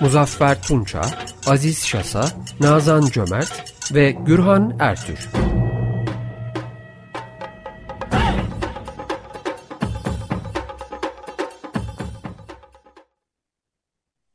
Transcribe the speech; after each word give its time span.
Muzaffer 0.00 0.62
Tunça, 0.62 1.00
Aziz 1.46 1.86
Şasa, 1.86 2.24
Nazan 2.60 3.02
Cömert 3.06 3.74
ve 3.94 4.10
Gürhan 4.10 4.76
Ertür. 4.78 5.28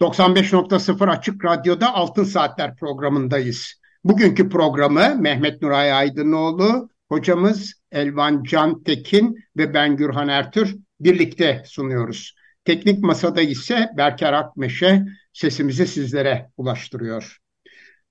...95.0 0.01 1.09
Açık 1.09 1.45
Radyo'da 1.45 1.93
Altın 1.93 2.23
Saatler 2.23 2.75
programındayız. 2.75 3.73
Bugünkü 4.03 4.49
programı 4.49 5.15
Mehmet 5.15 5.61
Nuray 5.61 5.93
Aydınoğlu, 5.93 6.89
hocamız 7.09 7.73
Elvan 7.91 8.43
Can 8.43 8.83
Tekin 8.83 9.37
ve 9.57 9.73
ben 9.73 9.95
Gürhan 9.97 10.27
Ertür 10.27 10.75
birlikte 10.99 11.63
sunuyoruz. 11.65 12.35
Teknik 12.65 13.03
masada 13.03 13.41
ise 13.41 13.89
Berker 13.97 14.33
Akmeşe 14.33 15.05
sesimizi 15.33 15.87
sizlere 15.87 16.49
ulaştırıyor. 16.57 17.37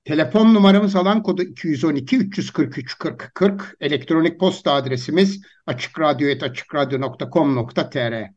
Telefon 0.05 0.55
numaramız 0.55 0.97
alan 0.97 1.23
kodu 1.23 1.42
212 1.42 2.17
343 2.17 2.98
40 2.98 3.31
40. 3.34 3.77
Elektronik 3.81 4.41
posta 4.41 4.73
adresimiz 4.73 5.43
açıkradyo.com.tr 5.67 8.31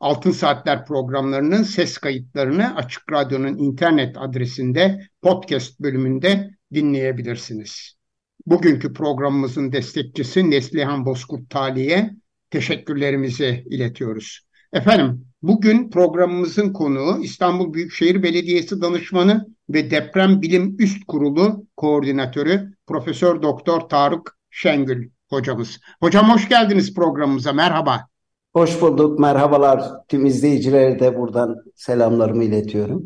Altın 0.00 0.30
Saatler 0.30 0.86
programlarının 0.86 1.62
ses 1.62 1.98
kayıtlarını 1.98 2.76
Açık 2.76 3.12
Radyo'nun 3.12 3.58
internet 3.58 4.16
adresinde 4.18 5.08
podcast 5.22 5.80
bölümünde 5.80 6.50
dinleyebilirsiniz. 6.74 7.96
Bugünkü 8.46 8.92
programımızın 8.92 9.72
destekçisi 9.72 10.50
Neslihan 10.50 11.06
Bozkurt 11.06 11.50
Tali'ye 11.50 12.10
teşekkürlerimizi 12.50 13.64
iletiyoruz. 13.70 14.45
Efendim 14.72 15.26
bugün 15.42 15.90
programımızın 15.90 16.72
konuğu 16.72 17.18
İstanbul 17.22 17.74
Büyükşehir 17.74 18.22
Belediyesi 18.22 18.80
Danışmanı 18.80 19.46
ve 19.70 19.90
Deprem 19.90 20.42
Bilim 20.42 20.76
Üst 20.78 21.06
Kurulu 21.06 21.66
Koordinatörü 21.76 22.74
Profesör 22.86 23.42
Doktor 23.42 23.80
Tarık 23.80 24.38
Şengül 24.50 25.10
hocamız. 25.30 25.80
Hocam 26.00 26.30
hoş 26.30 26.48
geldiniz 26.48 26.94
programımıza. 26.94 27.52
Merhaba. 27.52 28.06
Hoş 28.52 28.80
bulduk. 28.80 29.18
Merhabalar. 29.18 29.82
Tüm 30.08 30.26
izleyicilere 30.26 31.00
de 31.00 31.16
buradan 31.18 31.56
selamlarımı 31.74 32.44
iletiyorum. 32.44 33.04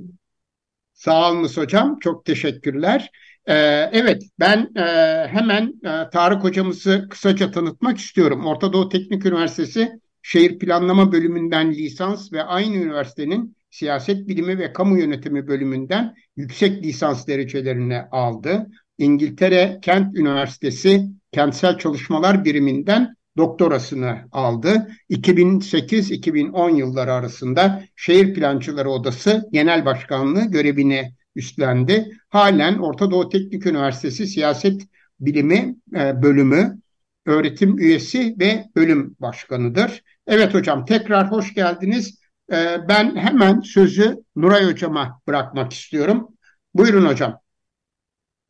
Sağ 0.92 1.30
olunuz 1.30 1.56
hocam. 1.56 1.98
Çok 1.98 2.24
teşekkürler. 2.24 3.10
Ee, 3.46 3.54
evet 3.92 4.22
ben 4.38 4.70
e, 4.76 4.82
hemen 5.28 5.74
e, 5.84 6.10
Tarık 6.10 6.44
hocamızı 6.44 7.06
kısaca 7.10 7.50
tanıtmak 7.50 7.98
istiyorum. 7.98 8.46
Orta 8.46 8.72
Doğu 8.72 8.88
Teknik 8.88 9.26
Üniversitesi 9.26 10.00
Şehir 10.22 10.58
Planlama 10.58 11.12
Bölümünden 11.12 11.72
lisans 11.72 12.32
ve 12.32 12.42
aynı 12.42 12.76
üniversitenin 12.76 13.56
Siyaset 13.70 14.28
Bilimi 14.28 14.58
ve 14.58 14.72
Kamu 14.72 14.98
Yönetimi 14.98 15.46
bölümünden 15.46 16.14
yüksek 16.36 16.84
lisans 16.84 17.26
derecelerini 17.26 18.00
aldı. 18.00 18.66
İngiltere 18.98 19.78
Kent 19.82 20.16
Üniversitesi 20.18 21.06
Kentsel 21.32 21.78
Çalışmalar 21.78 22.44
Biriminden 22.44 23.14
doktorasını 23.36 24.18
aldı. 24.32 24.88
2008-2010 25.10 26.76
yılları 26.76 27.12
arasında 27.12 27.84
Şehir 27.96 28.34
Plancıları 28.34 28.90
Odası 28.90 29.48
Genel 29.52 29.84
Başkanlığı 29.84 30.44
görevini 30.44 31.14
üstlendi. 31.36 32.10
Halen 32.28 32.78
Orta 32.78 33.10
Doğu 33.10 33.28
Teknik 33.28 33.66
Üniversitesi 33.66 34.26
Siyaset 34.26 34.82
Bilimi 35.20 35.76
e, 35.94 36.22
bölümü 36.22 36.78
öğretim 37.26 37.78
üyesi 37.78 38.36
ve 38.40 38.64
bölüm 38.76 39.16
başkanıdır. 39.20 40.02
Evet 40.30 40.54
hocam 40.54 40.84
tekrar 40.84 41.30
hoş 41.30 41.54
geldiniz. 41.54 42.20
E, 42.52 42.56
ben 42.88 43.16
hemen 43.16 43.60
sözü 43.60 44.16
Nuray 44.36 44.72
hocama 44.72 45.20
bırakmak 45.26 45.72
istiyorum. 45.72 46.28
Buyurun 46.74 47.04
hocam. 47.04 47.38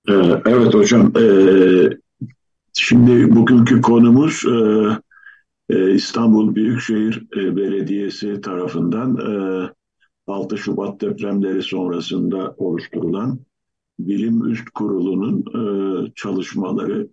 E, 0.09 0.13
evet 0.47 0.75
hocam. 0.75 1.13
Şimdi 2.73 3.37
bugünkü 3.37 3.81
konumuz 3.81 4.45
İstanbul 5.95 6.55
Büyükşehir 6.55 7.31
Belediyesi 7.33 8.41
tarafından 8.41 9.17
6 10.27 10.59
Şubat 10.59 11.01
depremleri 11.01 11.63
sonrasında 11.63 12.55
oluşturulan 12.59 13.41
Bilim 13.99 14.51
Üst 14.51 14.71
Kurulu'nun 14.71 15.41
e, 15.41 16.13
çalışmaları. 16.15 17.09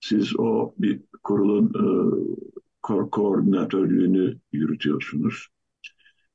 Siz 0.00 0.40
o 0.40 0.74
bir 0.78 1.00
kurulun 1.22 1.72
e, 2.90 2.92
ko 2.92 3.10
koordinatörlüğünü 3.10 4.38
yürütüyorsunuz. 4.52 5.48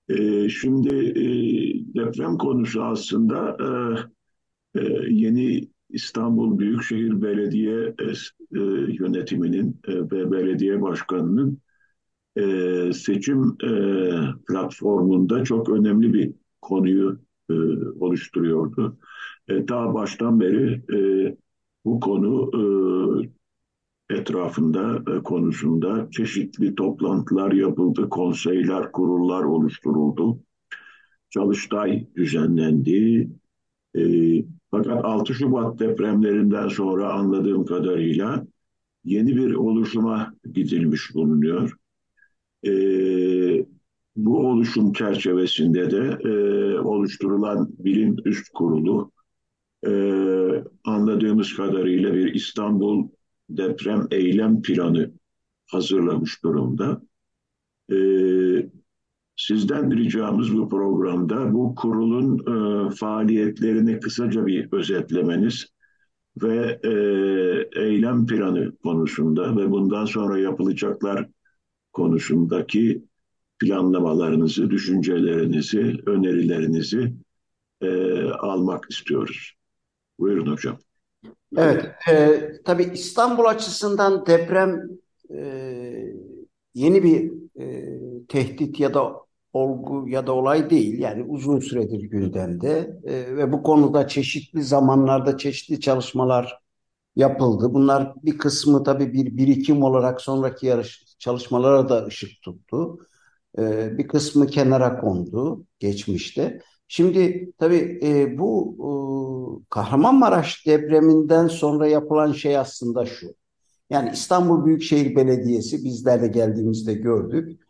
E, 0.09 0.49
şimdi 0.49 0.95
e, 0.95 1.25
deprem 1.95 2.37
konusu 2.37 2.83
aslında 2.83 3.57
e, 4.75 4.79
e, 4.79 4.83
yeni 5.09 5.69
İstanbul 5.89 6.59
Büyükşehir 6.59 7.21
Belediye 7.21 7.95
e, 7.99 8.03
e 8.59 8.61
yönetiminin 8.99 9.79
e, 9.87 9.95
ve 9.95 10.31
belediye 10.31 10.81
başkanının 10.81 11.57
e, 12.37 12.93
seçim 12.93 13.57
e, 13.63 13.71
platformunda 14.47 15.43
çok 15.43 15.69
önemli 15.69 16.13
bir 16.13 16.33
konuyu 16.61 17.19
e, 17.49 17.53
oluşturuyordu. 17.99 18.97
E, 19.49 19.67
daha 19.67 19.93
baştan 19.93 20.39
beri 20.39 20.81
e, 20.93 20.97
bu 21.85 21.99
konu 21.99 22.51
e, 22.53 22.63
etrafında 24.23 25.03
e, 25.11 25.23
konusunda 25.23 26.07
çeşitli 26.11 26.75
toplantılar 26.75 27.51
yapıldı, 27.51 28.09
konseyler, 28.09 28.91
kurullar 28.91 29.43
oluşturuldu. 29.43 30.39
Çalıştay 31.29 32.07
düzenlendi. 32.15 33.29
E, 33.95 34.01
fakat 34.71 35.05
6 35.05 35.33
Şubat 35.33 35.79
depremlerinden 35.79 36.67
sonra 36.67 37.13
anladığım 37.13 37.65
kadarıyla 37.65 38.47
yeni 39.03 39.35
bir 39.35 39.53
oluşuma 39.53 40.33
gidilmiş 40.53 41.15
bulunuyor. 41.15 41.77
E, 42.65 42.71
bu 44.15 44.47
oluşum 44.47 44.93
çerçevesinde 44.93 45.91
de 45.91 46.29
e, 46.29 46.33
oluşturulan 46.79 47.69
bilim 47.79 48.15
üst 48.25 48.49
kurulu 48.53 49.11
e, 49.87 49.91
anladığımız 50.83 51.55
kadarıyla 51.55 52.13
bir 52.13 52.33
İstanbul 52.33 53.07
deprem 53.57 54.07
eylem 54.11 54.61
planı 54.61 55.11
hazırlamış 55.65 56.43
durumda. 56.43 57.01
E, 57.91 57.97
sizden 59.35 59.97
ricamız 59.97 60.53
bu 60.57 60.69
programda 60.69 61.53
bu 61.53 61.75
kurulun 61.75 62.39
e, 62.39 62.89
faaliyetlerini 62.95 63.99
kısaca 63.99 64.45
bir 64.45 64.71
özetlemeniz 64.71 65.73
ve 66.41 66.79
e, 66.83 66.91
eylem 67.81 68.27
planı 68.27 68.77
konusunda 68.77 69.57
ve 69.57 69.71
bundan 69.71 70.05
sonra 70.05 70.39
yapılacaklar 70.39 71.29
konusundaki 71.93 73.03
planlamalarınızı, 73.59 74.69
düşüncelerinizi, 74.69 75.97
önerilerinizi 76.05 77.13
e, 77.81 78.23
almak 78.23 78.85
istiyoruz. 78.89 79.53
Buyurun 80.19 80.51
hocam. 80.51 80.77
Evet, 81.57 81.85
e, 82.09 82.41
tabii 82.65 82.83
İstanbul 82.83 83.45
açısından 83.45 84.25
deprem 84.25 84.81
e, 85.33 86.13
yeni 86.73 87.03
bir 87.03 87.31
e, 87.59 87.97
tehdit 88.27 88.79
ya 88.79 88.93
da 88.93 89.13
olgu 89.53 90.09
ya 90.09 90.27
da 90.27 90.31
olay 90.33 90.69
değil. 90.69 90.99
Yani 90.99 91.23
uzun 91.23 91.59
süredir 91.59 91.99
gündemde 92.01 92.97
e, 93.03 93.37
ve 93.37 93.51
bu 93.51 93.63
konuda 93.63 94.07
çeşitli 94.07 94.63
zamanlarda 94.63 95.37
çeşitli 95.37 95.79
çalışmalar 95.79 96.59
yapıldı. 97.15 97.73
Bunlar 97.73 98.13
bir 98.23 98.37
kısmı 98.37 98.83
tabii 98.83 99.13
bir 99.13 99.37
birikim 99.37 99.83
olarak 99.83 100.21
sonraki 100.21 100.65
yarış 100.67 101.05
çalışmalara 101.19 101.89
da 101.89 102.05
ışık 102.05 102.41
tuttu. 102.43 102.99
Ee, 103.59 103.97
bir 103.97 104.07
kısmı 104.07 104.47
kenara 104.47 104.99
kondu 105.01 105.65
geçmişte. 105.79 106.59
Şimdi 106.95 107.51
tabii 107.57 107.99
e, 108.03 108.37
bu 108.37 108.75
e, 108.79 108.89
Kahramanmaraş 109.69 110.67
depreminden 110.67 111.47
sonra 111.47 111.87
yapılan 111.87 112.31
şey 112.31 112.57
aslında 112.57 113.05
şu. 113.05 113.35
Yani 113.89 114.09
İstanbul 114.13 114.65
Büyükşehir 114.65 115.15
Belediyesi 115.15 115.83
bizler 115.83 116.21
de 116.21 116.27
geldiğimizde 116.27 116.93
gördük. 116.93 117.61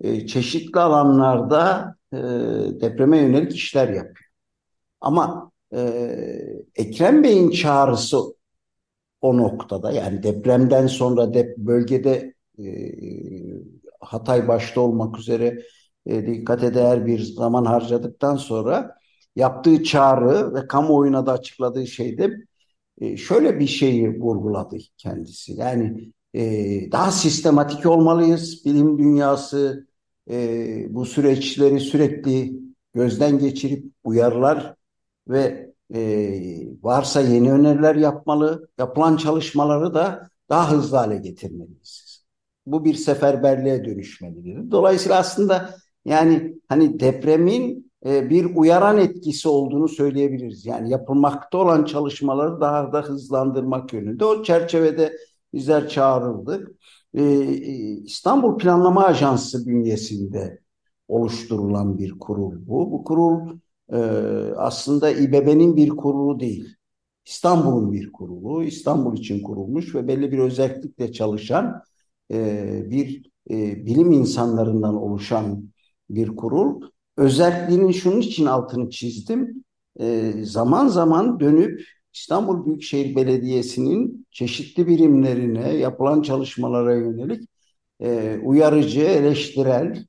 E, 0.00 0.26
çeşitli 0.26 0.80
alanlarda 0.80 1.94
e, 2.12 2.16
depreme 2.80 3.18
yönelik 3.18 3.54
işler 3.54 3.88
yapıyor. 3.88 4.30
Ama 5.00 5.52
e, 5.74 5.80
Ekrem 6.76 7.22
Bey'in 7.22 7.50
çağrısı 7.50 8.18
o 9.20 9.36
noktada 9.36 9.92
yani 9.92 10.22
depremden 10.22 10.86
sonra 10.86 11.34
dep 11.34 11.56
bölgede 11.56 12.34
e, 12.58 12.64
Hatay 14.00 14.48
başta 14.48 14.80
olmak 14.80 15.18
üzere 15.18 15.62
e, 16.06 16.26
dikkate 16.26 16.74
değer 16.74 17.06
bir 17.06 17.20
zaman 17.20 17.64
harcadıktan 17.64 18.36
sonra 18.36 18.96
yaptığı 19.36 19.82
çağrı 19.84 20.54
ve 20.54 20.66
kamuoyuna 20.66 21.26
da 21.26 21.32
açıkladığı 21.32 21.86
şeyde 21.86 22.36
e, 23.00 23.16
şöyle 23.16 23.60
bir 23.60 23.66
şeyi 23.66 24.20
vurguladı 24.20 24.76
kendisi. 24.96 25.52
Yani 25.52 26.12
e, 26.34 26.92
daha 26.92 27.10
sistematik 27.12 27.86
olmalıyız. 27.86 28.64
Bilim 28.64 28.98
dünyası 28.98 29.86
e, 30.30 30.86
bu 30.94 31.06
süreçleri 31.06 31.80
sürekli 31.80 32.52
gözden 32.94 33.38
geçirip 33.38 33.84
uyarılar 34.04 34.74
ve 35.28 35.70
varsa 36.82 37.20
yeni 37.20 37.52
öneriler 37.52 37.94
yapmalı. 37.94 38.68
Yapılan 38.78 39.16
çalışmaları 39.16 39.94
da 39.94 40.30
daha 40.48 40.70
hızlı 40.72 40.96
hale 40.96 41.16
getirmeliyiz. 41.16 42.24
Bu 42.66 42.84
bir 42.84 42.94
seferberliğe 42.94 43.84
dönüşmelidir. 43.84 44.70
Dolayısıyla 44.70 45.18
aslında 45.18 45.74
yani 46.04 46.54
hani 46.68 47.00
depremin 47.00 47.90
e, 48.06 48.30
bir 48.30 48.56
uyaran 48.56 48.98
etkisi 48.98 49.48
olduğunu 49.48 49.88
söyleyebiliriz. 49.88 50.66
Yani 50.66 50.90
yapılmakta 50.90 51.58
olan 51.58 51.84
çalışmaları 51.84 52.60
daha 52.60 52.92
da 52.92 53.02
hızlandırmak 53.02 53.92
yönünde. 53.92 54.24
O 54.24 54.42
çerçevede 54.42 55.12
bizler 55.52 55.88
çağrıldık. 55.88 56.68
E, 57.14 57.22
e, 57.22 57.56
İstanbul 58.04 58.58
Planlama 58.58 59.04
Ajansı 59.04 59.66
bünyesinde 59.66 60.60
oluşturulan 61.08 61.98
bir 61.98 62.18
kurul 62.18 62.66
bu. 62.66 62.92
Bu 62.92 63.04
kurul 63.04 63.58
aslında 64.56 65.10
İBB'nin 65.10 65.76
bir 65.76 65.88
kurulu 65.88 66.40
değil. 66.40 66.76
İstanbul'un 67.26 67.92
bir 67.92 68.12
kurulu, 68.12 68.64
İstanbul 68.64 69.16
için 69.16 69.42
kurulmuş 69.42 69.94
ve 69.94 70.08
belli 70.08 70.32
bir 70.32 70.38
özellikle 70.38 71.12
çalışan 71.12 71.82
bir 72.90 73.30
bilim 73.86 74.12
insanlarından 74.12 74.96
oluşan 74.96 75.70
bir 76.14 76.36
kurul. 76.36 76.82
Özelliğinin 77.16 77.92
şunun 77.92 78.20
için 78.20 78.46
altını 78.46 78.90
çizdim. 78.90 79.64
E, 80.00 80.32
zaman 80.42 80.88
zaman 80.88 81.40
dönüp 81.40 81.82
İstanbul 82.12 82.66
Büyükşehir 82.66 83.16
Belediyesi'nin 83.16 84.26
çeşitli 84.30 84.86
birimlerine 84.86 85.72
yapılan 85.74 86.22
çalışmalara 86.22 86.94
yönelik 86.94 87.48
e, 88.00 88.38
uyarıcı, 88.44 89.00
eleştirel, 89.00 90.06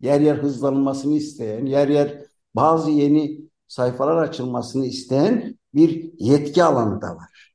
yer 0.00 0.20
yer 0.20 0.36
hızlanmasını 0.36 1.16
isteyen, 1.16 1.66
yer 1.66 1.88
yer 1.88 2.24
bazı 2.54 2.90
yeni 2.90 3.40
sayfalar 3.68 4.16
açılmasını 4.16 4.86
isteyen 4.86 5.58
bir 5.74 6.12
yetki 6.18 6.64
alanı 6.64 7.02
da 7.02 7.16
var. 7.16 7.54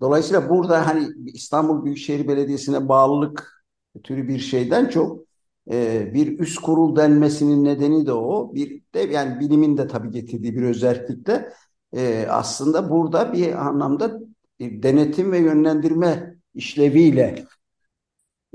Dolayısıyla 0.00 0.50
burada 0.50 0.86
hani 0.86 1.08
İstanbul 1.26 1.84
Büyükşehir 1.84 2.28
Belediyesi'ne 2.28 2.88
bağlılık 2.88 3.64
türü 4.04 4.28
bir 4.28 4.38
şeyden 4.38 4.88
çok 4.88 5.27
e, 5.70 6.10
bir 6.14 6.38
üst 6.38 6.60
kurul 6.60 6.96
denmesinin 6.96 7.64
nedeni 7.64 8.06
de 8.06 8.12
o. 8.12 8.54
Bir 8.54 8.82
de 8.94 9.00
yani 9.00 9.40
bilimin 9.40 9.76
de 9.76 9.86
tabii 9.88 10.10
getirdiği 10.10 10.56
bir 10.56 10.62
özellikle 10.62 11.52
e, 11.96 12.26
aslında 12.28 12.90
burada 12.90 13.32
bir 13.32 13.66
anlamda 13.66 14.20
e, 14.60 14.82
denetim 14.82 15.32
ve 15.32 15.38
yönlendirme 15.38 16.34
işleviyle 16.54 17.44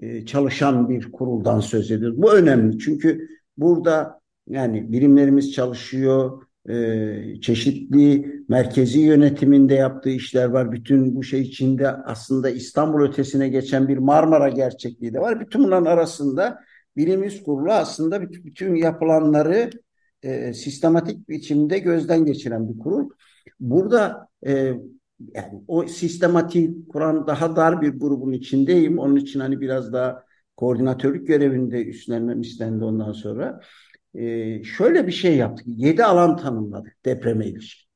e, 0.01 0.25
çalışan 0.25 0.89
bir 0.89 1.12
kuruldan 1.12 1.60
söz 1.60 1.92
ediyoruz. 1.92 2.21
Bu 2.21 2.33
önemli 2.33 2.80
çünkü 2.80 3.27
burada 3.57 4.19
yani 4.48 4.92
birimlerimiz 4.92 5.54
çalışıyor, 5.54 6.44
çeşitli 7.42 8.33
merkezi 8.50 9.00
yönetiminde 9.00 9.74
yaptığı 9.74 10.09
işler 10.09 10.45
var. 10.45 10.71
Bütün 10.71 11.16
bu 11.16 11.24
şey 11.24 11.42
içinde 11.42 11.89
aslında 11.89 12.50
İstanbul 12.50 13.01
ötesine 13.01 13.50
geçen 13.50 13.88
bir 13.88 13.98
Marmara 13.98 14.50
gerçekliği 14.50 15.13
de 15.13 15.19
var. 15.19 15.39
Bütün 15.39 15.63
bunların 15.63 15.86
arasında 15.86 16.59
Bilim 16.98 17.24
Üst 17.24 17.44
Kurulu 17.44 17.72
aslında 17.72 18.22
bütün, 18.22 18.75
yapılanları 18.75 19.69
e, 20.24 20.54
sistematik 20.54 21.30
biçimde 21.30 21.80
gözden 21.80 22.25
geçiren 22.25 22.69
bir 22.69 22.80
kurul. 22.80 23.10
Burada 23.60 24.28
e, 24.45 24.51
yani 25.34 25.63
o 25.68 25.88
sistematik 25.88 26.90
kuran 26.90 27.28
daha 27.28 27.56
dar 27.56 27.81
bir 27.81 28.00
grubun 28.00 28.31
içindeyim. 28.31 29.00
Onun 29.00 29.16
için 29.16 29.40
hani 29.40 29.62
biraz 29.62 29.94
daha 29.94 30.24
koordinatörlük 30.57 31.28
görevinde 31.28 31.86
üstlenmem 31.86 32.42
istendi 32.42 32.84
ondan 32.84 33.12
sonra. 33.12 33.60
E, 34.13 34.63
şöyle 34.63 35.07
bir 35.07 35.12
şey 35.12 35.38
yaptık. 35.38 35.66
Yedi 35.68 36.04
alan 36.06 36.38
tanımladık 36.38 37.06
depreme 37.06 37.48
ilişkin. 37.48 37.90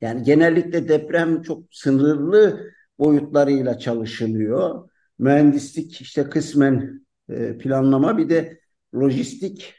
Yani 0.00 0.22
genellikle 0.22 0.88
deprem 0.88 1.42
çok 1.42 1.64
sınırlı 1.70 2.70
boyutlarıyla 2.98 3.78
çalışılıyor. 3.78 4.88
Mühendislik 5.18 6.00
işte 6.00 6.24
kısmen 6.24 7.03
e, 7.28 7.58
planlama 7.58 8.18
bir 8.18 8.28
de 8.28 8.60
lojistik 8.94 9.74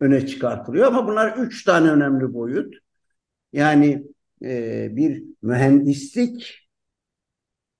öne 0.00 0.26
çıkartılıyor 0.26 0.86
ama 0.86 1.06
bunlar 1.06 1.36
üç 1.36 1.64
tane 1.64 1.90
önemli 1.90 2.34
boyut. 2.34 2.74
Yani 3.52 4.04
e, 4.44 4.88
bir 4.96 5.24
mühendislik 5.42 6.68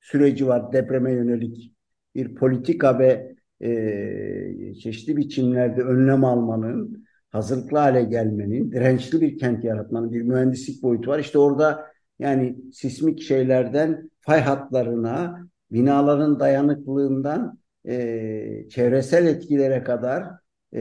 süreci 0.01 0.47
var 0.47 0.73
depreme 0.73 1.13
yönelik 1.13 1.75
bir 2.15 2.35
politika 2.35 2.99
ve 2.99 3.37
e, 3.61 4.75
çeşitli 4.75 5.17
biçimlerde 5.17 5.83
önlem 5.83 6.25
almanın, 6.25 7.05
hazırlıklı 7.31 7.79
hale 7.79 8.03
gelmenin, 8.03 8.73
dirençli 8.73 9.21
bir 9.21 9.39
kent 9.39 9.65
yaratmanın 9.65 10.13
bir 10.13 10.23
mühendislik 10.23 10.83
boyutu 10.83 11.11
var. 11.11 11.19
İşte 11.19 11.39
orada 11.39 11.87
yani 12.19 12.57
sismik 12.73 13.23
şeylerden 13.23 14.11
fay 14.21 14.41
hatlarına, 14.41 15.47
binaların 15.73 16.41
dayanıklılığından 16.41 17.60
e, 17.89 18.69
çevresel 18.71 19.27
etkilere 19.27 19.85
kadar 19.85 20.25
e, 20.75 20.81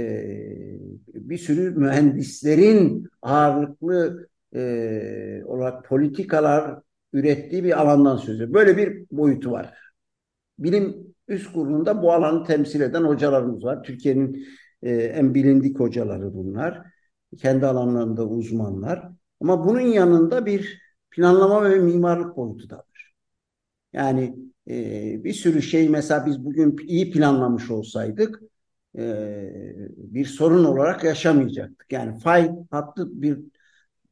bir 1.13 1.37
sürü 1.37 1.71
mühendislerin 1.71 3.07
ağırlıklı 3.21 4.27
e, 4.55 5.41
olarak 5.45 5.85
politikalar 5.85 6.81
ürettiği 7.13 7.63
bir 7.63 7.81
alandan 7.81 8.17
söz 8.17 8.35
ediyor. 8.35 8.53
Böyle 8.53 8.77
bir 8.77 9.05
boyutu 9.11 9.51
var. 9.51 9.73
Bilim 10.59 11.15
üst 11.27 11.53
kurulunda 11.53 12.03
bu 12.03 12.13
alanı 12.13 12.45
temsil 12.45 12.81
eden 12.81 13.03
hocalarımız 13.03 13.63
var. 13.63 13.83
Türkiye'nin 13.83 14.47
e, 14.83 14.95
en 14.95 15.33
bilindik 15.33 15.79
hocaları 15.79 16.33
bunlar. 16.33 16.81
Kendi 17.37 17.65
alanlarında 17.65 18.27
uzmanlar. 18.27 19.09
Ama 19.41 19.65
bunun 19.65 19.79
yanında 19.79 20.45
bir 20.45 20.81
planlama 21.11 21.69
ve 21.69 21.79
mimarlık 21.79 22.37
boyutu 22.37 22.69
da 22.69 22.77
var. 22.77 23.13
Yani 23.93 24.35
e, 24.69 25.23
bir 25.23 25.33
sürü 25.33 25.61
şey 25.61 25.89
mesela 25.89 26.25
biz 26.25 26.45
bugün 26.45 26.77
iyi 26.87 27.11
planlamış 27.11 27.71
olsaydık 27.71 28.41
e, 28.97 29.03
bir 29.97 30.25
sorun 30.25 30.63
olarak 30.65 31.03
yaşamayacaktık. 31.03 31.91
Yani 31.91 32.19
fay 32.19 32.51
hattı 32.71 33.21
bir 33.21 33.39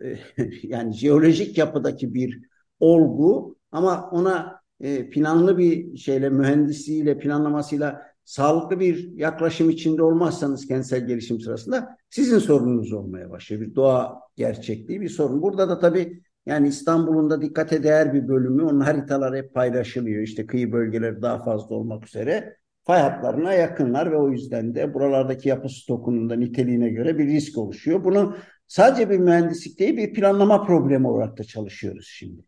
e, 0.01 0.17
yani 0.63 0.93
jeolojik 0.93 1.57
yapıdaki 1.57 2.13
bir 2.13 2.41
olgu 2.79 3.57
ama 3.71 4.09
ona 4.11 4.61
e, 4.81 5.09
planlı 5.09 5.57
bir 5.57 5.97
şeyle 5.97 6.29
mühendisiyle 6.29 7.19
planlamasıyla 7.19 8.01
sağlıklı 8.25 8.79
bir 8.79 9.11
yaklaşım 9.11 9.69
içinde 9.69 10.03
olmazsanız 10.03 10.67
kentsel 10.67 11.07
gelişim 11.07 11.39
sırasında 11.41 11.97
sizin 12.09 12.39
sorununuz 12.39 12.93
olmaya 12.93 13.29
başlıyor. 13.29 13.61
Bir 13.61 13.75
doğa 13.75 14.19
gerçekliği 14.35 15.01
bir 15.01 15.09
sorun. 15.09 15.41
Burada 15.41 15.69
da 15.69 15.79
tabii 15.79 16.21
yani 16.47 16.67
İstanbul'un 16.67 17.29
da 17.29 17.41
dikkate 17.41 17.83
değer 17.83 18.13
bir 18.13 18.27
bölümü 18.27 18.63
onun 18.63 18.79
haritaları 18.79 19.37
hep 19.37 19.53
paylaşılıyor. 19.53 20.21
İşte 20.21 20.45
kıyı 20.45 20.71
bölgeleri 20.71 21.21
daha 21.21 21.43
fazla 21.43 21.75
olmak 21.75 22.07
üzere 22.07 22.57
fay 22.83 23.01
hatlarına 23.01 23.53
yakınlar 23.53 24.11
ve 24.11 24.17
o 24.17 24.29
yüzden 24.29 24.75
de 24.75 24.93
buralardaki 24.93 25.49
yapı 25.49 25.69
stokunun 25.69 26.29
da 26.29 26.35
niteliğine 26.35 26.89
göre 26.89 27.17
bir 27.17 27.27
risk 27.27 27.57
oluşuyor. 27.57 28.03
Bunu 28.03 28.35
sadece 28.67 29.09
bir 29.09 29.17
mühendislik 29.17 29.79
değil 29.79 29.97
bir 29.97 30.13
planlama 30.13 30.63
problemi 30.63 31.07
olarak 31.07 31.37
da 31.37 31.43
çalışıyoruz 31.43 32.07
şimdi. 32.09 32.41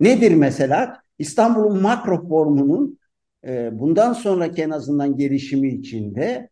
Nedir 0.00 0.34
mesela? 0.34 0.96
İstanbul'un 1.18 1.82
makro 1.82 2.28
formunun 2.28 2.98
e, 3.46 3.78
bundan 3.78 4.12
sonraki 4.12 4.62
en 4.62 4.70
azından 4.70 5.16
gelişimi 5.16 5.68
içinde 5.68 6.50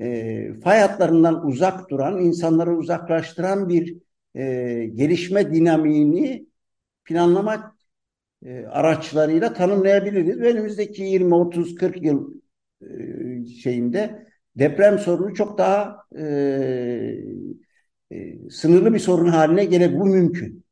e, 0.00 0.48
fay 0.64 0.80
hatlarından 0.80 1.46
uzak 1.46 1.90
duran, 1.90 2.18
insanları 2.18 2.76
uzaklaştıran 2.76 3.68
bir 3.68 4.03
e, 4.34 4.44
gelişme 4.94 5.54
dinamiğini 5.54 6.46
planlama 7.04 7.76
e, 8.44 8.66
araçlarıyla 8.66 9.52
tanımlayabiliriz. 9.52 10.38
Önümüzdeki 10.38 11.02
20, 11.02 11.34
30, 11.34 11.74
40 11.74 12.02
yıl 12.02 12.34
e, 12.82 13.46
şeyinde 13.46 14.26
deprem 14.56 14.98
sorunu 14.98 15.34
çok 15.34 15.58
daha 15.58 15.96
e, 16.18 16.24
e, 18.12 18.50
sınırlı 18.50 18.94
bir 18.94 18.98
sorun 18.98 19.28
haline 19.28 19.64
gelebilir. 19.64 20.00
Bu 20.00 20.06
mümkün. 20.06 20.64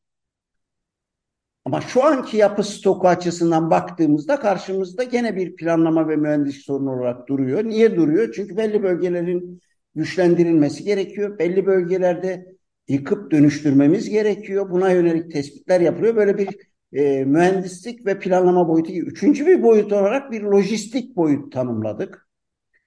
Ama 1.64 1.80
şu 1.80 2.04
anki 2.04 2.36
yapı 2.36 2.62
stoku 2.62 3.08
açısından 3.08 3.70
baktığımızda 3.70 4.40
karşımızda 4.40 5.02
gene 5.02 5.36
bir 5.36 5.56
planlama 5.56 6.08
ve 6.08 6.16
mühendislik 6.16 6.64
sorunu 6.64 6.92
olarak 6.92 7.28
duruyor. 7.28 7.64
Niye 7.64 7.96
duruyor? 7.96 8.32
Çünkü 8.36 8.56
belli 8.56 8.82
bölgelerin 8.82 9.60
güçlendirilmesi 9.94 10.84
gerekiyor. 10.84 11.38
Belli 11.38 11.66
bölgelerde 11.66 12.56
yıkıp 12.88 13.30
dönüştürmemiz 13.30 14.10
gerekiyor. 14.10 14.70
Buna 14.70 14.90
yönelik 14.90 15.32
tespitler 15.32 15.80
yapılıyor. 15.80 16.16
Böyle 16.16 16.38
bir 16.38 16.48
e, 16.92 17.24
mühendislik 17.24 18.06
ve 18.06 18.18
planlama 18.18 18.68
boyutu. 18.68 18.92
Üçüncü 18.92 19.46
bir 19.46 19.62
boyut 19.62 19.92
olarak 19.92 20.32
bir 20.32 20.42
lojistik 20.42 21.16
boyut 21.16 21.52
tanımladık. 21.52 22.28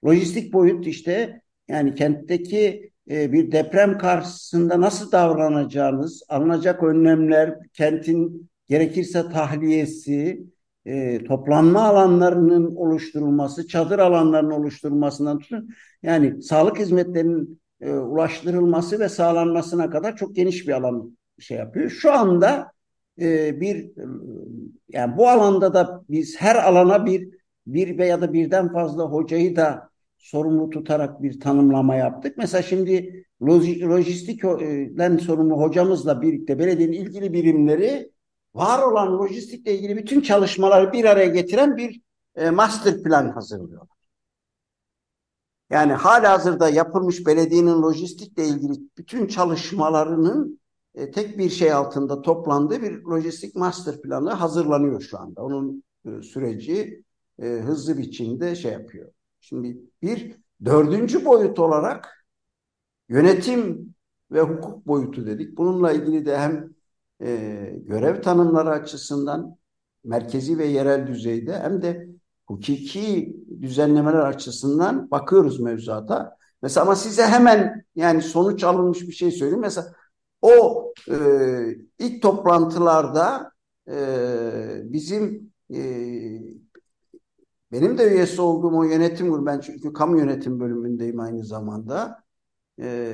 Lojistik 0.04 0.52
boyut 0.52 0.86
işte 0.86 1.40
yani 1.68 1.94
kentteki 1.94 2.90
e, 3.10 3.32
bir 3.32 3.52
deprem 3.52 3.98
karşısında 3.98 4.80
nasıl 4.80 5.12
davranacağınız, 5.12 6.22
alınacak 6.28 6.82
önlemler, 6.82 7.54
kentin 7.72 8.50
gerekirse 8.68 9.22
tahliyesi, 9.22 10.46
e, 10.84 11.24
toplanma 11.24 11.80
alanlarının 11.80 12.76
oluşturulması, 12.76 13.68
çadır 13.68 13.98
alanlarının 13.98 14.50
oluşturulmasından 14.50 15.38
tutun. 15.38 15.68
Yani 16.02 16.42
sağlık 16.42 16.78
hizmetlerinin 16.78 17.60
e, 17.80 17.92
ulaştırılması 17.92 19.00
ve 19.00 19.08
sağlanmasına 19.08 19.90
kadar 19.90 20.16
çok 20.16 20.34
geniş 20.36 20.68
bir 20.68 20.72
alan 20.72 21.18
şey 21.38 21.58
yapıyor. 21.58 21.90
Şu 21.90 22.12
anda 22.12 22.72
e, 23.20 23.60
bir 23.60 23.90
yani 24.88 25.16
bu 25.16 25.28
alanda 25.28 25.74
da 25.74 26.04
biz 26.10 26.40
her 26.40 26.56
alana 26.56 27.06
bir 27.06 27.28
bir 27.66 27.98
veya 27.98 28.20
da 28.20 28.32
birden 28.32 28.72
fazla 28.72 29.04
hocayı 29.04 29.56
da 29.56 29.90
sorumlu 30.18 30.70
tutarak 30.70 31.22
bir 31.22 31.40
tanımlama 31.40 31.94
yaptık. 31.94 32.36
Mesela 32.36 32.62
şimdi 32.62 33.24
lojistikten 33.82 35.16
sorumlu 35.16 35.60
hocamızla 35.60 36.22
birlikte 36.22 36.58
belediyenin 36.58 36.92
ilgili 36.92 37.32
birimleri 37.32 38.10
var 38.54 38.82
olan 38.82 39.18
lojistikle 39.18 39.74
ilgili 39.74 39.96
bütün 39.96 40.20
çalışmaları 40.20 40.92
bir 40.92 41.04
araya 41.04 41.26
getiren 41.26 41.76
bir 41.76 42.00
e, 42.36 42.50
master 42.50 43.02
plan 43.02 43.28
hazırlıyorlar. 43.28 43.95
Yani 45.70 45.92
hala 45.92 46.32
hazırda 46.32 46.68
yapılmış 46.68 47.26
belediyenin 47.26 47.82
lojistikle 47.82 48.48
ilgili 48.48 48.72
bütün 48.98 49.26
çalışmalarının 49.26 50.60
e, 50.94 51.10
tek 51.10 51.38
bir 51.38 51.50
şey 51.50 51.72
altında 51.72 52.22
toplandığı 52.22 52.82
bir 52.82 53.02
lojistik 53.02 53.56
master 53.56 54.02
planı 54.02 54.30
hazırlanıyor 54.30 55.00
şu 55.00 55.18
anda. 55.18 55.42
Onun 55.42 55.84
e, 56.04 56.22
süreci 56.22 57.04
e, 57.42 57.46
hızlı 57.46 57.98
biçimde 57.98 58.54
şey 58.54 58.72
yapıyor. 58.72 59.12
Şimdi 59.40 59.78
bir 60.02 60.36
dördüncü 60.64 61.24
boyut 61.24 61.58
olarak 61.58 62.26
yönetim 63.08 63.94
ve 64.30 64.40
hukuk 64.40 64.86
boyutu 64.86 65.26
dedik. 65.26 65.56
Bununla 65.58 65.92
ilgili 65.92 66.26
de 66.26 66.38
hem 66.38 66.74
e, 67.22 67.72
görev 67.86 68.22
tanımları 68.22 68.70
açısından 68.70 69.56
merkezi 70.04 70.58
ve 70.58 70.66
yerel 70.66 71.06
düzeyde 71.06 71.58
hem 71.58 71.82
de 71.82 72.08
hukuki 72.46 73.36
düzenlemeler 73.60 74.18
açısından 74.18 75.10
bakıyoruz 75.10 75.60
mevzuata. 75.60 76.36
Mesela 76.62 76.84
ama 76.84 76.96
size 76.96 77.22
hemen 77.26 77.84
yani 77.94 78.22
sonuç 78.22 78.64
alınmış 78.64 79.02
bir 79.08 79.12
şey 79.12 79.30
söyleyeyim. 79.30 79.60
Mesela 79.60 79.92
o 80.42 80.84
e, 81.10 81.16
ilk 81.98 82.22
toplantılarda 82.22 83.52
e, 83.88 83.96
bizim 84.84 85.52
e, 85.74 85.80
benim 87.72 87.98
de 87.98 88.08
üyesi 88.08 88.42
olduğum 88.42 88.78
o 88.78 88.84
yönetim 88.84 89.30
grubu, 89.30 89.46
ben 89.46 89.60
çünkü 89.60 89.92
kamu 89.92 90.18
yönetim 90.18 90.60
bölümündeyim 90.60 91.20
aynı 91.20 91.44
zamanda. 91.44 92.24
E, 92.82 93.12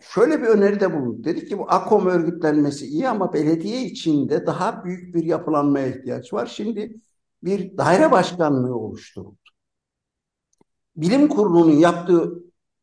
şöyle 0.00 0.42
bir 0.42 0.46
öneride 0.46 0.92
bulunduk. 0.94 1.24
Dedik 1.24 1.48
ki 1.48 1.58
bu 1.58 1.70
AKOM 1.70 2.06
örgütlenmesi 2.06 2.86
iyi 2.86 3.08
ama 3.08 3.32
belediye 3.32 3.82
içinde 3.82 4.46
daha 4.46 4.84
büyük 4.84 5.14
bir 5.14 5.24
yapılanmaya 5.24 5.86
ihtiyaç 5.86 6.32
var. 6.32 6.46
Şimdi 6.46 7.00
bir 7.46 7.76
daire 7.76 8.10
başkanlığı 8.10 8.76
oluşturuldu. 8.76 9.36
Bilim 10.96 11.28
kurulunun 11.28 11.72
yaptığı 11.72 12.32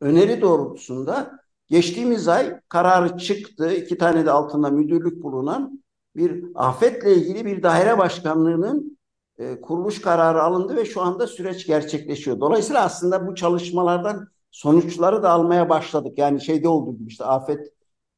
öneri 0.02 0.42
doğrultusunda 0.42 1.40
geçtiğimiz 1.68 2.28
ay 2.28 2.60
kararı 2.70 3.18
çıktı. 3.18 3.74
İki 3.74 3.98
tane 3.98 4.26
de 4.26 4.32
altında 4.32 4.70
müdürlük 4.70 5.24
bulunan 5.24 5.84
bir 6.16 6.46
afetle 6.56 7.16
ilgili 7.16 7.46
bir 7.46 7.64
daire 7.64 7.98
başkanlığının 7.98 8.98
e, 9.38 9.62
kuruluş 9.62 10.02
kararı 10.02 10.44
alındı 10.44 10.76
ve 10.76 10.86
şu 10.86 11.02
anda 11.02 11.28
süreç 11.28 11.68
gerçekleşiyor. 11.68 12.40
Dolayısıyla 12.40 12.84
aslında 12.84 13.28
bu 13.28 13.36
çalışmalardan 13.36 14.28
sonuçları 14.52 15.24
da 15.24 15.30
almaya 15.30 15.70
başladık. 15.70 16.18
Yani 16.18 16.42
şeyde 16.42 16.68
olduğu 16.68 16.98
gibi 16.98 17.10
işte 17.10 17.26
afet 17.26 17.68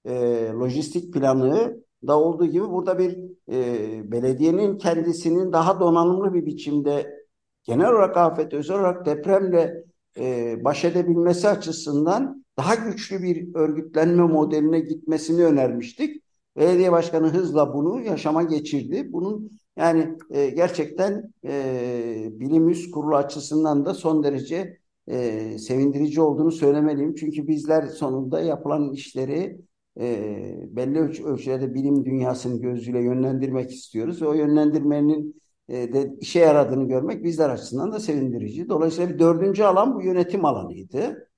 e, 0.06 0.14
lojistik 0.54 1.14
planı 1.14 1.85
da 2.08 2.20
olduğu 2.20 2.46
gibi 2.46 2.70
burada 2.70 3.00
bir 3.00 3.18
e, 3.52 4.12
belediyenin 4.12 4.78
kendisinin 4.78 5.54
daha 5.54 5.80
donanımlı 5.80 6.34
bir 6.34 6.46
biçimde 6.46 7.26
genel 7.64 7.90
olarak 7.90 8.18
afet, 8.18 8.54
özel 8.54 8.80
olarak 8.80 9.06
depremle 9.06 9.84
e, 10.20 10.58
baş 10.64 10.86
edebilmesi 10.86 11.48
açısından 11.48 12.46
daha 12.58 12.76
güçlü 12.76 13.24
bir 13.24 13.56
örgütlenme 13.56 14.24
modeline 14.24 14.80
gitmesini 14.80 15.46
önermiştik. 15.46 16.24
Belediye 16.58 16.92
başkanı 16.92 17.28
hızla 17.28 17.74
bunu 17.74 18.02
yaşama 18.02 18.44
geçirdi. 18.44 19.14
Bunun 19.14 19.52
yani 19.78 20.18
e, 20.30 20.50
gerçekten 20.50 21.34
e, 21.46 22.30
bilim 22.32 22.70
üst 22.70 22.92
kurulu 22.92 23.16
açısından 23.16 23.86
da 23.86 23.94
son 23.94 24.24
derece 24.24 24.78
e, 25.08 25.58
sevindirici 25.58 26.22
olduğunu 26.22 26.52
söylemeliyim. 26.52 27.16
Çünkü 27.16 27.48
bizler 27.48 27.88
sonunda 27.88 28.42
yapılan 28.42 28.92
işleri 28.94 29.58
e, 30.00 30.75
belli 30.75 31.00
ölç 31.00 31.22
ölçülerde 31.22 31.74
bilim 31.74 32.06
dünyasının 32.06 32.62
gözüyle 32.62 33.00
yönlendirmek 33.00 33.72
istiyoruz. 33.72 34.22
O 34.22 34.34
yönlendirmenin 34.34 35.42
e, 35.70 35.94
de 35.94 36.16
işe 36.20 36.40
yaradığını 36.40 36.88
görmek 36.88 37.24
bizler 37.24 37.50
açısından 37.50 37.92
da 37.92 38.00
sevindirici. 38.00 38.70
Dolayısıyla 38.70 39.14
bir 39.14 39.20
dördüncü 39.20 39.64
alan 39.64 39.96
bu 39.96 40.02
yönetim 40.02 40.46
alanıydı. 40.46 41.30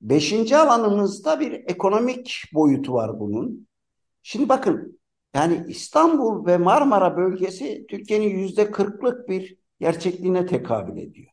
Beşinci 0.00 0.56
alanımızda 0.56 1.40
bir 1.40 1.52
ekonomik 1.52 2.42
boyutu 2.54 2.92
var 2.94 3.20
bunun. 3.20 3.66
Şimdi 4.22 4.48
bakın 4.48 5.00
yani 5.34 5.64
İstanbul 5.68 6.46
ve 6.46 6.58
Marmara 6.58 7.16
bölgesi 7.16 7.86
Türkiye'nin 7.88 8.38
yüzde 8.38 8.70
kırklık 8.70 9.28
bir 9.28 9.58
gerçekliğine 9.80 10.46
tekabül 10.46 10.96
ediyor 10.96 11.29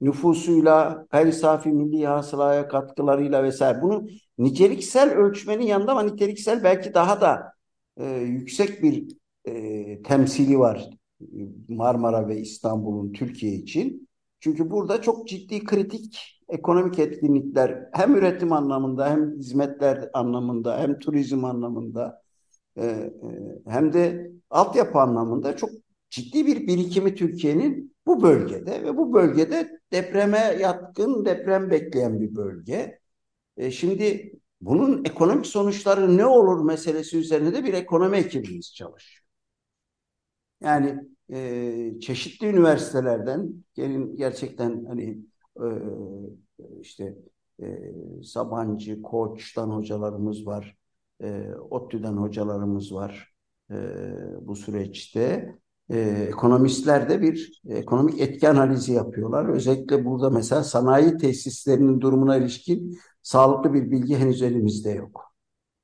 nüfusuyla, 0.00 1.06
gayri 1.10 1.32
safi 1.32 1.68
milli 1.68 2.06
hasılaya 2.06 2.68
katkılarıyla 2.68 3.44
vesaire. 3.44 3.82
Bunu 3.82 4.08
niceliksel 4.38 5.10
ölçmenin 5.10 5.64
yanında 5.66 5.92
ama 5.92 6.02
niteliksel 6.02 6.64
belki 6.64 6.94
daha 6.94 7.20
da 7.20 7.52
e, 7.96 8.04
yüksek 8.14 8.82
bir 8.82 9.08
e, 9.44 10.02
temsili 10.02 10.58
var 10.58 10.90
Marmara 11.68 12.28
ve 12.28 12.40
İstanbul'un 12.40 13.12
Türkiye 13.12 13.52
için. 13.52 14.08
Çünkü 14.40 14.70
burada 14.70 15.02
çok 15.02 15.28
ciddi 15.28 15.64
kritik 15.64 16.36
ekonomik 16.48 16.98
etkinlikler 16.98 17.88
hem 17.92 18.16
üretim 18.16 18.52
anlamında 18.52 19.10
hem 19.10 19.38
hizmetler 19.38 20.10
anlamında 20.12 20.78
hem 20.78 20.98
turizm 20.98 21.44
anlamında 21.44 22.22
e, 22.76 22.86
e, 22.86 23.12
hem 23.68 23.92
de 23.92 24.30
altyapı 24.50 24.98
anlamında 24.98 25.56
çok 25.56 25.70
ciddi 26.10 26.46
bir 26.46 26.66
birikimi 26.66 27.14
Türkiye'nin 27.14 27.96
bu 28.06 28.22
bölgede 28.22 28.82
ve 28.82 28.96
bu 28.96 29.12
bölgede 29.14 29.75
depreme 29.92 30.38
yatkın, 30.38 31.24
deprem 31.24 31.70
bekleyen 31.70 32.20
bir 32.20 32.34
bölge. 32.36 32.98
E, 33.56 33.70
şimdi 33.70 34.32
bunun 34.60 35.04
ekonomik 35.04 35.46
sonuçları 35.46 36.16
ne 36.16 36.26
olur 36.26 36.64
meselesi 36.64 37.18
üzerine 37.18 37.54
de 37.54 37.64
bir 37.64 37.74
ekonomi 37.74 38.16
ekibimiz 38.16 38.74
çalışıyor. 38.74 39.26
Yani 40.60 41.00
e, 41.32 42.00
çeşitli 42.00 42.46
üniversitelerden 42.46 43.64
gelin 43.74 44.16
gerçekten 44.16 44.84
hani 44.84 45.18
e, 45.60 45.66
işte 46.80 47.14
e, 47.62 47.92
Sabancı, 48.24 49.02
Koç'tan 49.02 49.70
hocalarımız 49.70 50.46
var, 50.46 50.76
e, 51.22 51.50
ODTÜ'den 51.70 52.12
hocalarımız 52.12 52.94
var 52.94 53.34
e, 53.70 53.74
bu 54.40 54.56
süreçte 54.56 55.54
e, 55.90 55.98
ekonomistler 56.28 57.08
de 57.08 57.22
bir 57.22 57.60
ekonomik 57.68 58.20
etki 58.20 58.48
analizi 58.48 58.92
yapıyorlar. 58.92 59.48
Özellikle 59.48 60.04
burada 60.04 60.30
mesela 60.30 60.64
sanayi 60.64 61.16
tesislerinin 61.16 62.00
durumuna 62.00 62.36
ilişkin 62.36 62.98
sağlıklı 63.22 63.74
bir 63.74 63.90
bilgi 63.90 64.16
henüz 64.16 64.42
elimizde 64.42 64.90
yok. 64.90 65.32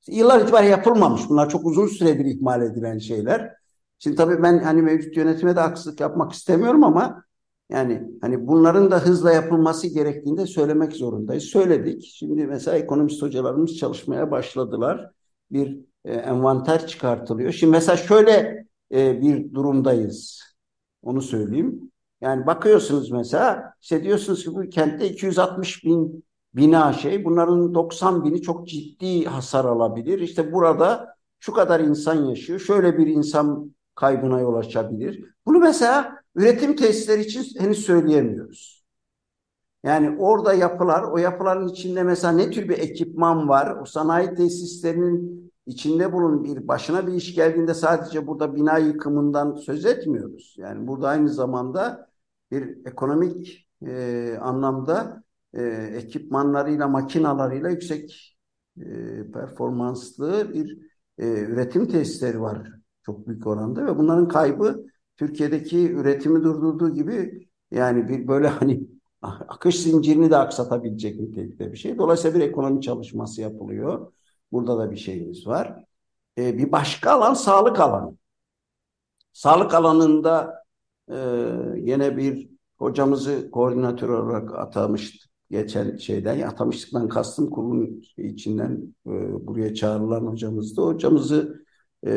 Yıllar 0.07 0.41
itibariyle 0.41 0.71
yapılmamış. 0.71 1.21
Bunlar 1.29 1.49
çok 1.49 1.65
uzun 1.65 1.87
süredir 1.87 2.25
ihmal 2.25 2.61
edilen 2.61 2.97
şeyler. 2.97 3.53
Şimdi 3.99 4.15
tabii 4.15 4.43
ben 4.43 4.59
hani 4.59 4.81
mevcut 4.81 5.17
yönetime 5.17 5.55
de 5.55 5.59
haksızlık 5.59 5.99
yapmak 5.99 6.33
istemiyorum 6.33 6.83
ama 6.83 7.23
yani 7.69 8.03
hani 8.21 8.47
bunların 8.47 8.91
da 8.91 8.99
hızla 8.99 9.33
yapılması 9.33 9.87
gerektiğini 9.87 10.37
de 10.37 10.45
söylemek 10.45 10.93
zorundayız. 10.93 11.43
Söyledik. 11.43 12.03
Şimdi 12.15 12.47
mesela 12.47 12.77
ekonomist 12.77 13.21
hocalarımız 13.21 13.77
çalışmaya 13.77 14.31
başladılar. 14.31 15.09
Bir 15.51 15.79
e, 16.05 16.13
envanter 16.13 16.87
çıkartılıyor. 16.87 17.51
Şimdi 17.51 17.71
mesela 17.71 17.97
şöyle 17.97 18.65
e, 18.93 19.21
bir 19.21 19.53
durumdayız. 19.53 20.43
Onu 21.01 21.21
söyleyeyim. 21.21 21.91
Yani 22.21 22.45
bakıyorsunuz 22.45 23.11
mesela 23.11 23.73
işte 23.81 24.03
diyorsunuz 24.03 24.43
ki 24.43 24.55
bu 24.55 24.69
kentte 24.69 25.09
260 25.09 25.85
bin 25.85 26.25
bina 26.55 26.93
şey 26.93 27.25
bunların 27.25 27.73
90 27.73 28.25
bini 28.25 28.41
çok 28.41 28.67
ciddi 28.67 29.25
hasar 29.25 29.65
alabilir. 29.65 30.19
İşte 30.19 30.53
burada 30.53 31.15
şu 31.39 31.53
kadar 31.53 31.79
insan 31.79 32.25
yaşıyor. 32.25 32.59
Şöyle 32.59 32.97
bir 32.97 33.07
insan 33.07 33.75
kaybına 33.95 34.39
yol 34.39 34.55
açabilir. 34.55 35.25
Bunu 35.45 35.59
mesela 35.59 36.15
üretim 36.35 36.75
tesisleri 36.75 37.21
için 37.21 37.59
henüz 37.59 37.85
söyleyemiyoruz. 37.85 38.83
Yani 39.83 40.17
orada 40.19 40.53
yapılar, 40.53 41.03
o 41.03 41.17
yapıların 41.17 41.67
içinde 41.67 42.03
mesela 42.03 42.33
ne 42.33 42.51
tür 42.51 42.69
bir 42.69 42.77
ekipman 42.77 43.49
var? 43.49 43.77
O 43.81 43.85
sanayi 43.85 44.35
tesislerinin 44.35 45.42
içinde 45.65 46.13
bulun 46.13 46.43
bir 46.43 46.67
başına 46.67 47.07
bir 47.07 47.13
iş 47.13 47.35
geldiğinde 47.35 47.73
sadece 47.73 48.27
burada 48.27 48.55
bina 48.55 48.77
yıkımından 48.77 49.55
söz 49.55 49.85
etmiyoruz. 49.85 50.55
Yani 50.57 50.87
burada 50.87 51.07
aynı 51.07 51.29
zamanda 51.29 52.09
bir 52.51 52.85
ekonomik 52.85 53.67
e, 53.87 54.37
anlamda 54.41 55.23
e, 55.53 55.63
ekipmanlarıyla, 55.95 56.87
makinalarıyla 56.87 57.69
yüksek 57.69 58.37
e, 58.77 58.83
performanslı 59.33 60.53
bir 60.53 60.79
e, 61.17 61.27
üretim 61.27 61.87
tesisleri 61.87 62.41
var 62.41 62.71
çok 63.05 63.27
büyük 63.27 63.47
oranda 63.47 63.85
ve 63.85 63.97
bunların 63.97 64.27
kaybı 64.27 64.85
Türkiye'deki 65.17 65.91
üretimi 65.91 66.43
durdurduğu 66.43 66.93
gibi 66.93 67.47
yani 67.71 68.09
bir 68.09 68.27
böyle 68.27 68.47
hani 68.47 68.87
akış 69.21 69.79
zincirini 69.83 70.31
de 70.31 70.37
aksatabilecek 70.37 71.19
nitelikte 71.19 71.71
bir 71.71 71.77
şey. 71.77 71.97
Dolayısıyla 71.97 72.39
bir 72.39 72.45
ekonomi 72.45 72.81
çalışması 72.81 73.41
yapılıyor. 73.41 74.11
Burada 74.53 74.77
da 74.79 74.91
bir 74.91 74.97
şeyimiz 74.97 75.47
var. 75.47 75.85
E, 76.37 76.57
bir 76.57 76.71
başka 76.71 77.11
alan 77.11 77.33
sağlık 77.33 77.79
alanı. 77.79 78.17
Sağlık 79.33 79.73
alanında 79.73 80.63
e, 81.09 81.17
yine 81.77 82.17
bir 82.17 82.49
hocamızı 82.77 83.51
koordinatör 83.51 84.09
olarak 84.09 84.55
atamıştık 84.55 85.31
geçen 85.51 85.97
şeyden. 85.97 86.41
Atamıştıktan 86.41 87.09
kastım 87.09 87.49
kurulun 87.49 88.03
içinden 88.17 88.95
e, 89.07 89.11
buraya 89.47 89.73
çağrılan 89.73 90.25
hocamızdı. 90.25 90.81
Hocamızı 90.81 91.65
e, 92.07 92.11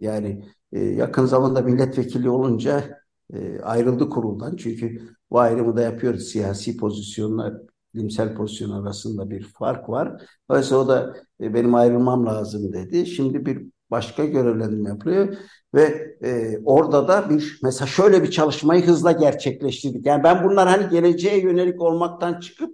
yani 0.00 0.44
e, 0.72 0.80
yakın 0.80 1.26
zamanda 1.26 1.62
milletvekili 1.62 2.30
olunca 2.30 2.98
e, 3.32 3.60
ayrıldı 3.60 4.08
kuruldan. 4.08 4.56
Çünkü 4.56 5.02
bu 5.30 5.40
ayrımı 5.40 5.76
da 5.76 5.82
yapıyoruz. 5.82 6.22
Siyasi 6.22 6.76
pozisyonlar, 6.76 7.54
bilimsel 7.96 8.34
pozisyon 8.34 8.70
arasında 8.70 9.30
bir 9.30 9.42
fark 9.42 9.88
var. 9.88 10.22
Dolayısıyla 10.50 10.82
o 10.82 10.88
da 10.88 11.16
e, 11.40 11.54
benim 11.54 11.74
ayrılmam 11.74 12.26
lazım 12.26 12.72
dedi. 12.72 13.06
Şimdi 13.06 13.46
bir 13.46 13.66
başka 13.90 14.24
görevlendirme 14.24 14.88
yapılıyor 14.88 15.36
ve 15.74 16.16
e, 16.24 16.58
orada 16.64 17.08
da 17.08 17.30
bir 17.30 17.60
mesela 17.62 17.86
şöyle 17.86 18.22
bir 18.22 18.30
çalışmayı 18.30 18.86
hızla 18.86 19.12
gerçekleştirdik. 19.12 20.06
Yani 20.06 20.24
ben 20.24 20.44
bunlar 20.44 20.68
hani 20.68 20.88
geleceğe 20.88 21.40
yönelik 21.40 21.82
olmaktan 21.82 22.40
çıkıp 22.40 22.70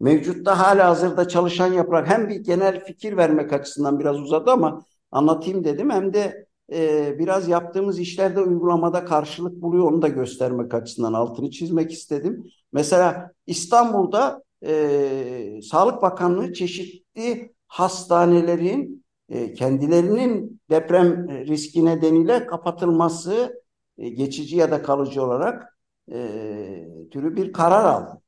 mevcutta 0.00 0.58
hala 0.58 0.88
hazırda 0.88 1.28
çalışan 1.28 1.72
yaparak 1.72 2.08
hem 2.08 2.28
bir 2.28 2.36
genel 2.36 2.84
fikir 2.84 3.16
vermek 3.16 3.52
açısından 3.52 4.00
biraz 4.00 4.20
uzadı 4.20 4.50
ama 4.50 4.84
anlatayım 5.10 5.64
dedim 5.64 5.90
hem 5.90 6.14
de 6.14 6.46
e, 6.72 7.14
biraz 7.18 7.48
yaptığımız 7.48 7.98
işlerde 7.98 8.40
uygulamada 8.40 9.04
karşılık 9.04 9.62
buluyor 9.62 9.92
onu 9.92 10.02
da 10.02 10.08
göstermek 10.08 10.74
açısından 10.74 11.12
altını 11.12 11.50
çizmek 11.50 11.92
istedim. 11.92 12.44
Mesela 12.72 13.30
İstanbul'da 13.46 14.42
e, 14.64 15.60
Sağlık 15.62 16.02
Bakanlığı 16.02 16.52
çeşitli 16.52 17.54
hastanelerin 17.66 19.04
e, 19.28 19.52
kendilerinin 19.54 20.60
deprem 20.70 21.28
riski 21.28 21.84
nedeniyle 21.84 22.46
kapatılması 22.46 23.62
e, 23.98 24.08
geçici 24.08 24.56
ya 24.56 24.70
da 24.70 24.82
kalıcı 24.82 25.22
olarak 25.24 25.78
e, 26.12 26.88
türü 27.10 27.36
bir 27.36 27.52
karar 27.52 27.84
aldı. 27.84 28.22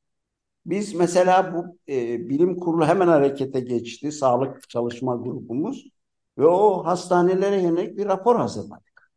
Biz 0.65 0.95
mesela 0.95 1.53
bu 1.53 1.77
e, 1.93 2.29
bilim 2.29 2.59
kurulu 2.59 2.85
hemen 2.85 3.07
harekete 3.07 3.59
geçti. 3.59 4.11
Sağlık 4.11 4.69
çalışma 4.69 5.15
grubumuz. 5.15 5.87
Ve 6.37 6.45
o 6.47 6.85
hastanelere 6.85 7.61
yönelik 7.61 7.97
bir 7.97 8.05
rapor 8.05 8.35
hazırladık. 8.35 9.11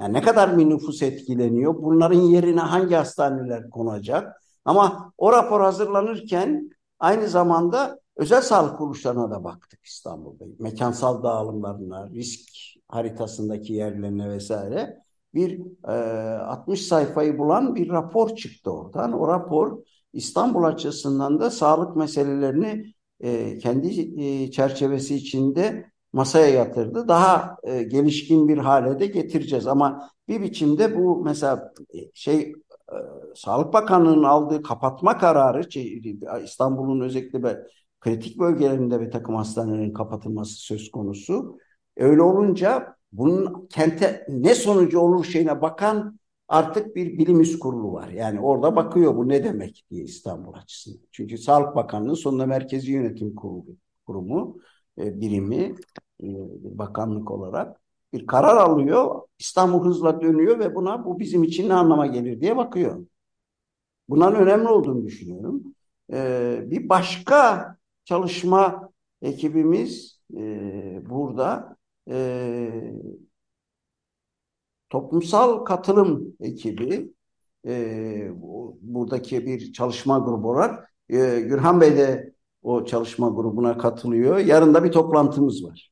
Yani 0.00 0.12
ne 0.12 0.22
kadar 0.22 0.58
bir 0.58 0.68
nüfus 0.68 1.02
etkileniyor? 1.02 1.74
Bunların 1.82 2.20
yerine 2.20 2.60
hangi 2.60 2.94
hastaneler 2.94 3.70
konacak? 3.70 4.42
Ama 4.64 5.12
o 5.18 5.32
rapor 5.32 5.60
hazırlanırken 5.60 6.70
aynı 6.98 7.28
zamanda 7.28 8.00
özel 8.16 8.42
sağlık 8.42 8.78
kuruluşlarına 8.78 9.30
da 9.30 9.44
baktık 9.44 9.84
İstanbul'da. 9.84 10.44
Mekansal 10.58 11.22
dağılımlarına, 11.22 12.10
risk 12.10 12.50
haritasındaki 12.88 13.72
yerlerine 13.72 14.30
vesaire. 14.30 14.98
Bir 15.34 15.60
e, 15.88 15.92
60 16.38 16.86
sayfayı 16.86 17.38
bulan 17.38 17.74
bir 17.74 17.88
rapor 17.88 18.36
çıktı 18.36 18.70
oradan. 18.70 19.12
O 19.20 19.28
rapor 19.28 19.78
İstanbul 20.12 20.64
açısından 20.64 21.40
da 21.40 21.50
sağlık 21.50 21.96
meselelerini 21.96 22.94
e, 23.20 23.58
kendi 23.58 24.20
e, 24.22 24.50
çerçevesi 24.50 25.14
içinde 25.14 25.90
masaya 26.12 26.48
yatırdı. 26.48 27.08
Daha 27.08 27.56
e, 27.62 27.82
gelişkin 27.82 28.48
bir 28.48 28.58
hale 28.58 29.00
de 29.00 29.06
getireceğiz. 29.06 29.66
Ama 29.66 30.10
bir 30.28 30.42
biçimde 30.42 30.98
bu 30.98 31.24
mesela 31.24 31.72
e, 31.94 31.98
şey 32.14 32.52
e, 32.92 32.98
Sağlık 33.34 33.72
Bakanlığı'nın 33.72 34.22
aldığı 34.22 34.62
kapatma 34.62 35.18
kararı 35.18 35.72
şey, 35.72 36.02
İstanbul'un 36.44 37.00
özellikle 37.00 37.66
kritik 38.00 38.38
bölgelerinde 38.38 39.00
bir 39.00 39.10
takım 39.10 39.34
hastanelerin 39.34 39.92
kapatılması 39.92 40.54
söz 40.54 40.90
konusu. 40.90 41.58
Öyle 41.96 42.22
olunca 42.22 42.96
bunun 43.12 43.66
kente 43.66 44.26
ne 44.28 44.54
sonucu 44.54 45.00
olur 45.00 45.24
şeyine 45.24 45.62
bakan 45.62 46.20
artık 46.48 46.96
bir 46.96 47.18
bilim 47.18 47.58
kurulu 47.58 47.92
var. 47.92 48.08
Yani 48.08 48.40
orada 48.40 48.76
bakıyor 48.76 49.16
bu 49.16 49.28
ne 49.28 49.44
demek 49.44 49.84
diye 49.90 50.04
İstanbul 50.04 50.52
açısından. 50.54 51.00
Çünkü 51.12 51.38
Sağlık 51.38 51.76
Bakanlığı 51.76 52.16
sonunda 52.16 52.46
Merkezi 52.46 52.92
Yönetim 52.92 53.34
Kurulu 53.34 53.76
kurumu 54.06 54.58
e, 54.98 55.20
birimi 55.20 55.74
e, 56.22 56.26
bakanlık 56.78 57.30
olarak 57.30 57.80
bir 58.12 58.26
karar 58.26 58.56
alıyor. 58.56 59.20
İstanbul 59.38 59.84
hızla 59.84 60.20
dönüyor 60.20 60.58
ve 60.58 60.74
buna 60.74 61.04
bu 61.04 61.18
bizim 61.18 61.42
için 61.44 61.68
ne 61.68 61.74
anlama 61.74 62.06
gelir 62.06 62.40
diye 62.40 62.56
bakıyor. 62.56 63.06
Bunların 64.08 64.42
önemli 64.42 64.68
olduğunu 64.68 65.04
düşünüyorum. 65.06 65.62
E, 66.12 66.60
bir 66.66 66.88
başka 66.88 67.76
çalışma 68.04 68.90
ekibimiz 69.22 70.20
burada 71.02 71.76
toplumsal 74.90 75.64
katılım 75.64 76.36
ekibi 76.40 77.14
buradaki 78.80 79.46
bir 79.46 79.72
çalışma 79.72 80.18
grubu 80.18 80.50
olarak 80.50 80.94
Gürhan 81.08 81.80
Bey 81.80 81.96
de 81.96 82.34
o 82.62 82.84
çalışma 82.84 83.28
grubuna 83.28 83.78
katılıyor. 83.78 84.38
Yarın 84.38 84.74
da 84.74 84.84
bir 84.84 84.92
toplantımız 84.92 85.64
var. 85.64 85.90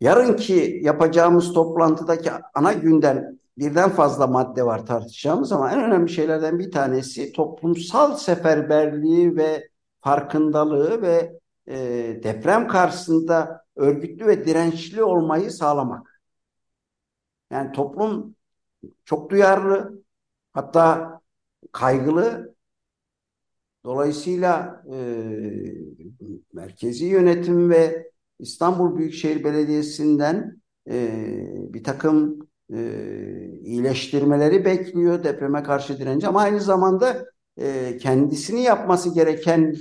Yarınki 0.00 0.80
yapacağımız 0.82 1.52
toplantıdaki 1.52 2.30
ana 2.54 2.72
gündem 2.72 3.38
birden 3.58 3.90
fazla 3.90 4.26
madde 4.26 4.66
var 4.66 4.86
tartışacağımız 4.86 5.52
ama 5.52 5.72
en 5.72 5.84
önemli 5.84 6.10
şeylerden 6.10 6.58
bir 6.58 6.70
tanesi 6.70 7.32
toplumsal 7.32 8.16
seferberliği 8.16 9.36
ve 9.36 9.68
farkındalığı 10.00 11.02
ve 11.02 11.40
e, 11.66 11.76
deprem 12.22 12.68
karşısında 12.68 13.64
örgütlü 13.76 14.26
ve 14.26 14.44
dirençli 14.46 15.02
olmayı 15.02 15.50
sağlamak. 15.50 16.20
Yani 17.50 17.72
toplum 17.72 18.34
çok 19.04 19.30
duyarlı, 19.30 20.02
hatta 20.52 21.20
kaygılı 21.72 22.54
Dolayısıyla 23.84 24.82
e, 24.92 24.98
merkezi 26.52 27.06
yönetim 27.06 27.70
ve 27.70 28.07
İstanbul 28.38 28.96
Büyükşehir 28.96 29.44
Belediyesi'nden 29.44 30.60
e, 30.90 31.08
bir 31.74 31.84
takım 31.84 32.38
e, 32.72 32.78
iyileştirmeleri 33.60 34.64
bekliyor 34.64 35.24
depreme 35.24 35.62
karşı 35.62 35.98
direnci 35.98 36.26
ama 36.26 36.40
aynı 36.40 36.60
zamanda 36.60 37.26
e, 37.56 37.96
kendisini 37.96 38.62
yapması 38.62 39.14
gereken 39.14 39.74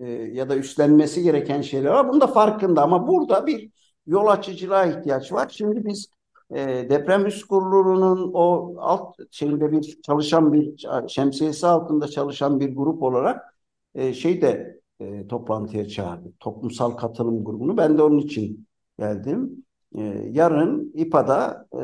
e, 0.00 0.10
ya 0.10 0.48
da 0.48 0.56
üstlenmesi 0.56 1.22
gereken 1.22 1.60
şeyler 1.60 1.90
var. 1.90 2.08
Bunun 2.08 2.20
da 2.20 2.26
farkında 2.26 2.82
ama 2.82 3.08
burada 3.08 3.46
bir 3.46 3.70
yol 4.06 4.26
açıcılığa 4.26 4.86
ihtiyaç 4.86 5.32
var. 5.32 5.48
Şimdi 5.52 5.84
biz 5.84 6.08
e, 6.50 6.86
deprem 6.90 7.26
üst 7.26 7.46
kurulunun 7.46 8.30
o 8.34 8.74
alt 8.78 9.16
şeyinde 9.30 9.72
bir 9.72 10.02
çalışan 10.02 10.52
bir 10.52 10.86
şemsiyesi 11.08 11.66
altında 11.66 12.08
çalışan 12.08 12.60
bir 12.60 12.76
grup 12.76 13.02
olarak 13.02 13.54
e, 13.94 14.14
şey 14.14 14.42
de 14.42 14.77
e, 15.00 15.26
toplantıya 15.26 15.88
çağırdı. 15.88 16.32
Toplumsal 16.40 16.90
katılım 16.90 17.44
grubunu. 17.44 17.76
Ben 17.76 17.98
de 17.98 18.02
onun 18.02 18.18
için 18.18 18.66
geldim. 18.98 19.64
E, 19.94 20.02
yarın 20.30 20.92
İPA'da 20.94 21.66
e, 21.74 21.82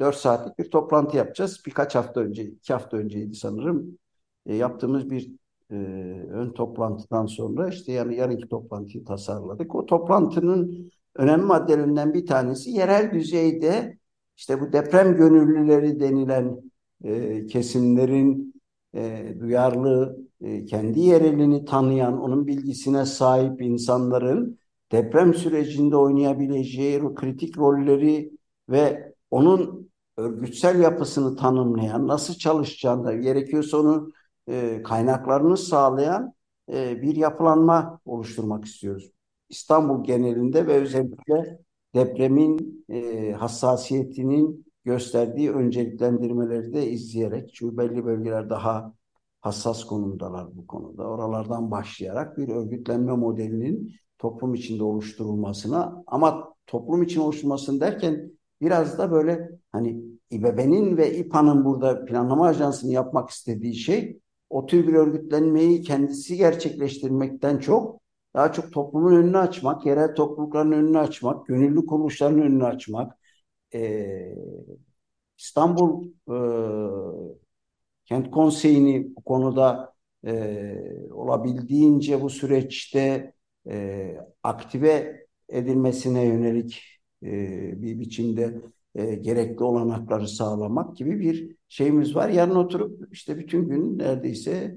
4 0.00 0.16
saatlik 0.16 0.58
bir 0.58 0.70
toplantı 0.70 1.16
yapacağız. 1.16 1.62
Birkaç 1.66 1.94
hafta 1.94 2.20
önce, 2.20 2.44
iki 2.44 2.72
hafta 2.72 2.96
önceydi 2.96 3.34
sanırım. 3.34 3.98
E, 4.46 4.54
yaptığımız 4.54 5.10
bir 5.10 5.32
e, 5.70 5.74
ön 6.30 6.50
toplantıdan 6.50 7.26
sonra 7.26 7.68
işte 7.68 7.92
yani 7.92 8.16
yarınki 8.16 8.48
toplantıyı 8.48 9.04
tasarladık. 9.04 9.74
O 9.74 9.86
toplantının 9.86 10.90
önemli 11.16 11.44
maddelerinden 11.44 12.14
bir 12.14 12.26
tanesi 12.26 12.70
yerel 12.70 13.12
düzeyde 13.12 13.98
işte 14.36 14.60
bu 14.60 14.72
deprem 14.72 15.16
gönüllüleri 15.16 16.00
denilen 16.00 16.60
e, 17.04 17.46
kesimlerin 17.46 18.54
e, 18.94 19.34
duyarlı, 19.40 20.18
kendi 20.66 21.00
yerelini 21.00 21.64
tanıyan, 21.64 22.20
onun 22.20 22.46
bilgisine 22.46 23.06
sahip 23.06 23.62
insanların 23.62 24.58
deprem 24.92 25.34
sürecinde 25.34 25.96
oynayabileceği 25.96 27.14
kritik 27.14 27.58
rolleri 27.58 28.32
ve 28.68 29.14
onun 29.30 29.90
örgütsel 30.16 30.80
yapısını 30.80 31.36
tanımlayan, 31.36 32.08
nasıl 32.08 32.34
çalışacağını 32.34 33.14
gerekiyorsa 33.14 33.78
onu 33.78 34.12
e, 34.48 34.82
kaynaklarını 34.82 35.56
sağlayan 35.56 36.34
e, 36.72 37.02
bir 37.02 37.16
yapılanma 37.16 38.00
oluşturmak 38.04 38.64
istiyoruz. 38.64 39.10
İstanbul 39.48 40.04
genelinde 40.04 40.66
ve 40.66 40.72
özellikle 40.72 41.58
depremin 41.94 42.84
e, 42.88 43.32
hassasiyetinin 43.32 44.66
gösterdiği 44.84 45.52
önceliklendirmeleri 45.52 46.72
de 46.72 46.90
izleyerek 46.90 47.54
çünkü 47.54 47.78
belli 47.78 48.04
bölgeler 48.04 48.50
daha 48.50 48.92
hassas 49.40 49.84
konumdalar 49.84 50.56
bu 50.56 50.66
konuda. 50.66 51.04
Oralardan 51.04 51.70
başlayarak 51.70 52.38
bir 52.38 52.48
örgütlenme 52.48 53.12
modelinin 53.12 53.92
toplum 54.18 54.54
içinde 54.54 54.82
oluşturulmasına 54.84 56.02
ama 56.06 56.54
toplum 56.66 57.02
için 57.02 57.20
oluşturulmasını 57.20 57.80
derken 57.80 58.30
biraz 58.60 58.98
da 58.98 59.10
böyle 59.10 59.50
hani 59.72 60.02
İBB'nin 60.30 60.96
ve 60.96 61.16
İPA'nın 61.16 61.64
burada 61.64 62.04
planlama 62.04 62.46
ajansını 62.46 62.92
yapmak 62.92 63.30
istediği 63.30 63.74
şey 63.74 64.20
o 64.50 64.66
tür 64.66 64.86
bir 64.86 64.94
örgütlenmeyi 64.94 65.82
kendisi 65.82 66.36
gerçekleştirmekten 66.36 67.58
çok 67.58 68.00
daha 68.34 68.52
çok 68.52 68.72
toplumun 68.72 69.16
önünü 69.16 69.38
açmak, 69.38 69.86
yerel 69.86 70.14
toplulukların 70.14 70.72
önünü 70.72 70.98
açmak, 70.98 71.46
gönüllü 71.46 71.86
kuruluşların 71.86 72.40
önünü 72.42 72.64
açmak, 72.64 73.18
e, 73.74 74.34
İstanbul 75.38 76.04
e, 76.28 76.36
Kent 78.10 78.30
Konseyi'ni 78.30 79.16
bu 79.16 79.22
konuda 79.22 79.94
e, 80.26 80.74
olabildiğince 81.12 82.22
bu 82.22 82.30
süreçte 82.30 83.32
e, 83.70 84.16
aktive 84.42 85.26
edilmesine 85.48 86.24
yönelik 86.24 86.82
e, 87.22 87.82
bir 87.82 88.00
biçimde 88.00 88.60
e, 88.94 89.14
gerekli 89.14 89.64
olanakları 89.64 90.28
sağlamak 90.28 90.96
gibi 90.96 91.20
bir 91.20 91.56
şeyimiz 91.68 92.16
var. 92.16 92.28
Yarın 92.28 92.54
oturup 92.54 93.12
işte 93.12 93.38
bütün 93.38 93.68
gün 93.68 93.98
neredeyse 93.98 94.76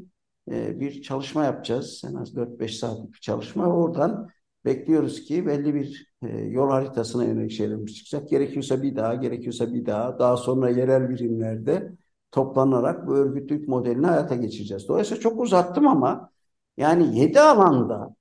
e, 0.52 0.80
bir 0.80 1.02
çalışma 1.02 1.46
yapacağız. 1.46 2.02
En 2.10 2.14
az 2.16 2.36
4-5 2.36 2.78
saatlik 2.78 3.14
bir 3.14 3.20
çalışma. 3.20 3.68
Oradan 3.68 4.30
bekliyoruz 4.66 5.24
ki 5.24 5.46
belli 5.46 5.74
bir 5.76 6.14
e, 6.24 6.28
yol 6.42 6.70
haritasına 6.70 7.24
yönelik 7.24 7.52
şeylerimiz 7.52 7.96
çıkacak. 7.96 8.30
Gerekiyorsa 8.30 8.84
bir 8.84 8.96
daha, 8.96 9.16
gerekiyorsa 9.16 9.74
bir 9.74 9.86
daha, 9.86 10.20
daha 10.20 10.38
sonra 10.38 10.70
yerel 10.70 11.10
birimlerde 11.10 12.03
toplanarak 12.34 13.08
bu 13.08 13.16
örgütlük 13.16 13.68
modelini 13.68 14.06
hayata 14.08 14.36
geçireceğiz. 14.36 14.88
Dolayısıyla 14.88 15.22
çok 15.22 15.42
uzattım 15.42 15.88
ama 15.88 16.30
yani 16.78 17.20
7 17.20 17.40
alanda 17.40 18.16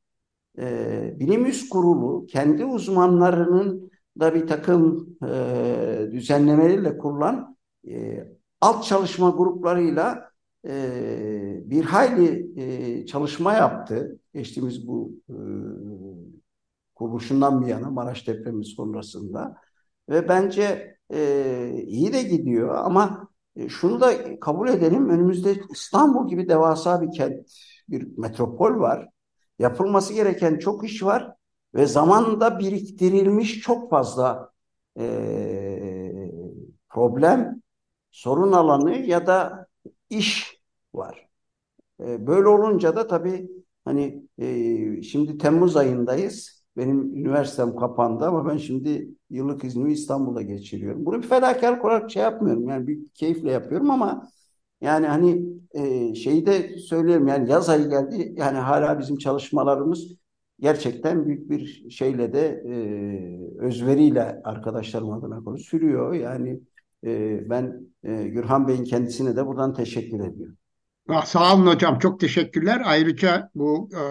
e, 0.58 1.16
bilim 1.20 1.46
üst 1.46 1.70
kurulu 1.70 2.26
kendi 2.26 2.64
uzmanlarının 2.64 3.90
da 4.20 4.34
bir 4.34 4.46
takım 4.46 5.16
e, 5.28 6.08
düzenlemeleriyle 6.12 6.98
kurulan 6.98 7.56
e, 7.88 8.26
alt 8.60 8.84
çalışma 8.84 9.30
gruplarıyla 9.30 10.30
e, 10.66 11.62
bir 11.64 11.84
hayli 11.84 12.52
e, 12.60 13.06
çalışma 13.06 13.52
yaptı. 13.52 14.18
Geçtiğimiz 14.34 14.88
bu 14.88 15.12
e, 15.28 15.36
kuruluşundan 16.94 17.62
bir 17.62 17.66
yana 17.66 17.90
Maraş 17.90 18.26
depremi 18.26 18.64
sonrasında 18.64 19.56
ve 20.08 20.28
bence 20.28 20.96
e, 21.14 21.84
iyi 21.86 22.12
de 22.12 22.22
gidiyor 22.22 22.74
ama 22.74 23.31
şunu 23.68 24.00
da 24.00 24.40
kabul 24.40 24.68
edelim 24.68 25.08
önümüzde 25.08 25.54
İstanbul 25.70 26.28
gibi 26.28 26.48
devasa 26.48 27.02
bir 27.02 27.12
kent, 27.12 27.50
bir 27.88 28.18
metropol 28.18 28.80
var. 28.80 29.08
Yapılması 29.58 30.14
gereken 30.14 30.58
çok 30.58 30.84
iş 30.84 31.02
var 31.02 31.32
ve 31.74 31.86
zamanda 31.86 32.58
biriktirilmiş 32.58 33.60
çok 33.60 33.90
fazla 33.90 34.52
e, 34.98 35.02
problem, 36.88 37.62
sorun 38.10 38.52
alanı 38.52 38.96
ya 38.98 39.26
da 39.26 39.66
iş 40.10 40.60
var. 40.94 41.28
E, 42.00 42.26
böyle 42.26 42.48
olunca 42.48 42.96
da 42.96 43.06
tabii 43.06 43.50
hani 43.84 44.26
e, 44.38 45.02
şimdi 45.02 45.38
Temmuz 45.38 45.76
ayındayız. 45.76 46.61
Benim 46.76 47.16
üniversitem 47.16 47.76
kapandı 47.76 48.24
ama 48.24 48.48
ben 48.48 48.56
şimdi 48.56 49.08
yıllık 49.30 49.64
iznimi 49.64 49.92
İstanbul'da 49.92 50.42
geçiriyorum. 50.42 51.06
Bunu 51.06 51.22
bir 51.22 51.28
fedakarlık 51.28 51.84
olarak 51.84 52.10
şey 52.10 52.22
yapmıyorum. 52.22 52.68
Yani 52.68 52.86
bir 52.86 52.98
keyifle 53.14 53.50
yapıyorum 53.52 53.90
ama 53.90 54.28
yani 54.80 55.06
hani 55.06 55.46
e, 55.74 56.14
şeyi 56.14 56.46
de 56.46 56.78
söyleyelim 56.78 57.28
yani 57.28 57.50
yaz 57.50 57.68
ayı 57.68 57.88
geldi. 57.90 58.34
Yani 58.36 58.58
hala 58.58 58.98
bizim 58.98 59.18
çalışmalarımız 59.18 60.16
gerçekten 60.60 61.26
büyük 61.26 61.50
bir 61.50 61.90
şeyle 61.90 62.32
de 62.32 62.62
e, 62.68 62.74
özveriyle 63.58 64.40
arkadaşlarım 64.44 65.10
adına 65.12 65.44
konu 65.44 65.58
sürüyor. 65.58 66.14
Yani 66.14 66.60
e, 67.04 67.40
ben 67.50 67.80
e, 68.04 68.28
Gürhan 68.28 68.68
Bey'in 68.68 68.84
kendisine 68.84 69.36
de 69.36 69.46
buradan 69.46 69.74
teşekkür 69.74 70.20
ediyorum. 70.20 70.56
Ah, 71.08 71.24
sağ 71.24 71.54
olun 71.54 71.66
hocam. 71.66 71.98
Çok 71.98 72.20
teşekkürler. 72.20 72.82
Ayrıca 72.84 73.50
bu 73.54 73.90
e, 73.94 74.02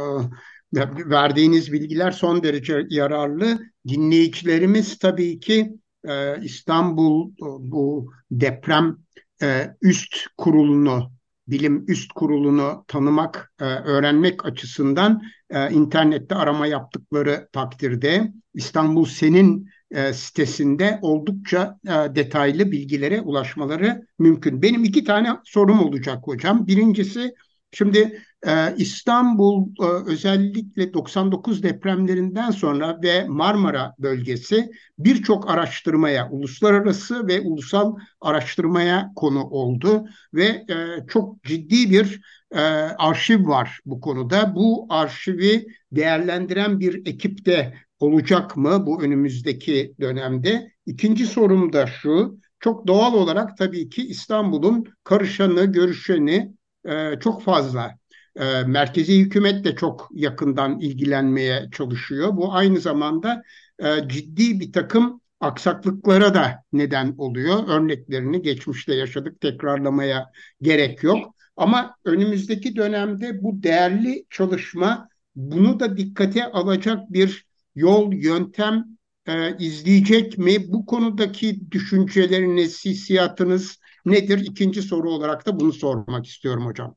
verdiğiniz 1.10 1.74
bilgiler 1.74 2.12
son 2.12 2.44
derece 2.44 2.88
yararlı. 2.90 3.60
Dinleyicilerimiz 3.88 5.00
tabii 5.00 5.40
ki 5.40 5.74
e, 6.08 6.42
İstanbul 6.44 7.32
bu 7.60 8.12
deprem 8.32 8.98
e, 9.42 9.76
üst 9.82 10.16
kurulunu 10.38 11.12
bilim 11.52 11.86
üst 11.88 12.14
kurulunu 12.14 12.86
tanımak, 12.88 13.54
e, 13.62 13.64
öğrenmek 13.66 14.46
açısından 14.46 15.22
e, 15.50 15.72
internette 15.72 16.36
arama 16.36 16.68
yaptıkları 16.68 17.50
takdirde 17.54 18.34
İstanbul 18.54 19.06
Sen'in 19.06 19.70
e, 19.92 20.14
sitesinde 20.14 21.00
oldukça 21.02 21.80
detaylı 22.16 22.72
bilgilere 22.72 23.22
ulaşmaları 23.22 24.08
mümkün. 24.20 24.62
Benim 24.62 24.84
iki 24.84 25.04
tane 25.04 25.30
sorum 25.44 25.80
olacak 25.80 26.20
hocam. 26.24 26.68
Birincisi 26.68 27.34
Şimdi 27.72 28.22
e, 28.48 28.76
İstanbul 28.78 29.68
e, 29.84 29.86
özellikle 30.12 30.94
99 30.94 31.64
depremlerinden 31.64 32.52
sonra 32.52 33.00
ve 33.04 33.26
Marmara 33.28 33.96
bölgesi 34.00 34.72
birçok 35.00 35.50
araştırmaya, 35.50 36.30
uluslararası 36.30 37.28
ve 37.28 37.42
ulusal 37.42 37.96
araştırmaya 38.22 39.12
konu 39.16 39.44
oldu 39.44 40.06
ve 40.34 40.44
e, 40.46 40.66
çok 41.08 41.44
ciddi 41.44 41.92
bir 41.92 42.22
e, 42.52 42.60
arşiv 42.98 43.48
var 43.48 43.80
bu 43.86 44.02
konuda. 44.02 44.56
Bu 44.56 44.88
arşivi 44.90 45.66
değerlendiren 45.92 46.80
bir 46.80 47.08
ekip 47.08 47.46
de 47.46 47.74
olacak 48.00 48.58
mı 48.58 48.86
bu 48.86 49.04
önümüzdeki 49.04 49.94
dönemde? 50.02 50.72
İkinci 50.86 51.26
sorum 51.26 51.74
da 51.74 51.88
şu, 51.88 52.40
çok 52.60 52.88
doğal 52.88 53.14
olarak 53.14 53.58
tabii 53.58 53.90
ki 53.90 54.08
İstanbul'un 54.08 54.86
karışanı, 55.04 55.66
görüşeni, 55.66 56.54
e, 56.86 57.20
çok 57.20 57.44
fazla. 57.44 57.98
E, 58.36 58.64
merkezi 58.64 59.20
hükümet 59.20 59.66
de 59.66 59.76
çok 59.76 60.10
yakından 60.14 60.80
ilgilenmeye 60.80 61.70
çalışıyor. 61.72 62.38
Bu 62.38 62.54
aynı 62.54 62.80
zamanda 62.80 63.44
e, 63.80 64.08
ciddi 64.08 64.60
bir 64.60 64.74
takım 64.74 65.22
aksaklıklara 65.40 66.34
da 66.34 66.64
neden 66.74 67.16
oluyor. 67.18 67.68
Örneklerini 67.68 68.42
geçmişte 68.42 68.96
yaşadık 68.96 69.42
tekrarlamaya 69.42 70.32
gerek 70.62 71.04
yok. 71.04 71.36
Ama 71.58 71.96
önümüzdeki 72.06 72.76
dönemde 72.76 73.44
bu 73.44 73.64
değerli 73.64 74.26
çalışma 74.30 75.10
bunu 75.36 75.80
da 75.80 75.98
dikkate 75.98 76.46
alacak 76.46 77.14
bir 77.14 77.46
yol, 77.76 78.14
yöntem 78.14 78.86
e, 79.26 79.58
izleyecek 79.58 80.38
mi? 80.38 80.72
Bu 80.72 80.86
konudaki 80.86 81.72
düşünceleriniz, 81.72 82.86
hissiyatınız 82.86 83.80
nedir? 84.06 84.40
İkinci 84.40 84.82
soru 84.82 85.10
olarak 85.12 85.46
da 85.48 85.60
bunu 85.60 85.74
sormak 85.74 86.26
istiyorum 86.26 86.66
hocam. 86.66 86.96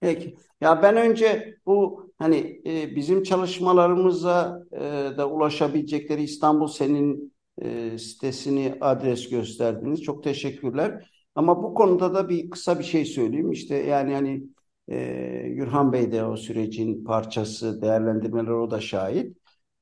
Peki. 0.00 0.36
Ya 0.60 0.82
ben 0.82 0.96
önce 0.96 1.56
bu 1.66 2.06
hani 2.18 2.62
e, 2.66 2.96
bizim 2.96 3.22
çalışmalarımıza 3.22 4.62
e, 4.72 4.78
da 5.18 5.28
ulaşabilecekleri 5.30 6.22
İstanbul 6.22 6.66
Sen'in 6.68 7.32
e, 7.62 7.98
sitesini 7.98 8.78
adres 8.80 9.28
gösterdiniz. 9.28 10.02
Çok 10.02 10.24
teşekkürler. 10.24 11.10
Ama 11.34 11.62
bu 11.62 11.74
konuda 11.74 12.14
da 12.14 12.28
bir 12.28 12.50
kısa 12.50 12.78
bir 12.78 12.84
şey 12.84 13.04
söyleyeyim. 13.04 13.52
İşte 13.52 13.76
yani 13.76 14.14
hani 14.14 14.42
e, 14.88 15.48
Gürhan 15.48 15.92
Bey 15.92 16.12
de 16.12 16.24
o 16.24 16.36
sürecin 16.36 17.04
parçası, 17.04 17.82
değerlendirmeler 17.82 18.50
o 18.50 18.70
da 18.70 18.80
şahit. 18.80 19.36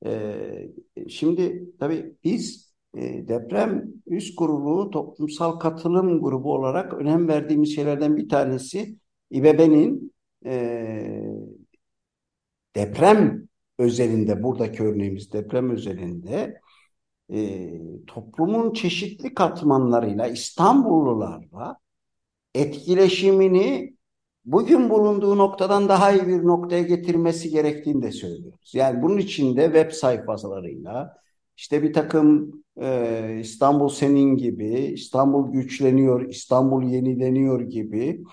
E, 0.06 0.34
şimdi 1.08 1.64
tabii 1.78 2.16
biz 2.24 2.63
deprem 3.28 3.84
üst 4.06 4.36
kurulu 4.36 4.90
toplumsal 4.90 5.58
katılım 5.58 6.22
grubu 6.22 6.54
olarak 6.54 6.94
önem 6.94 7.28
verdiğimiz 7.28 7.74
şeylerden 7.74 8.16
bir 8.16 8.28
tanesi 8.28 8.96
İBB'nin 9.30 10.14
e, 10.46 10.54
deprem 12.76 13.48
özelinde 13.78 14.42
buradaki 14.42 14.82
örneğimiz 14.82 15.32
deprem 15.32 15.70
özelinde 15.70 16.60
e, 17.32 17.70
toplumun 18.06 18.72
çeşitli 18.72 19.34
katmanlarıyla 19.34 20.26
İstanbullularla 20.26 21.76
etkileşimini 22.54 23.96
bugün 24.44 24.90
bulunduğu 24.90 25.38
noktadan 25.38 25.88
daha 25.88 26.12
iyi 26.12 26.26
bir 26.26 26.44
noktaya 26.44 26.82
getirmesi 26.82 27.50
gerektiğini 27.50 28.02
de 28.02 28.12
söylüyoruz. 28.12 28.72
Yani 28.74 29.02
bunun 29.02 29.18
için 29.18 29.56
de 29.56 29.64
web 29.64 29.90
sayfalarıyla, 29.90 31.23
işte 31.56 31.82
bir 31.82 31.92
takım 31.92 32.52
e, 32.80 33.36
İstanbul 33.40 33.88
Senin 33.88 34.36
gibi, 34.36 34.70
İstanbul 34.70 35.52
Güçleniyor, 35.52 36.28
İstanbul 36.28 36.82
Yenileniyor 36.82 37.60
gibi 37.60 38.24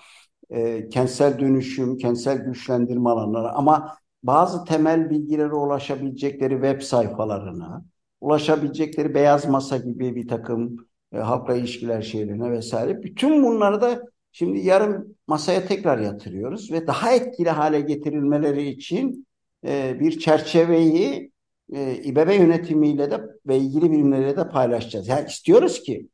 e, 0.50 0.88
kentsel 0.88 1.38
dönüşüm, 1.38 1.98
kentsel 1.98 2.38
güçlendirme 2.38 3.10
alanları 3.10 3.50
ama 3.52 3.96
bazı 4.22 4.64
temel 4.64 5.10
bilgilere 5.10 5.54
ulaşabilecekleri 5.54 6.54
web 6.54 6.80
sayfalarına, 6.80 7.84
ulaşabilecekleri 8.20 9.14
beyaz 9.14 9.48
masa 9.48 9.76
gibi 9.76 10.16
bir 10.16 10.28
takım 10.28 10.76
e, 11.12 11.18
halkla 11.18 11.54
ilişkiler 11.54 12.02
şeylerine 12.02 12.50
vesaire. 12.50 13.02
Bütün 13.02 13.44
bunları 13.44 13.80
da 13.80 14.02
şimdi 14.32 14.58
yarın 14.58 15.16
masaya 15.26 15.66
tekrar 15.66 15.98
yatırıyoruz 15.98 16.72
ve 16.72 16.86
daha 16.86 17.12
etkili 17.12 17.50
hale 17.50 17.80
getirilmeleri 17.80 18.68
için 18.68 19.26
e, 19.66 20.00
bir 20.00 20.18
çerçeveyi 20.18 21.31
e, 21.72 21.94
İBB 21.94 22.40
yönetimiyle 22.40 23.10
de 23.10 23.20
ve 23.46 23.56
ilgili 23.58 23.92
birimleriyle 23.92 24.36
de 24.36 24.48
paylaşacağız. 24.48 25.08
Yani 25.08 25.28
istiyoruz 25.28 25.82
ki 25.82 26.08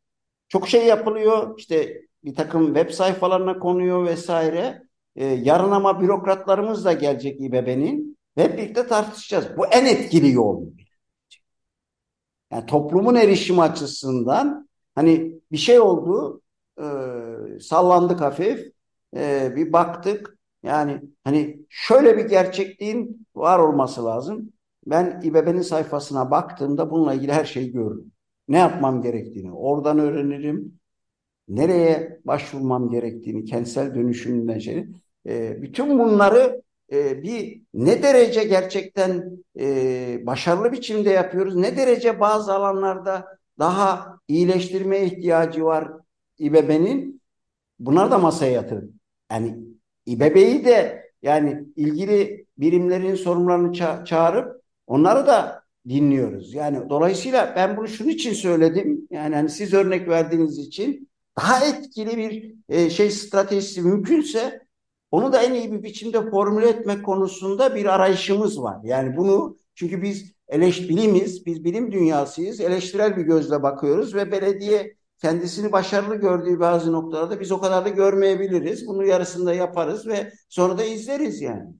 çok 0.48 0.68
şey 0.68 0.86
yapılıyor 0.86 1.58
işte 1.58 2.02
bir 2.24 2.34
takım 2.34 2.74
web 2.74 2.90
sayfalarına 2.90 3.58
konuyor 3.58 4.06
vesaire. 4.06 4.82
E, 5.16 5.24
yarın 5.24 5.70
ama 5.70 6.00
bürokratlarımız 6.00 6.84
da 6.84 6.92
gelecek 6.92 7.40
İBB'nin 7.40 8.18
ve 8.36 8.56
birlikte 8.56 8.86
tartışacağız. 8.86 9.46
Bu 9.56 9.66
en 9.66 9.86
etkili 9.86 10.32
yol. 10.32 10.62
Yani 12.52 12.66
toplumun 12.66 13.14
erişimi 13.14 13.62
açısından 13.62 14.68
hani 14.94 15.32
bir 15.52 15.56
şey 15.56 15.80
oldu 15.80 16.42
e, 16.78 16.84
sallandık 17.60 18.20
hafif 18.20 18.72
e, 19.16 19.52
bir 19.56 19.72
baktık 19.72 20.38
yani 20.62 21.02
hani 21.24 21.60
şöyle 21.68 22.18
bir 22.18 22.24
gerçekliğin 22.24 23.26
var 23.34 23.58
olması 23.58 24.04
lazım. 24.04 24.52
Ben 24.90 25.20
İBB'nin 25.24 25.62
sayfasına 25.62 26.30
baktığımda 26.30 26.90
bununla 26.90 27.14
ilgili 27.14 27.32
her 27.32 27.44
şeyi 27.44 27.72
görürüm. 27.72 28.12
Ne 28.48 28.58
yapmam 28.58 29.02
gerektiğini 29.02 29.52
oradan 29.52 29.98
öğrenirim. 29.98 30.78
Nereye 31.48 32.20
başvurmam 32.24 32.90
gerektiğini, 32.90 33.44
kentsel 33.44 33.94
dönüşümünden 33.94 34.58
şey. 34.58 34.86
E, 35.26 35.62
bütün 35.62 35.98
bunları 35.98 36.62
e, 36.92 37.22
bir 37.22 37.62
ne 37.74 38.02
derece 38.02 38.44
gerçekten 38.44 39.30
e, 39.58 40.26
başarılı 40.26 40.72
biçimde 40.72 41.10
yapıyoruz, 41.10 41.56
ne 41.56 41.76
derece 41.76 42.20
bazı 42.20 42.54
alanlarda 42.54 43.38
daha 43.58 44.18
iyileştirmeye 44.28 45.06
ihtiyacı 45.06 45.64
var 45.64 45.92
İBB'nin. 46.38 47.22
Bunlar 47.78 48.10
da 48.10 48.18
masaya 48.18 48.52
yatırın. 48.52 49.00
Yani 49.32 49.58
İBB'yi 50.06 50.64
de 50.64 51.04
yani 51.22 51.64
ilgili 51.76 52.46
birimlerin 52.58 53.14
sorunlarını 53.14 53.72
ça 53.72 54.04
çağırıp 54.04 54.57
onları 54.88 55.26
da 55.26 55.62
dinliyoruz. 55.88 56.54
Yani 56.54 56.88
dolayısıyla 56.88 57.52
ben 57.56 57.76
bunu 57.76 57.88
şunun 57.88 58.08
için 58.08 58.32
söyledim. 58.32 59.08
Yani 59.10 59.34
hani 59.34 59.50
siz 59.50 59.74
örnek 59.74 60.08
verdiğiniz 60.08 60.58
için 60.58 61.08
daha 61.38 61.66
etkili 61.66 62.16
bir 62.16 62.54
e, 62.68 62.90
şey 62.90 63.10
stratejisi 63.10 63.82
mümkünse 63.82 64.60
onu 65.10 65.32
da 65.32 65.42
en 65.42 65.54
iyi 65.54 65.72
bir 65.72 65.82
biçimde 65.82 66.30
formüle 66.30 66.68
etmek 66.68 67.04
konusunda 67.04 67.74
bir 67.74 67.94
arayışımız 67.94 68.62
var. 68.62 68.76
Yani 68.84 69.16
bunu 69.16 69.58
çünkü 69.74 70.02
biz 70.02 70.32
eleş 70.48 70.88
biz 70.88 71.64
bilim 71.64 71.92
dünyasıyız. 71.92 72.60
Eleştirel 72.60 73.16
bir 73.16 73.22
gözle 73.22 73.62
bakıyoruz 73.62 74.14
ve 74.14 74.32
belediye 74.32 74.96
kendisini 75.18 75.72
başarılı 75.72 76.16
gördüğü 76.16 76.60
bazı 76.60 76.92
noktalarda 76.92 77.40
biz 77.40 77.52
o 77.52 77.60
kadar 77.60 77.84
da 77.84 77.88
görmeyebiliriz. 77.88 78.86
Bunu 78.86 79.06
yarısında 79.06 79.54
yaparız 79.54 80.06
ve 80.06 80.32
sonra 80.48 80.78
da 80.78 80.84
izleriz 80.84 81.40
yani. 81.40 81.74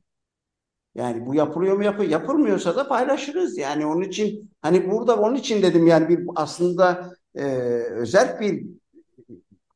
Yani 0.99 1.27
bu 1.27 1.35
yapılıyor 1.35 1.77
mu 1.77 1.85
yapıyor. 1.85 2.11
Yapılmıyorsa 2.11 2.77
da 2.77 2.89
paylaşırız. 2.89 3.59
Yani 3.59 3.87
onun 3.87 4.03
için 4.03 4.51
hani 4.63 4.91
burada 4.91 5.21
onun 5.21 5.35
için 5.35 5.63
dedim 5.63 5.87
yani 5.87 6.09
bir 6.09 6.27
aslında 6.37 7.13
e, 7.35 7.45
özel 7.91 8.41
bir 8.41 8.67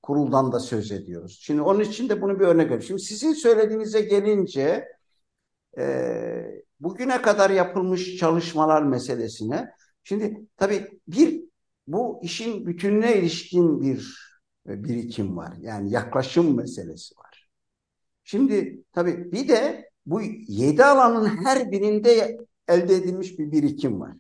kuruldan 0.03 0.53
da 0.53 0.61
söz 0.61 0.93
ediyoruz. 0.93 1.39
Şimdi 1.43 1.63
onun 1.63 1.81
için 1.81 2.09
de 2.09 2.23
bunu 2.23 2.41
bir 2.41 2.45
örnek 2.45 2.65
vereyim. 2.67 2.83
Şimdi 2.83 3.03
sizin 3.03 3.33
söylediğinize 3.33 4.01
gelince 4.01 4.89
e, 5.79 5.85
bugüne 6.81 7.23
kadar 7.23 7.51
yapılmış 7.51 8.17
çalışmalar 8.17 8.83
meselesine 8.83 9.71
şimdi 10.05 10.47
tabii 10.57 11.01
bir 11.09 11.45
bu 11.87 12.21
işin 12.23 12.67
bütününe 12.67 13.17
ilişkin 13.17 13.81
bir 13.81 14.19
e, 14.69 14.85
birikim 14.85 15.37
var. 15.37 15.53
Yani 15.61 15.91
yaklaşım 15.91 16.57
meselesi 16.57 17.17
var. 17.19 17.49
Şimdi 18.25 18.85
tabii 18.93 19.33
bir 19.33 19.49
de 19.49 19.92
bu 20.07 20.23
yedi 20.49 20.85
alanın 20.85 21.27
her 21.45 21.73
birinde 21.73 22.39
elde 22.69 22.95
edilmiş 22.95 23.39
bir 23.39 23.53
birikim 23.53 24.01
var. 24.01 24.17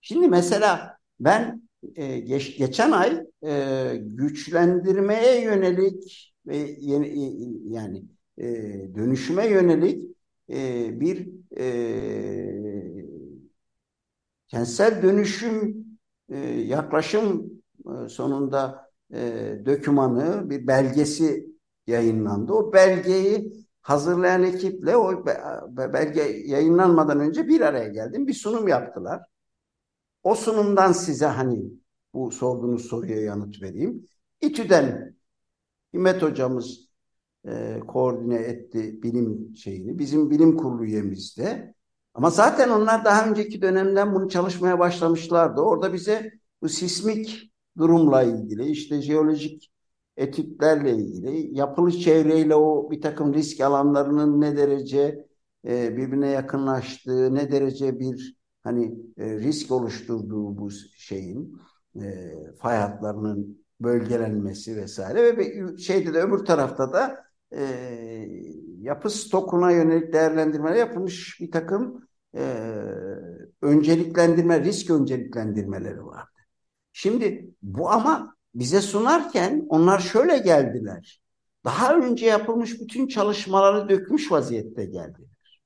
Şimdi 0.00 0.28
mesela 0.28 0.96
ben 1.20 1.62
e, 1.94 2.18
geç, 2.18 2.58
geçen 2.58 2.90
ay 2.90 3.26
e, 3.46 3.96
güçlendirmeye 4.00 5.42
yönelik 5.42 6.34
ve 6.46 6.56
yeni, 6.80 7.06
e, 7.06 7.32
yani 7.68 8.04
e, 8.38 8.44
dönüşüme 8.94 9.46
yönelik 9.46 10.16
e, 10.50 10.90
bir 11.00 11.28
e, 11.58 11.66
kentsel 14.48 15.02
dönüşüm 15.02 15.84
e, 16.28 16.38
yaklaşım 16.48 17.50
e, 17.86 18.08
sonunda 18.08 18.90
e, 19.14 19.18
dökümanı 19.64 20.50
bir 20.50 20.66
belgesi 20.66 21.46
yayınlandı. 21.86 22.52
O 22.52 22.72
belgeyi 22.72 23.52
hazırlayan 23.82 24.42
ekiple 24.42 24.96
o 24.96 25.26
belge 25.76 26.22
yayınlanmadan 26.46 27.20
önce 27.20 27.48
bir 27.48 27.60
araya 27.60 27.88
geldim. 27.88 28.26
Bir 28.26 28.34
sunum 28.34 28.68
yaptılar. 28.68 29.22
O 30.22 30.34
sunumdan 30.34 30.92
size 30.92 31.26
hani 31.26 31.62
bu 32.14 32.30
sorduğunuz 32.30 32.84
soruya 32.84 33.20
yanıt 33.20 33.62
vereyim. 33.62 34.06
İTÜ'den 34.40 35.14
Himmet 35.94 36.22
hocamız 36.22 36.90
e, 37.48 37.80
koordine 37.86 38.36
etti 38.36 39.02
bilim 39.02 39.56
şeyini. 39.56 39.98
Bizim 39.98 40.30
bilim 40.30 40.56
kurulu 40.56 40.84
üyemizde. 40.84 41.74
Ama 42.14 42.30
zaten 42.30 42.68
onlar 42.70 43.04
daha 43.04 43.26
önceki 43.28 43.62
dönemden 43.62 44.14
bunu 44.14 44.28
çalışmaya 44.28 44.78
başlamışlardı. 44.78 45.60
Orada 45.60 45.92
bize 45.92 46.32
bu 46.62 46.68
sismik 46.68 47.52
durumla 47.78 48.22
ilgili, 48.22 48.66
işte 48.66 49.02
jeolojik 49.02 49.69
etütlerle 50.20 50.92
ilgili, 50.92 51.58
yapılı 51.58 51.92
çevreyle 51.92 52.54
o 52.54 52.90
bir 52.90 53.00
takım 53.00 53.34
risk 53.34 53.60
alanlarının 53.60 54.40
ne 54.40 54.56
derece 54.56 55.26
e, 55.66 55.96
birbirine 55.96 56.28
yakınlaştığı, 56.28 57.34
ne 57.34 57.52
derece 57.52 58.00
bir 58.00 58.36
hani 58.62 58.94
e, 59.18 59.38
risk 59.38 59.72
oluşturduğu 59.72 60.58
bu 60.58 60.70
şeyin 60.96 61.60
e, 62.02 62.34
fay 62.58 62.76
hatlarının 62.76 63.64
bölgelenmesi 63.80 64.76
vesaire 64.76 65.36
ve 65.36 65.78
şeyde 65.78 66.14
de 66.14 66.22
öbür 66.22 66.38
tarafta 66.44 66.92
da 66.92 67.24
e, 67.52 67.64
yapı 68.80 69.10
stokuna 69.10 69.70
yönelik 69.70 70.12
değerlendirmeler 70.12 70.76
yapılmış 70.76 71.40
bir 71.40 71.50
takım 71.50 72.08
e, 72.34 72.42
önceliklendirme, 73.62 74.64
risk 74.64 74.90
önceliklendirmeleri 74.90 76.06
vardı. 76.06 76.30
Şimdi 76.92 77.54
bu 77.62 77.90
ama 77.90 78.36
bize 78.54 78.80
sunarken 78.80 79.66
onlar 79.68 79.98
şöyle 79.98 80.38
geldiler. 80.38 81.20
Daha 81.64 81.94
önce 81.94 82.26
yapılmış 82.26 82.80
bütün 82.80 83.06
çalışmaları 83.06 83.88
dökmüş 83.88 84.32
vaziyette 84.32 84.84
geldiler. 84.84 85.60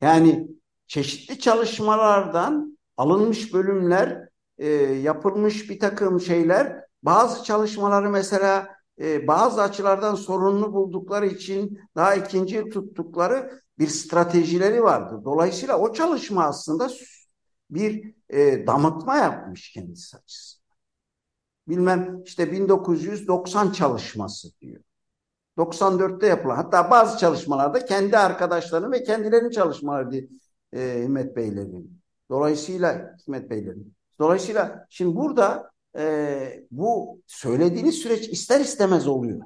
Yani 0.00 0.48
çeşitli 0.86 1.38
çalışmalardan 1.38 2.78
alınmış 2.96 3.54
bölümler, 3.54 4.28
e, 4.58 4.68
yapılmış 5.02 5.70
bir 5.70 5.78
takım 5.80 6.20
şeyler, 6.20 6.84
bazı 7.02 7.44
çalışmaları 7.44 8.10
mesela 8.10 8.68
e, 9.00 9.26
bazı 9.26 9.62
açılardan 9.62 10.14
sorunlu 10.14 10.72
buldukları 10.72 11.26
için 11.26 11.80
daha 11.96 12.14
ikinci 12.14 12.68
tuttukları 12.68 13.62
bir 13.78 13.88
stratejileri 13.88 14.82
vardı. 14.82 15.20
Dolayısıyla 15.24 15.78
o 15.78 15.92
çalışma 15.92 16.44
aslında 16.44 16.88
bir 17.70 18.14
e, 18.28 18.66
damıtma 18.66 19.16
yapmış 19.16 19.72
kendisi 19.72 20.16
açısından. 20.16 20.57
Bilmem 21.68 22.22
işte 22.24 22.52
1990 22.52 23.72
çalışması 23.72 24.60
diyor. 24.60 24.80
94'te 25.58 26.26
yapılan 26.26 26.56
hatta 26.56 26.90
bazı 26.90 27.18
çalışmalarda 27.18 27.84
kendi 27.84 28.18
arkadaşlarının 28.18 28.92
ve 28.92 29.02
kendilerinin 29.02 29.50
çalışmaları 29.50 30.10
diye 30.10 30.28
e, 30.72 31.02
Himmet 31.02 31.36
Beylerin. 31.36 32.00
Dolayısıyla 32.30 33.16
Himmet 33.26 33.50
Beylerin. 33.50 33.94
Dolayısıyla 34.18 34.86
şimdi 34.90 35.16
burada 35.16 35.70
e, 35.98 36.66
bu 36.70 37.20
söylediğiniz 37.26 37.94
süreç 37.94 38.28
ister 38.28 38.60
istemez 38.60 39.08
oluyor. 39.08 39.40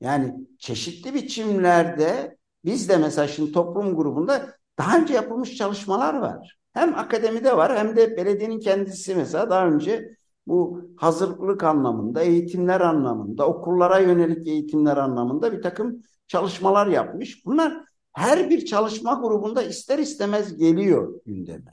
Yani 0.00 0.34
çeşitli 0.58 1.14
biçimlerde 1.14 2.36
biz 2.64 2.88
de 2.88 2.96
mesela 2.96 3.28
şimdi 3.28 3.52
toplum 3.52 3.96
grubunda 3.96 4.54
daha 4.78 4.98
önce 4.98 5.14
yapılmış 5.14 5.56
çalışmalar 5.56 6.14
var. 6.14 6.58
Hem 6.72 6.98
akademide 6.98 7.56
var 7.56 7.78
hem 7.78 7.96
de 7.96 8.16
belediyenin 8.16 8.60
kendisi 8.60 9.14
mesela 9.14 9.50
daha 9.50 9.66
önce 9.66 10.17
bu 10.48 10.82
hazırlık 10.96 11.64
anlamında, 11.64 12.22
eğitimler 12.22 12.80
anlamında, 12.80 13.46
okullara 13.46 13.98
yönelik 13.98 14.46
eğitimler 14.46 14.96
anlamında 14.96 15.52
bir 15.52 15.62
takım 15.62 16.02
çalışmalar 16.26 16.86
yapmış. 16.86 17.46
Bunlar 17.46 17.84
her 18.12 18.50
bir 18.50 18.64
çalışma 18.66 19.14
grubunda 19.14 19.62
ister 19.62 19.98
istemez 19.98 20.56
geliyor 20.56 21.20
gündeme. 21.26 21.72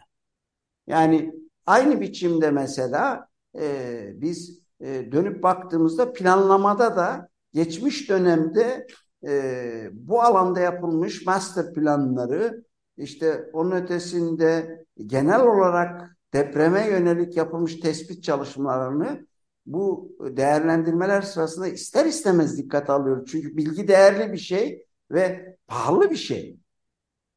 Yani 0.88 1.34
aynı 1.66 2.02
biçimde 2.02 2.52
mesela 2.52 3.28
e, 3.60 4.12
biz 4.22 4.60
e, 4.82 5.12
dönüp 5.12 5.44
baktığımızda 5.44 6.14
planlamada 6.14 6.96
da 6.96 7.30
geçmiş 7.54 8.10
dönemde 8.10 8.88
e, 9.28 9.90
bu 9.94 10.22
alanda 10.22 10.60
yapılmış 10.60 11.26
master 11.26 11.74
planları 11.74 12.64
işte 12.98 13.50
onun 13.54 13.72
ötesinde 13.72 14.80
genel 15.06 15.42
olarak 15.42 16.15
depreme 16.34 16.88
yönelik 16.88 17.38
yapılmış 17.38 17.80
tespit 17.80 18.24
çalışmalarını 18.24 19.28
bu 19.66 20.12
değerlendirmeler 20.20 21.22
sırasında 21.22 21.68
ister 21.68 22.06
istemez 22.06 22.58
dikkat 22.58 22.90
alıyoruz. 22.90 23.32
Çünkü 23.32 23.58
bilgi 23.58 23.88
değerli 23.88 24.34
bir 24.34 24.38
şey 24.38 24.86
ve 25.12 25.56
pahalı 25.68 26.12
bir 26.12 26.16
şey. 26.16 26.58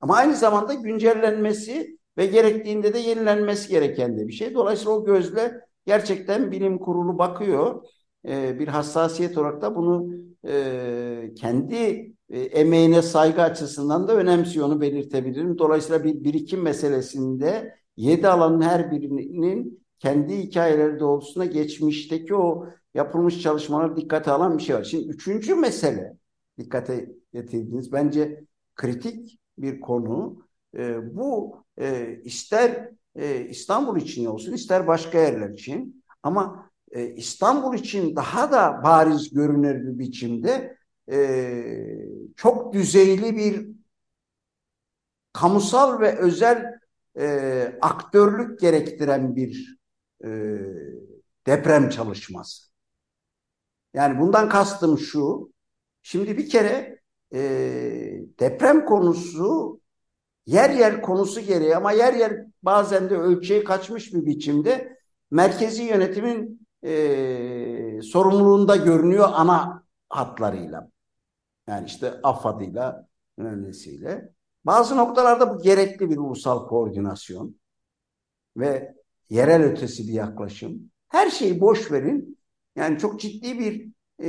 Ama 0.00 0.16
aynı 0.16 0.36
zamanda 0.36 0.74
güncellenmesi 0.74 1.98
ve 2.18 2.26
gerektiğinde 2.26 2.94
de 2.94 2.98
yenilenmesi 2.98 3.68
gereken 3.68 4.18
de 4.18 4.28
bir 4.28 4.32
şey. 4.32 4.54
Dolayısıyla 4.54 4.92
o 4.92 5.04
gözle 5.04 5.60
gerçekten 5.86 6.50
bilim 6.50 6.78
kurulu 6.78 7.18
bakıyor. 7.18 7.82
Ee, 8.28 8.58
bir 8.58 8.68
hassasiyet 8.68 9.38
olarak 9.38 9.62
da 9.62 9.76
bunu 9.76 10.14
e, 10.48 11.34
kendi 11.36 12.12
e, 12.30 12.40
emeğine 12.40 13.02
saygı 13.02 13.42
açısından 13.42 14.08
da 14.08 14.16
önemsiyor 14.16 14.66
onu 14.66 14.80
belirtebilirim. 14.80 15.58
Dolayısıyla 15.58 16.04
bir 16.04 16.24
birikim 16.24 16.62
meselesinde 16.62 17.77
yedi 17.98 18.28
alanın 18.28 18.60
her 18.60 18.90
birinin 18.90 19.84
kendi 19.98 20.38
hikayeleri 20.38 21.00
doğrultusunda 21.00 21.44
geçmişteki 21.44 22.34
o 22.34 22.68
yapılmış 22.94 23.42
çalışmaları 23.42 23.96
dikkate 23.96 24.30
alan 24.30 24.58
bir 24.58 24.62
şey 24.62 24.76
var. 24.76 24.84
Şimdi 24.84 25.08
üçüncü 25.08 25.54
mesele 25.54 26.16
dikkate 26.58 27.08
getirdiğiniz 27.32 27.92
bence 27.92 28.44
kritik 28.74 29.40
bir 29.58 29.80
konu. 29.80 30.42
E, 30.76 31.16
bu 31.16 31.56
e, 31.80 32.16
ister 32.24 32.90
e, 33.16 33.46
İstanbul 33.46 33.96
için 34.00 34.24
olsun 34.24 34.52
ister 34.52 34.86
başka 34.86 35.18
yerler 35.18 35.50
için 35.50 36.04
ama 36.22 36.70
e, 36.90 37.14
İstanbul 37.14 37.74
için 37.74 38.16
daha 38.16 38.52
da 38.52 38.80
bariz 38.84 39.30
görünür 39.30 39.86
bir 39.86 39.98
biçimde 39.98 40.76
e, 41.10 41.18
çok 42.36 42.72
düzeyli 42.72 43.36
bir 43.36 43.68
kamusal 45.32 46.00
ve 46.00 46.18
özel 46.18 46.78
e, 47.18 47.78
aktörlük 47.80 48.60
gerektiren 48.60 49.36
bir 49.36 49.78
e, 50.24 50.28
deprem 51.46 51.88
çalışması. 51.88 52.68
Yani 53.94 54.20
bundan 54.20 54.48
kastım 54.48 54.98
şu, 54.98 55.52
şimdi 56.02 56.38
bir 56.38 56.48
kere 56.48 57.00
e, 57.34 57.40
deprem 58.40 58.84
konusu 58.84 59.80
yer 60.46 60.70
yer 60.70 61.02
konusu 61.02 61.40
gereği 61.40 61.76
ama 61.76 61.92
yer 61.92 62.14
yer 62.14 62.44
bazen 62.62 63.10
de 63.10 63.16
ölçeği 63.16 63.64
kaçmış 63.64 64.14
bir 64.14 64.26
biçimde 64.26 64.98
merkezi 65.30 65.82
yönetimin 65.82 66.66
e, 66.84 68.02
sorumluluğunda 68.02 68.76
görünüyor 68.76 69.28
ana 69.32 69.84
hatlarıyla. 70.08 70.90
Yani 71.68 71.86
işte 71.86 72.20
AFAD'ıyla 72.22 73.08
önemlisiyle. 73.38 74.32
Bazı 74.64 74.96
noktalarda 74.96 75.54
bu 75.54 75.62
gerekli 75.62 76.10
bir 76.10 76.16
ulusal 76.16 76.68
koordinasyon 76.68 77.56
ve 78.56 78.94
yerel 79.30 79.62
ötesi 79.62 80.08
bir 80.08 80.12
yaklaşım. 80.12 80.90
Her 81.08 81.30
şeyi 81.30 81.60
boş 81.60 81.92
verin. 81.92 82.38
Yani 82.76 82.98
çok 82.98 83.20
ciddi 83.20 83.58
bir 83.58 83.88
e, 84.22 84.28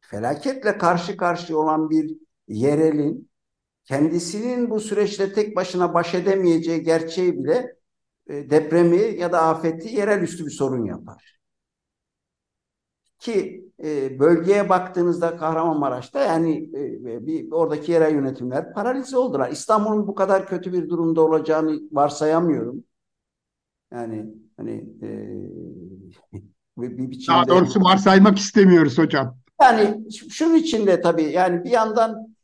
felaketle 0.00 0.78
karşı 0.78 1.16
karşıya 1.16 1.58
olan 1.58 1.90
bir 1.90 2.16
yerelin 2.48 3.30
kendisinin 3.84 4.70
bu 4.70 4.80
süreçte 4.80 5.32
tek 5.32 5.56
başına 5.56 5.94
baş 5.94 6.14
edemeyeceği 6.14 6.82
gerçeği 6.82 7.44
bile 7.44 7.76
e, 8.28 8.50
depremi 8.50 9.20
ya 9.20 9.32
da 9.32 9.42
afeti 9.42 9.96
yerel 9.96 10.22
üstü 10.22 10.46
bir 10.46 10.50
sorun 10.50 10.84
yapar. 10.84 11.35
Ki 13.26 13.70
e, 13.84 14.18
bölgeye 14.18 14.68
baktığınızda 14.68 15.36
Kahramanmaraş'ta 15.36 16.20
yani 16.20 16.70
e, 16.74 17.26
bir 17.26 17.52
oradaki 17.52 17.92
yerel 17.92 18.14
yönetimler 18.14 18.72
paralize 18.72 19.18
oldular. 19.18 19.50
İstanbul'un 19.50 20.06
bu 20.06 20.14
kadar 20.14 20.46
kötü 20.46 20.72
bir 20.72 20.88
durumda 20.88 21.20
olacağını 21.20 21.80
varsayamıyorum. 21.92 22.84
Yani 23.92 24.26
hani 24.56 24.72
e, 25.02 25.08
bir 26.78 27.10
biçimde... 27.10 27.36
Daha 27.36 27.48
doğrusu 27.48 27.80
varsaymak 27.80 28.38
istemiyoruz 28.38 28.98
hocam. 28.98 29.36
Yani 29.62 30.04
şunun 30.30 30.54
içinde 30.54 31.00
tabii 31.00 31.32
yani 31.32 31.64
bir 31.64 31.70
yandan 31.70 32.35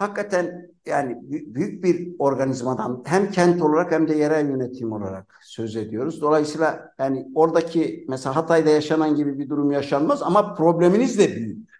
hakikaten 0.00 0.70
yani 0.86 1.18
büyük 1.54 1.84
bir 1.84 2.12
organizmadan 2.18 3.02
hem 3.06 3.30
kent 3.30 3.62
olarak 3.62 3.92
hem 3.92 4.08
de 4.08 4.14
yerel 4.14 4.48
yönetim 4.48 4.92
olarak 4.92 5.38
söz 5.42 5.76
ediyoruz. 5.76 6.20
Dolayısıyla 6.20 6.94
yani 6.98 7.26
oradaki 7.34 8.04
mesela 8.08 8.36
Hatay'da 8.36 8.70
yaşanan 8.70 9.16
gibi 9.16 9.38
bir 9.38 9.48
durum 9.48 9.70
yaşanmaz 9.70 10.22
ama 10.22 10.54
probleminiz 10.54 11.18
de 11.18 11.36
büyük. 11.36 11.70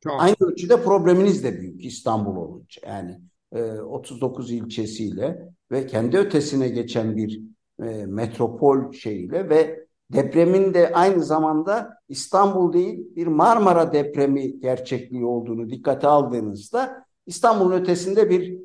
Çok. 0.00 0.12
Aynı 0.18 0.36
ölçüde 0.40 0.82
probleminiz 0.82 1.44
de 1.44 1.60
büyük 1.60 1.84
İstanbul 1.84 2.36
olunca. 2.36 2.82
Yani 2.86 3.20
e, 3.52 3.62
39 3.80 4.52
ilçesiyle 4.52 5.48
ve 5.70 5.86
kendi 5.86 6.18
ötesine 6.18 6.68
geçen 6.68 7.16
bir 7.16 7.42
e, 7.82 8.06
metropol 8.06 8.92
şeyiyle 8.92 9.48
ve 9.48 9.86
depremin 10.12 10.74
de 10.74 10.92
aynı 10.92 11.24
zamanda 11.24 11.98
İstanbul 12.08 12.72
değil 12.72 13.16
bir 13.16 13.26
Marmara 13.26 13.92
depremi 13.92 14.60
gerçekliği 14.60 15.24
olduğunu 15.24 15.70
dikkate 15.70 16.06
aldığınızda 16.06 17.07
İstanbul'un 17.28 17.72
ötesinde 17.72 18.30
bir 18.30 18.58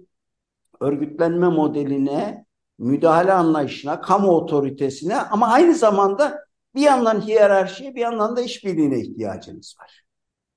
örgütlenme 0.80 1.50
modeline, 1.50 2.46
müdahale 2.80 3.34
anlayışına, 3.34 4.02
kamu 4.02 4.28
otoritesine 4.28 5.16
ama 5.16 5.48
aynı 5.48 5.76
zamanda 5.76 6.46
bir 6.76 6.82
yandan 6.82 7.22
hiyerarşiye 7.22 7.96
bir 7.96 8.02
yandan 8.02 8.36
da 8.36 8.42
işbirliğine 8.42 9.00
ihtiyacınız 9.00 9.76
var. 9.82 10.04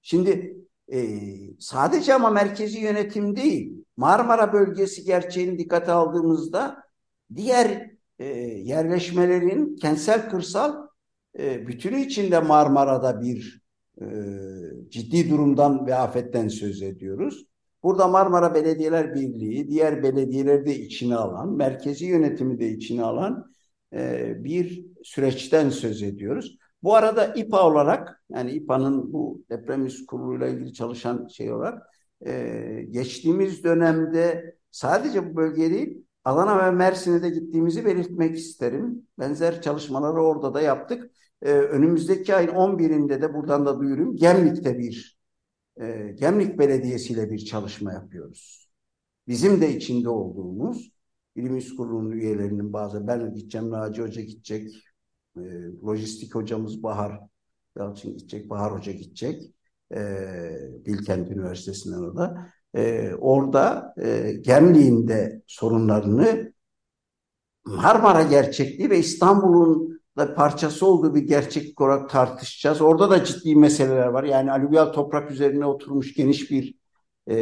Şimdi 0.02 0.56
e, 0.92 0.98
sadece 1.58 2.14
ama 2.14 2.30
merkezi 2.30 2.80
yönetim 2.80 3.36
değil, 3.36 3.84
Marmara 3.96 4.52
bölgesi 4.52 5.04
gerçeğini 5.04 5.58
dikkate 5.58 5.92
aldığımızda 5.92 6.82
diğer 7.34 7.90
e, 8.18 8.26
yerleşmelerin 8.44 9.76
kentsel 9.76 10.30
kırsal 10.30 10.86
e, 11.38 11.66
bütünü 11.66 12.00
içinde 12.00 12.40
Marmara'da 12.40 13.20
bir 13.20 13.62
e, 14.00 14.06
ciddi 14.88 15.30
durumdan 15.30 15.86
ve 15.86 15.94
afetten 15.94 16.48
söz 16.48 16.82
ediyoruz. 16.82 17.46
Burada 17.86 18.08
Marmara 18.08 18.54
Belediyeler 18.54 19.14
Birliği, 19.14 19.68
diğer 19.68 20.02
belediyeleri 20.02 20.66
de 20.66 20.76
içine 20.76 21.16
alan, 21.16 21.52
merkezi 21.52 22.06
yönetimi 22.06 22.60
de 22.60 22.68
içine 22.68 23.02
alan 23.02 23.50
e, 23.92 24.34
bir 24.44 24.86
süreçten 25.02 25.70
söz 25.70 26.02
ediyoruz. 26.02 26.58
Bu 26.82 26.94
arada 26.94 27.34
İPA 27.34 27.68
olarak, 27.68 28.22
yani 28.28 28.50
İPA'nın 28.50 29.12
bu 29.12 29.44
deprem 29.50 29.86
risk 29.86 30.08
kuruluyla 30.08 30.48
ilgili 30.48 30.72
çalışan 30.72 31.26
şey 31.26 31.52
olarak, 31.52 31.82
e, 32.26 32.32
geçtiğimiz 32.90 33.64
dönemde 33.64 34.54
sadece 34.70 35.30
bu 35.30 35.36
bölge 35.36 35.70
değil, 35.70 36.04
Adana 36.24 36.66
ve 36.66 36.70
Mersin'e 36.70 37.22
de 37.22 37.30
gittiğimizi 37.30 37.84
belirtmek 37.84 38.36
isterim. 38.36 39.02
Benzer 39.18 39.62
çalışmaları 39.62 40.22
orada 40.22 40.54
da 40.54 40.60
yaptık. 40.60 41.10
Ee, 41.42 41.52
önümüzdeki 41.52 42.34
ayın 42.34 42.50
11'inde 42.50 43.22
de 43.22 43.34
buradan 43.34 43.66
da 43.66 43.80
duyurayım. 43.80 44.16
Gemlik'te 44.16 44.78
bir 44.78 45.15
e, 45.80 46.14
Gemlik 46.20 46.58
Belediyesi 46.58 47.12
ile 47.12 47.30
bir 47.30 47.38
çalışma 47.38 47.92
yapıyoruz. 47.92 48.70
Bizim 49.28 49.60
de 49.60 49.76
içinde 49.76 50.08
olduğumuz 50.08 50.90
bilim 51.36 51.56
üst 51.56 51.76
kurulunun 51.76 52.10
üyelerinin 52.10 52.72
bazı 52.72 53.06
ben 53.06 53.34
gideceğim, 53.34 53.70
Naci 53.70 54.02
Hoca 54.02 54.22
gidecek, 54.22 54.72
e, 55.36 55.40
lojistik 55.86 56.34
hocamız 56.34 56.82
Bahar 56.82 57.20
Yalçın 57.78 58.16
gidecek, 58.16 58.50
Bahar 58.50 58.72
Hoca 58.72 58.92
gidecek. 58.92 59.42
E, 59.94 60.00
Bilkent 60.86 61.30
Üniversitesi'nden 61.30 62.02
o 62.02 62.16
da. 62.16 62.52
E, 62.74 63.14
orada 63.14 63.94
e, 64.02 64.32
Gemlik'in 64.32 65.08
de 65.08 65.42
sorunlarını 65.46 66.52
Marmara 67.64 68.22
gerçekliği 68.22 68.90
ve 68.90 68.98
İstanbul'un 68.98 69.95
parçası 70.16 70.86
olduğu 70.86 71.14
bir 71.14 71.22
gerçeklik 71.22 71.80
olarak 71.80 72.10
tartışacağız. 72.10 72.80
Orada 72.80 73.10
da 73.10 73.24
ciddi 73.24 73.56
meseleler 73.56 74.06
var. 74.06 74.24
Yani 74.24 74.52
alüvyal 74.52 74.86
toprak 74.86 75.30
üzerine 75.30 75.66
oturmuş 75.66 76.14
geniş 76.14 76.50
bir 76.50 76.74
e, 77.26 77.36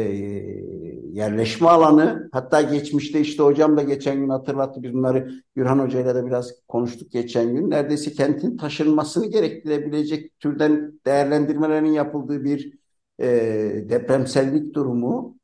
yerleşme 1.13 1.67
alanı. 1.67 2.29
Hatta 2.31 2.61
geçmişte 2.61 3.19
işte 3.19 3.43
hocam 3.43 3.77
da 3.77 3.83
geçen 3.83 4.19
gün 4.19 4.29
hatırlattı. 4.29 4.83
Biz 4.83 4.93
bunları 4.93 5.31
Gürhan 5.55 5.79
Hoca 5.79 5.99
ile 5.99 6.15
de 6.15 6.25
biraz 6.25 6.51
konuştuk 6.67 7.11
geçen 7.11 7.55
gün. 7.55 7.69
Neredeyse 7.69 8.11
kentin 8.11 8.57
taşınmasını 8.57 9.25
gerektirebilecek 9.25 10.39
türden 10.39 10.99
değerlendirmelerin 11.05 11.91
yapıldığı 11.91 12.43
bir 12.43 12.73
e, 13.19 13.27
depremsellik 13.89 14.73
durumu. 14.73 15.37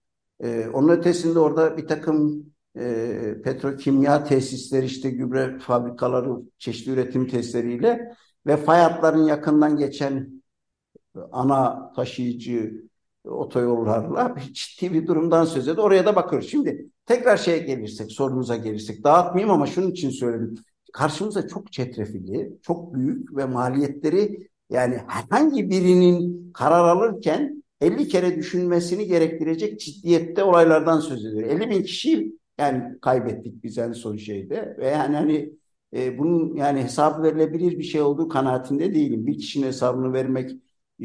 E, 0.44 0.68
onun 0.74 0.90
ötesinde 0.90 1.40
orada 1.40 1.78
bir 1.78 1.88
takım 1.88 2.46
e, 2.80 3.42
petrokimya 3.44 4.24
tesisleri 4.24 4.86
işte 4.86 5.10
gübre 5.10 5.60
fabrikaları 5.60 6.30
çeşitli 6.58 6.92
üretim 6.92 7.28
testleriyle 7.28 8.16
ve 8.48 8.58
fay 8.58 8.80
hatların 8.80 9.26
yakından 9.26 9.78
geçen 9.78 10.42
ana 11.32 11.92
taşıyıcı 11.94 12.84
otoyollarla 13.26 14.36
ciddi 14.52 14.94
bir 14.94 15.08
durumdan 15.08 15.46
söz 15.46 15.68
ediyor. 15.68 15.86
Oraya 15.88 16.06
da 16.06 16.16
bakıyoruz. 16.16 16.50
Şimdi 16.50 16.90
tekrar 17.06 17.38
şeye 17.38 17.58
gelirsek, 17.58 18.12
sorumuza 18.12 18.56
gelirsek. 18.56 19.04
Dağıtmayayım 19.04 19.52
ama 19.54 19.68
şunun 19.68 19.92
için 19.92 20.10
söyledim. 20.10 20.56
Karşımıza 20.94 21.48
çok 21.48 21.72
çetrefilli, 21.72 22.60
çok 22.62 22.94
büyük 22.94 23.38
ve 23.38 23.46
maliyetleri 23.46 24.50
yani 24.70 25.02
herhangi 25.08 25.70
birinin 25.70 26.52
karar 26.54 26.84
alırken 26.84 27.64
50 27.82 28.08
kere 28.08 28.36
düşünmesini 28.36 29.08
gerektirecek 29.08 29.80
ciddiyette 29.80 30.44
olaylardan 30.44 31.00
söz 31.00 31.26
ediyor. 31.26 31.50
50 31.50 31.70
bin 31.70 31.84
kişi 31.84 32.36
yani 32.62 33.00
kaybettik 33.02 33.64
biz 33.64 33.78
en 33.78 33.92
son 33.92 34.18
şeyde. 34.18 34.76
Ve 34.80 34.88
yani 34.88 35.16
hani 35.16 35.54
e, 35.94 36.18
bunun 36.18 36.56
yani 36.56 36.84
hesabı 36.84 37.24
verilebilir 37.24 37.80
bir 37.80 37.84
şey 37.84 38.02
olduğu 38.02 38.28
kanaatinde 38.28 38.94
değilim. 38.94 39.28
Bir 39.28 39.38
kişinin 39.38 39.68
hesabını 39.68 40.14
vermek 40.14 40.52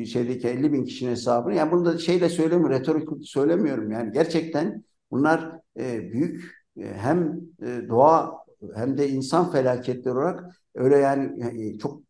şeydeki 0.05 0.49
50 0.49 0.73
bin 0.73 0.85
kişinin 0.85 1.11
hesabını 1.11 1.55
yani 1.55 1.73
bunu 1.73 1.85
da 1.85 1.99
şeyle 1.99 2.29
söylemiyorum 2.29 2.71
retorik 2.71 3.09
söylemiyorum. 3.27 3.91
Yani 3.91 4.13
gerçekten 4.13 4.85
bunlar 5.11 5.61
e, 5.79 6.13
büyük 6.13 6.45
e, 6.81 6.85
hem 6.85 7.41
e, 7.63 7.89
doğa 7.89 8.33
hem 8.75 8.99
de 8.99 9.09
insan 9.09 9.53
felaketleri 9.53 10.15
olarak 10.15 10.45
öyle 10.75 10.97
yani 10.97 11.45
e, 11.45 11.79
çok 11.79 12.03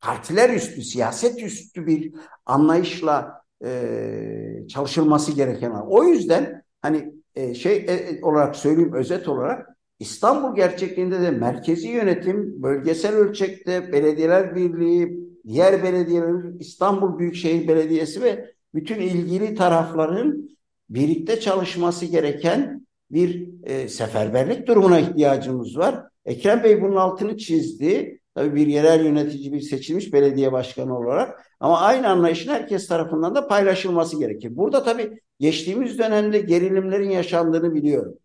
partiler 0.00 0.50
üstü 0.50 0.82
siyaset 0.82 1.42
üstü 1.42 1.86
bir 1.86 2.14
anlayışla 2.46 3.42
e, 3.64 4.66
çalışılması 4.68 5.32
gereken. 5.32 5.70
O 5.70 6.04
yüzden 6.04 6.62
hani 6.82 7.13
e, 7.36 7.54
şey 7.54 7.76
e, 7.76 8.18
olarak 8.22 8.56
söyleyeyim 8.56 8.92
özet 8.92 9.28
olarak 9.28 9.76
İstanbul 9.98 10.56
gerçekliğinde 10.56 11.20
de 11.20 11.30
merkezi 11.30 11.88
yönetim, 11.88 12.62
bölgesel 12.62 13.14
ölçekte 13.14 13.92
belediyeler 13.92 14.56
birliği, 14.56 15.20
diğer 15.46 15.82
belediyeler, 15.82 16.60
İstanbul 16.60 17.18
Büyükşehir 17.18 17.68
Belediyesi 17.68 18.22
ve 18.22 18.54
bütün 18.74 19.00
ilgili 19.00 19.54
tarafların 19.54 20.50
birlikte 20.90 21.40
çalışması 21.40 22.06
gereken 22.06 22.86
bir 23.10 23.48
e, 23.62 23.88
seferberlik 23.88 24.66
durumuna 24.66 25.00
ihtiyacımız 25.00 25.78
var. 25.78 26.02
Ekrem 26.24 26.64
Bey 26.64 26.82
bunun 26.82 26.96
altını 26.96 27.36
çizdi. 27.36 28.20
Tabii 28.34 28.54
bir 28.54 28.66
yerel 28.66 29.04
yönetici, 29.04 29.52
bir 29.52 29.60
seçilmiş 29.60 30.12
belediye 30.12 30.52
başkanı 30.52 30.98
olarak. 30.98 31.52
Ama 31.60 31.80
aynı 31.80 32.08
anlayışın 32.08 32.50
herkes 32.50 32.86
tarafından 32.88 33.34
da 33.34 33.48
paylaşılması 33.48 34.18
gerekir. 34.18 34.56
Burada 34.56 34.84
tabii 34.84 35.20
geçtiğimiz 35.40 35.98
dönemde 35.98 36.38
gerilimlerin 36.40 37.10
yaşandığını 37.10 37.74
biliyorum. 37.74 38.18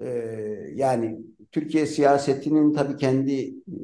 Ee, 0.00 0.06
yani 0.74 1.18
Türkiye 1.52 1.86
siyasetinin 1.86 2.72
tabii 2.72 2.96
kendi 2.96 3.32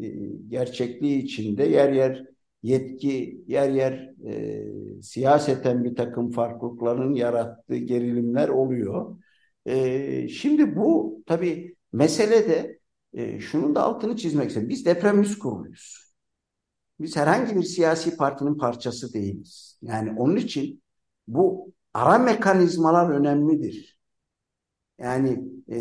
e, 0.03 0.09
gerçekliği 0.49 1.23
içinde 1.23 1.65
yer 1.65 1.93
yer 1.93 2.25
yetki, 2.63 3.45
yer 3.47 3.71
yer 3.71 4.15
e, 4.27 5.03
siyaseten 5.03 5.85
bir 5.85 5.97
takım 5.97 6.31
farklılıkların 6.31 7.15
yarattığı 7.15 7.77
gerilimler 7.77 8.49
oluyor. 8.49 9.17
E, 9.67 10.29
şimdi 10.29 10.77
bu 10.77 11.23
tabii 11.27 11.77
mesele 11.93 12.49
de 12.49 12.78
e, 13.13 13.41
şunun 13.41 13.75
da 13.75 13.83
altını 13.83 14.17
çizmek 14.17 14.49
istedim. 14.49 14.69
Biz 14.69 14.87
deprem 14.87 15.19
yüz 15.23 15.39
kuruluyuz. 15.39 16.15
Biz 17.01 17.17
herhangi 17.17 17.57
bir 17.57 17.63
siyasi 17.63 18.17
partinin 18.17 18.59
parçası 18.59 19.13
değiliz. 19.15 19.79
Yani 19.83 20.21
onun 20.21 20.37
için 20.37 20.83
bu 21.29 21.73
ara 21.95 22.19
mekanizmalar 22.19 23.11
önemlidir. 23.11 23.99
Yani 24.99 25.45
e, 25.71 25.77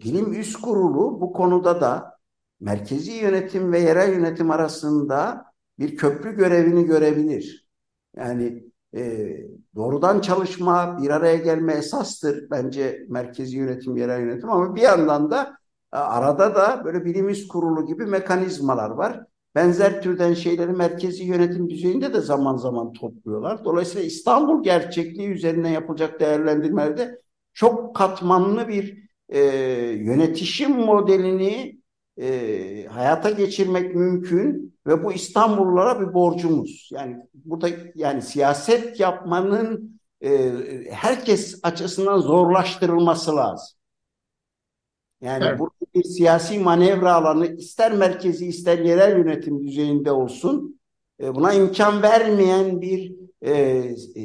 bilim 0.00 0.32
üst 0.32 0.60
kurulu 0.60 1.20
bu 1.20 1.32
konuda 1.32 1.80
da 1.80 2.18
merkezi 2.60 3.12
yönetim 3.12 3.72
ve 3.72 3.80
yerel 3.80 4.12
yönetim 4.12 4.50
arasında 4.50 5.44
bir 5.78 5.96
köprü 5.96 6.36
görevini 6.36 6.84
görebilir. 6.84 7.68
Yani 8.16 8.64
e, 8.96 9.28
doğrudan 9.74 10.20
çalışma, 10.20 11.02
bir 11.02 11.10
araya 11.10 11.36
gelme 11.36 11.72
esastır 11.72 12.50
bence 12.50 13.06
merkezi 13.08 13.56
yönetim, 13.56 13.96
yerel 13.96 14.20
yönetim 14.20 14.50
ama 14.50 14.74
bir 14.76 14.82
yandan 14.82 15.30
da 15.30 15.58
arada 15.92 16.54
da 16.54 16.84
böyle 16.84 17.04
bilim 17.04 17.28
üst 17.28 17.48
kurulu 17.48 17.86
gibi 17.86 18.06
mekanizmalar 18.06 18.90
var. 18.90 19.24
Benzer 19.54 20.02
türden 20.02 20.34
şeyleri 20.34 20.72
merkezi 20.72 21.24
yönetim 21.24 21.70
düzeyinde 21.70 22.14
de 22.14 22.20
zaman 22.20 22.56
zaman 22.56 22.92
topluyorlar. 22.92 23.64
Dolayısıyla 23.64 24.06
İstanbul 24.06 24.62
gerçekliği 24.62 25.28
üzerine 25.28 25.70
yapılacak 25.70 26.20
değerlendirmelerde 26.20 27.22
çok 27.52 27.96
katmanlı 27.96 28.68
bir 28.68 29.08
e, 29.28 29.40
yönetişim 29.98 30.70
modelini 30.70 31.78
e, 32.20 32.86
hayata 32.90 33.30
geçirmek 33.30 33.94
mümkün 33.94 34.78
ve 34.86 35.04
bu 35.04 35.12
İstanbullulara 35.12 36.00
bir 36.00 36.14
borcumuz. 36.14 36.88
Yani 36.92 37.16
burada 37.34 37.68
yani 37.94 38.22
siyaset 38.22 39.00
yapmanın 39.00 40.00
e, 40.24 40.52
herkes 40.90 41.60
açısından 41.62 42.18
zorlaştırılması 42.18 43.36
lazım. 43.36 43.78
Yani 45.20 45.44
evet. 45.44 45.58
burada 45.58 45.77
bir 45.98 46.04
siyasi 46.04 46.58
manevra 46.58 47.14
alanı 47.14 47.46
ister 47.46 47.92
merkezi 47.92 48.46
ister 48.46 48.78
yerel 48.78 49.18
yönetim 49.18 49.66
düzeyinde 49.66 50.12
olsun 50.12 50.80
e, 51.22 51.34
buna 51.34 51.52
imkan 51.52 52.02
vermeyen 52.02 52.80
bir 52.80 53.14
e, 53.42 53.52
e, 53.52 54.24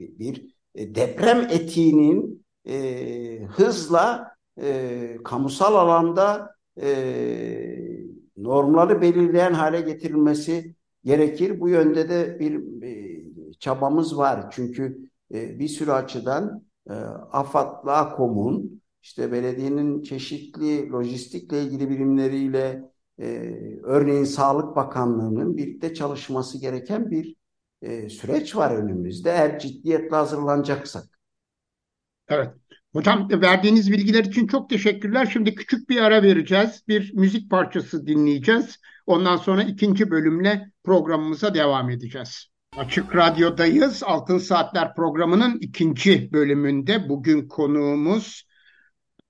bir 0.00 0.54
deprem 0.76 1.40
etiğinin 1.50 2.44
hızla 3.48 4.34
kamusal 5.24 5.74
alanda 5.74 6.54
normları 8.36 9.00
belirleyen 9.00 9.52
hale 9.52 9.80
getirilmesi 9.80 10.74
gerekir. 11.04 11.60
Bu 11.60 11.68
yönde 11.68 12.08
de 12.08 12.38
bir 12.40 12.64
çabamız 13.58 14.18
var. 14.18 14.50
Çünkü 14.50 15.10
bir 15.30 15.68
sürü 15.68 15.90
açıdan 15.90 16.62
AFAD'la 17.32 17.96
AKOM'un 17.96 18.82
işte 19.04 19.32
belediyenin 19.32 20.02
çeşitli 20.02 20.90
lojistikle 20.90 21.62
ilgili 21.62 21.90
birimleriyle 21.90 22.90
e, 23.18 23.26
örneğin 23.82 24.24
Sağlık 24.24 24.76
Bakanlığı'nın 24.76 25.56
birlikte 25.56 25.94
çalışması 25.94 26.60
gereken 26.60 27.10
bir 27.10 27.36
e, 27.82 28.08
süreç 28.08 28.56
var 28.56 28.76
önümüzde 28.76 29.30
eğer 29.30 29.58
ciddiyetle 29.58 30.16
hazırlanacaksak. 30.16 31.04
Evet. 32.28 32.50
Hocam 32.92 33.28
verdiğiniz 33.30 33.92
bilgiler 33.92 34.24
için 34.24 34.46
çok 34.46 34.70
teşekkürler. 34.70 35.28
Şimdi 35.32 35.54
küçük 35.54 35.88
bir 35.88 36.00
ara 36.00 36.22
vereceğiz. 36.22 36.82
Bir 36.88 37.14
müzik 37.14 37.50
parçası 37.50 38.06
dinleyeceğiz. 38.06 38.78
Ondan 39.06 39.36
sonra 39.36 39.62
ikinci 39.62 40.10
bölümle 40.10 40.70
programımıza 40.84 41.54
devam 41.54 41.90
edeceğiz. 41.90 42.46
Açık 42.76 43.16
Radyo'dayız. 43.16 44.02
Altın 44.02 44.38
Saatler 44.38 44.94
programının 44.94 45.58
ikinci 45.60 46.32
bölümünde 46.32 47.08
bugün 47.08 47.48
konuğumuz 47.48 48.53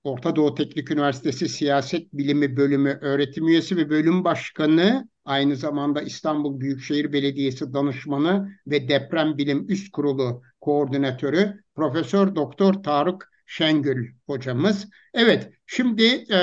Orta 0.05 0.35
Doğu 0.35 0.55
Teknik 0.55 0.91
Üniversitesi 0.91 1.49
Siyaset 1.49 2.13
Bilimi 2.13 2.57
Bölümü 2.57 2.99
öğretim 3.01 3.47
üyesi 3.47 3.77
ve 3.77 3.89
bölüm 3.89 4.23
başkanı, 4.23 5.09
aynı 5.25 5.55
zamanda 5.55 6.01
İstanbul 6.01 6.59
Büyükşehir 6.59 7.13
Belediyesi 7.13 7.73
danışmanı 7.73 8.49
ve 8.67 8.87
Deprem 8.87 9.37
Bilim 9.37 9.65
Üst 9.69 9.91
Kurulu 9.91 10.41
koordinatörü 10.61 11.63
Profesör 11.75 12.35
Doktor 12.35 12.73
Tarık 12.73 13.31
Şengül 13.45 14.07
hocamız. 14.27 14.87
Evet, 15.13 15.51
şimdi 15.65 16.03
e, 16.05 16.39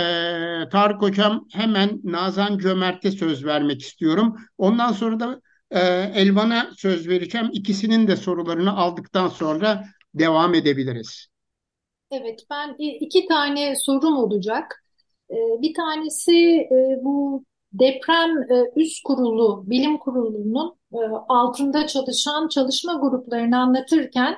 Tarık 0.72 1.02
hocam 1.02 1.46
hemen 1.52 2.00
Nazan 2.04 2.58
Cömert'e 2.58 3.10
söz 3.10 3.44
vermek 3.44 3.82
istiyorum. 3.82 4.36
Ondan 4.58 4.92
sonra 4.92 5.20
da 5.20 5.40
e, 5.70 5.80
Elvan'a 6.14 6.70
söz 6.76 7.08
vereceğim. 7.08 7.48
İkisinin 7.52 8.06
de 8.06 8.16
sorularını 8.16 8.76
aldıktan 8.76 9.28
sonra 9.28 9.84
devam 10.14 10.54
edebiliriz. 10.54 11.31
Evet, 12.12 12.40
ben 12.50 12.74
iki 12.78 13.26
tane 13.26 13.76
sorum 13.76 14.16
olacak. 14.16 14.84
E, 15.30 15.34
bir 15.62 15.74
tanesi 15.74 16.32
e, 16.72 17.00
bu 17.02 17.44
deprem 17.72 18.30
e, 18.38 18.72
üst 18.76 19.02
kurulu, 19.04 19.64
bilim 19.66 19.98
kurulunun 19.98 20.74
altında 21.28 21.86
çalışan 21.86 22.48
çalışma 22.48 22.94
gruplarını 22.94 23.58
anlatırken 23.58 24.34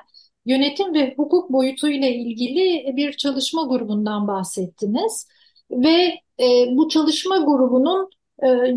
yönetim 0.46 0.94
ve 0.94 1.14
hukuk 1.16 1.52
boyutuyla 1.52 2.08
ilgili 2.08 2.92
bir 2.96 3.12
çalışma 3.12 3.62
grubundan 3.62 4.28
bahsettiniz. 4.28 5.28
Ve 5.70 6.20
bu 6.70 6.88
çalışma 6.88 7.38
grubunun 7.38 8.10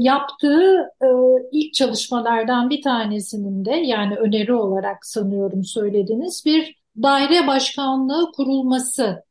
yaptığı 0.03 0.89
ilk 1.51 1.73
çalışmalardan 1.73 2.69
bir 2.69 2.81
tanesinin 2.81 3.65
de 3.65 3.71
yani 3.71 4.15
öneri 4.15 4.53
olarak 4.53 5.05
sanıyorum 5.05 5.63
söylediniz 5.63 6.43
bir 6.45 6.77
daire 7.03 7.47
başkanlığı 7.47 8.31
kurulması 8.35 9.23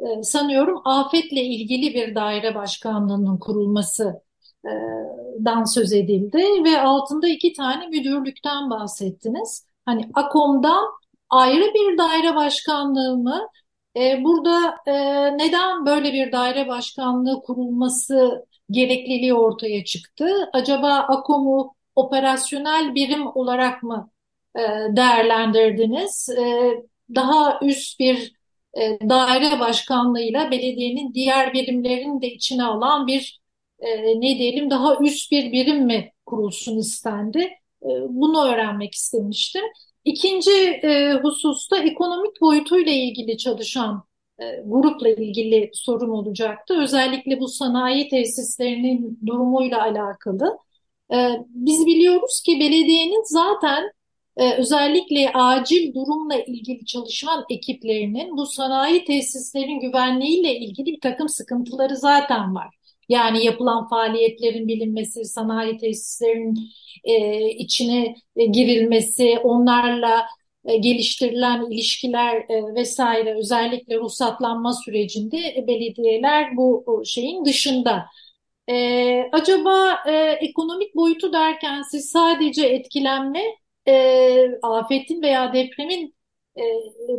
e, 0.00 0.22
sanıyorum 0.22 0.82
afetle 0.84 1.42
ilgili 1.44 1.94
bir 1.94 2.14
daire 2.14 2.54
başkanlığının 2.54 3.38
kurulması 3.38 4.22
e, 4.66 4.70
dan 5.44 5.64
söz 5.64 5.92
edildi 5.92 6.38
ve 6.64 6.80
altında 6.80 7.28
iki 7.28 7.52
tane 7.52 7.86
müdürlükten 7.86 8.70
bahsettiniz. 8.70 9.66
Hani 9.86 10.10
AKOM'dan 10.14 10.84
ayrı 11.30 11.74
bir 11.74 11.98
daire 11.98 12.34
başkanlığı 12.34 13.16
mı? 13.16 13.48
E, 13.96 14.24
burada 14.24 14.76
e, 14.86 14.92
neden 15.38 15.86
böyle 15.86 16.12
bir 16.12 16.32
daire 16.32 16.68
başkanlığı 16.68 17.42
kurulması 17.42 18.46
gerekliliği 18.70 19.34
ortaya 19.34 19.84
çıktı? 19.84 20.50
Acaba 20.52 20.88
AKOM'u 20.94 21.74
operasyonel 21.96 22.94
birim 22.94 23.26
olarak 23.26 23.82
mı 23.82 24.10
değerlendirdiniz. 24.90 26.28
Daha 27.14 27.60
üst 27.62 28.00
bir 28.00 28.32
daire 29.08 29.60
başkanlığıyla 29.60 30.50
belediyenin 30.50 31.14
diğer 31.14 31.52
birimlerini 31.52 32.22
de 32.22 32.26
içine 32.26 32.64
alan 32.64 33.06
bir 33.06 33.40
ne 34.16 34.38
diyelim 34.38 34.70
daha 34.70 34.96
üst 35.04 35.32
bir 35.32 35.52
birim 35.52 35.84
mi 35.86 36.12
kurulsun 36.26 36.78
istendi. 36.78 37.50
Bunu 38.08 38.44
öğrenmek 38.48 38.94
istemiştim. 38.94 39.62
İkinci 40.04 40.50
hususta 41.22 41.78
ekonomik 41.78 42.40
boyutuyla 42.40 42.92
ilgili 42.92 43.38
çalışan 43.38 44.04
e, 44.38 44.44
grupla 44.66 45.08
ilgili 45.08 45.70
sorun 45.74 46.10
olacaktı. 46.10 46.82
Özellikle 46.82 47.40
bu 47.40 47.48
sanayi 47.48 48.08
tesislerinin 48.08 49.18
durumuyla 49.26 49.82
alakalı. 49.82 50.58
E, 51.14 51.16
biz 51.48 51.86
biliyoruz 51.86 52.42
ki 52.46 52.60
belediyenin 52.60 53.22
zaten 53.24 53.92
e, 54.36 54.52
özellikle 54.54 55.30
acil 55.34 55.94
durumla 55.94 56.36
ilgili 56.42 56.86
çalışan 56.86 57.44
ekiplerinin 57.50 58.36
bu 58.36 58.46
sanayi 58.46 59.04
tesislerin 59.04 59.80
güvenliğiyle 59.80 60.56
ilgili 60.56 60.86
bir 60.86 61.00
takım 61.00 61.28
sıkıntıları 61.28 61.96
zaten 61.96 62.54
var. 62.54 62.76
Yani 63.08 63.44
yapılan 63.44 63.88
faaliyetlerin 63.88 64.68
bilinmesi, 64.68 65.24
sanayi 65.24 65.78
tesislerinin 65.78 66.58
e, 67.04 67.48
içine 67.50 68.14
girilmesi, 68.52 69.38
onlarla 69.38 70.26
e, 70.64 70.76
geliştirilen 70.76 71.70
ilişkiler 71.70 72.36
e, 72.36 72.74
vesaire 72.74 73.34
özellikle 73.38 73.96
ruhsatlanma 73.98 74.72
sürecinde 74.72 75.38
e, 75.38 75.66
belediyeler 75.66 76.56
bu 76.56 77.02
şeyin 77.04 77.44
dışında. 77.44 78.04
E, 78.68 78.74
acaba 79.32 79.98
e, 80.06 80.12
ekonomik 80.40 80.94
boyutu 80.96 81.32
derken 81.32 81.82
siz 81.82 82.10
sadece 82.10 82.66
etkilenme, 82.66 83.42
e, 83.88 84.58
afetin 84.62 85.22
veya 85.22 85.52
depremin 85.52 86.14
e, 86.56 86.62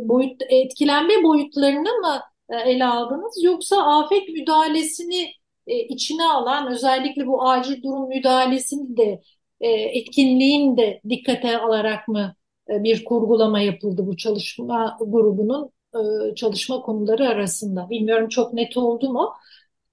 boyut 0.08 0.42
etkilenme 0.48 1.22
boyutlarını 1.24 1.90
mı 2.00 2.20
e, 2.50 2.56
ele 2.56 2.84
aldınız 2.84 3.44
yoksa 3.44 3.76
afet 3.82 4.28
müdahalesini 4.28 5.30
e, 5.66 5.78
içine 5.78 6.24
alan 6.24 6.72
özellikle 6.72 7.26
bu 7.26 7.48
acil 7.48 7.82
durum 7.82 8.08
müdahalesini 8.08 8.96
de 8.96 9.22
e, 9.60 9.68
etkinliğin 9.70 10.76
de 10.76 11.00
dikkate 11.08 11.58
alarak 11.58 12.08
mı 12.08 12.34
e, 12.70 12.84
bir 12.84 13.04
kurgulama 13.04 13.60
yapıldı 13.60 14.06
bu 14.06 14.16
çalışma 14.16 14.98
grubunun 15.00 15.70
e, 15.94 16.34
çalışma 16.34 16.82
konuları 16.82 17.28
arasında. 17.28 17.90
Bilmiyorum 17.90 18.28
çok 18.28 18.52
net 18.52 18.76
oldu 18.76 19.12
mu? 19.12 19.32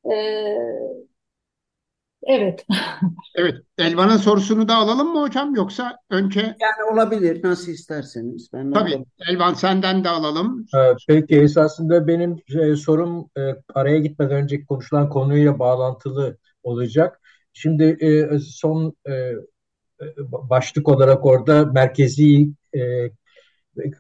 E, 0.06 0.16
evet. 2.28 2.66
evet. 3.36 3.56
Elvan'ın 3.78 4.18
sorusunu 4.18 4.68
da 4.68 4.76
alalım 4.76 5.08
mı 5.08 5.22
hocam 5.22 5.56
yoksa 5.56 5.98
önce? 6.10 6.42
Yani 6.42 6.94
olabilir 6.94 7.44
nasıl 7.44 7.72
isterseniz. 7.72 8.50
Ben 8.54 8.72
Tabii. 8.72 8.90
Alalım. 8.90 9.06
Elvan 9.30 9.54
senden 9.54 10.04
de 10.04 10.10
alalım. 10.10 10.66
Peki 11.08 11.40
esasında 11.40 12.08
benim 12.08 12.38
sorum 12.78 13.30
araya 13.74 13.98
gitmeden 13.98 14.36
önceki 14.36 14.66
konuşulan 14.66 15.10
konuyla 15.10 15.60
bağlantılı 15.60 16.38
olacak. 16.64 17.22
Şimdi 17.54 17.98
son 18.46 18.96
başlık 20.50 20.88
olarak 20.88 21.26
orada 21.26 21.66
merkezi 21.66 22.50
e, 22.76 23.12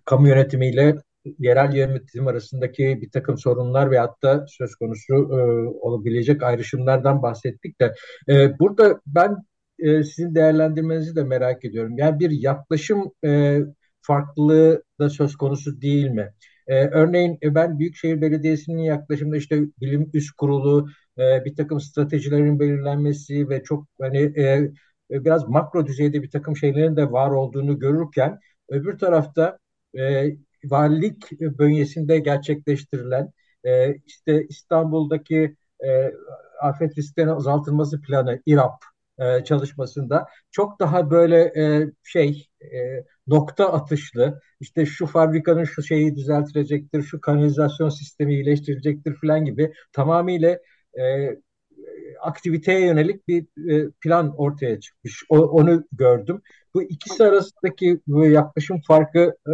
kamu 0.05 0.27
yönetimiyle 0.27 0.95
yerel 1.39 1.73
yönetim 1.75 2.27
arasındaki 2.27 2.99
bir 3.01 3.11
takım 3.11 3.37
sorunlar 3.37 3.91
ve 3.91 3.99
hatta 3.99 4.45
söz 4.47 4.75
konusu 4.75 5.13
e, 5.13 5.35
olabilecek 5.79 6.43
ayrışımlardan 6.43 7.21
bahsettik 7.21 7.81
de 7.81 7.93
e, 8.29 8.59
burada 8.59 9.01
ben 9.05 9.37
e, 9.79 10.03
sizin 10.03 10.35
değerlendirmenizi 10.35 11.15
de 11.15 11.23
merak 11.23 11.65
ediyorum. 11.65 11.97
Yani 11.97 12.19
bir 12.19 12.31
yaklaşım 12.31 13.11
e, 13.25 13.59
farklılığı 14.01 14.83
da 14.99 15.09
söz 15.09 15.35
konusu 15.35 15.81
değil 15.81 16.09
mi? 16.09 16.33
E, 16.67 16.87
örneğin 16.87 17.37
e, 17.43 17.55
ben 17.55 17.79
Büyükşehir 17.79 18.21
Belediyesi'nin 18.21 18.81
yaklaşımda 18.83 19.37
işte 19.37 19.61
bilim 19.81 20.09
üst 20.13 20.31
kurulu, 20.31 20.87
e, 21.17 21.45
bir 21.45 21.55
takım 21.55 21.79
stratejilerin 21.79 22.59
belirlenmesi 22.59 23.49
ve 23.49 23.63
çok 23.63 23.87
hani 24.01 24.17
e, 24.19 24.71
biraz 25.09 25.47
makro 25.49 25.87
düzeyde 25.87 26.23
bir 26.23 26.29
takım 26.29 26.57
şeylerin 26.57 26.95
de 26.95 27.11
var 27.11 27.31
olduğunu 27.31 27.79
görürken 27.79 28.39
öbür 28.69 28.97
tarafta 28.97 29.57
e, 29.97 30.25
valilik 30.65 31.31
bünyesinde 31.31 32.19
gerçekleştirilen 32.19 33.31
e, 33.63 33.95
işte 33.95 34.45
İstanbul'daki 34.49 35.55
e, 35.85 36.11
afet 36.61 36.97
risklerinin 36.97 37.31
azaltılması 37.31 38.01
planı 38.01 38.41
İRAP 38.45 38.83
e, 39.19 39.43
çalışmasında 39.43 40.25
çok 40.51 40.79
daha 40.79 41.11
böyle 41.11 41.41
e, 41.41 41.91
şey 42.03 42.47
e, 42.61 43.05
nokta 43.27 43.73
atışlı 43.73 44.41
işte 44.59 44.85
şu 44.85 45.05
fabrikanın 45.05 45.63
şu 45.63 45.83
şeyi 45.83 46.15
düzeltilecektir, 46.15 47.03
şu 47.03 47.21
kanalizasyon 47.21 47.89
sistemi 47.89 48.33
iyileştirilecektir 48.33 49.15
falan 49.15 49.45
gibi 49.45 49.73
tamamıyla 49.93 50.59
e, 50.99 51.35
aktiviteye 52.21 52.85
yönelik 52.85 53.27
bir 53.27 53.45
e, 53.71 53.91
plan 54.01 54.33
ortaya 54.37 54.79
çıkmış. 54.79 55.23
O, 55.29 55.37
onu 55.39 55.83
gördüm. 55.91 56.41
Bu 56.73 56.83
ikisi 56.83 57.23
arasındaki 57.23 58.01
bu 58.07 58.25
yaklaşım 58.25 58.81
farkı 58.87 59.35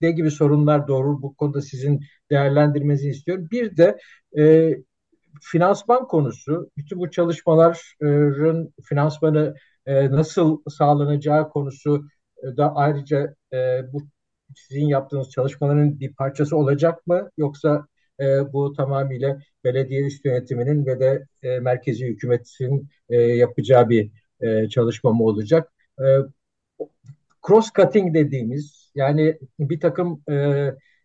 ne 0.00 0.10
gibi 0.10 0.30
sorunlar 0.30 0.88
doğurur? 0.88 1.22
Bu 1.22 1.34
konuda 1.34 1.62
sizin 1.62 2.00
değerlendirmenizi 2.30 3.08
istiyorum. 3.08 3.48
Bir 3.50 3.76
de 3.76 3.98
e, 4.38 4.74
finansman 5.42 6.08
konusu. 6.08 6.70
Bütün 6.76 6.98
bu 6.98 7.10
çalışmaların 7.10 8.72
finansmanı 8.84 9.54
e, 9.86 10.10
nasıl 10.10 10.62
sağlanacağı 10.68 11.50
konusu 11.50 12.06
e, 12.42 12.56
da 12.56 12.74
ayrıca 12.74 13.34
e, 13.52 13.80
bu 13.92 14.02
sizin 14.56 14.86
yaptığınız 14.86 15.30
çalışmaların 15.30 16.00
bir 16.00 16.14
parçası 16.14 16.56
olacak 16.56 17.06
mı? 17.06 17.30
Yoksa 17.36 17.86
e, 18.20 18.52
bu 18.52 18.72
tamamıyla 18.72 19.38
belediye 19.64 20.06
üst 20.06 20.24
yönetiminin 20.24 20.86
ve 20.86 21.00
de 21.00 21.26
e, 21.42 21.60
merkezi 21.60 22.06
hükümetin 22.06 22.88
e, 23.08 23.16
yapacağı 23.16 23.88
bir 23.88 24.10
e, 24.40 24.68
çalışma 24.68 25.12
mı 25.12 25.24
olacak? 25.24 25.72
E, 26.00 26.04
cross-cutting 27.42 28.14
dediğimiz 28.14 28.92
yani 28.94 29.38
bir 29.58 29.80
takım 29.80 30.22
e, 30.28 30.34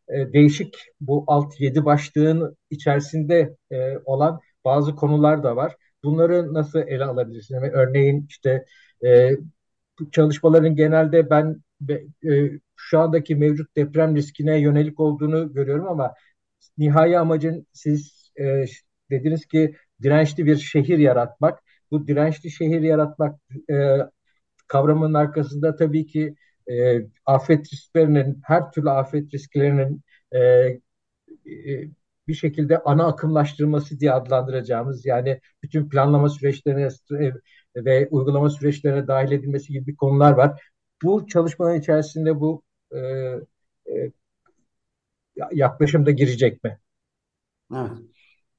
e, 0.10 0.34
değişik 0.34 0.78
bu 1.02 1.24
alt 1.28 1.60
yedi 1.62 1.86
başlığın 1.86 2.58
içerisinde 2.70 3.56
e, 3.72 3.98
olan 4.06 4.40
bazı 4.66 4.96
konular 4.96 5.44
da 5.44 5.56
var. 5.56 5.76
Bunları 6.04 6.54
nasıl 6.54 6.80
ele 6.80 7.06
alabilirsiniz? 7.06 7.64
Yani 7.64 7.74
örneğin 7.74 8.26
işte 8.30 8.66
e, 9.06 9.32
çalışmaların 10.12 10.76
genelde 10.76 11.30
ben 11.30 11.64
e, 12.30 12.50
şu 12.76 13.00
andaki 13.00 13.36
mevcut 13.36 13.76
deprem 13.76 14.16
riskine 14.16 14.60
yönelik 14.60 15.00
olduğunu 15.00 15.54
görüyorum 15.54 15.88
ama 15.88 16.14
nihai 16.78 17.20
amacın 17.20 17.68
siz 17.74 18.32
e, 18.40 18.66
dediniz 19.12 19.46
ki 19.46 19.76
dirençli 20.02 20.46
bir 20.46 20.58
şehir 20.58 20.98
yaratmak. 20.98 21.60
Bu 21.92 22.08
dirençli 22.08 22.52
şehir 22.52 22.82
yaratmak 22.82 23.40
e, 23.72 23.98
kavramının 24.74 25.14
arkasında 25.14 25.76
tabii 25.76 26.06
ki 26.06 26.36
e, 26.72 27.02
afet 27.26 27.74
risklerinin, 27.74 28.42
her 28.44 28.72
türlü 28.72 28.90
afet 28.90 29.34
risklerinin 29.34 30.02
e, 30.32 30.40
e, 30.40 30.80
bir 32.28 32.34
şekilde 32.34 32.78
ana 32.78 33.08
akımlaştırması 33.08 34.00
diye 34.00 34.12
adlandıracağımız 34.12 35.06
yani 35.06 35.40
bütün 35.64 35.90
planlama 35.90 36.30
süreçlerine 36.30 36.90
e, 37.12 37.34
ve 37.76 38.08
uygulama 38.12 38.50
süreçlerine 38.50 39.08
dahil 39.08 39.32
edilmesi 39.32 39.74
gibi 39.74 39.96
konular 39.96 40.32
var. 40.32 40.62
Bu 41.04 41.28
çalışmaların 41.28 41.80
içerisinde 41.80 42.40
bu 42.40 42.64
e, 42.92 42.98
e, 43.00 44.12
yaklaşımda 45.52 46.12
girecek 46.12 46.64
mi? 46.64 46.80
Evet. 47.76 47.92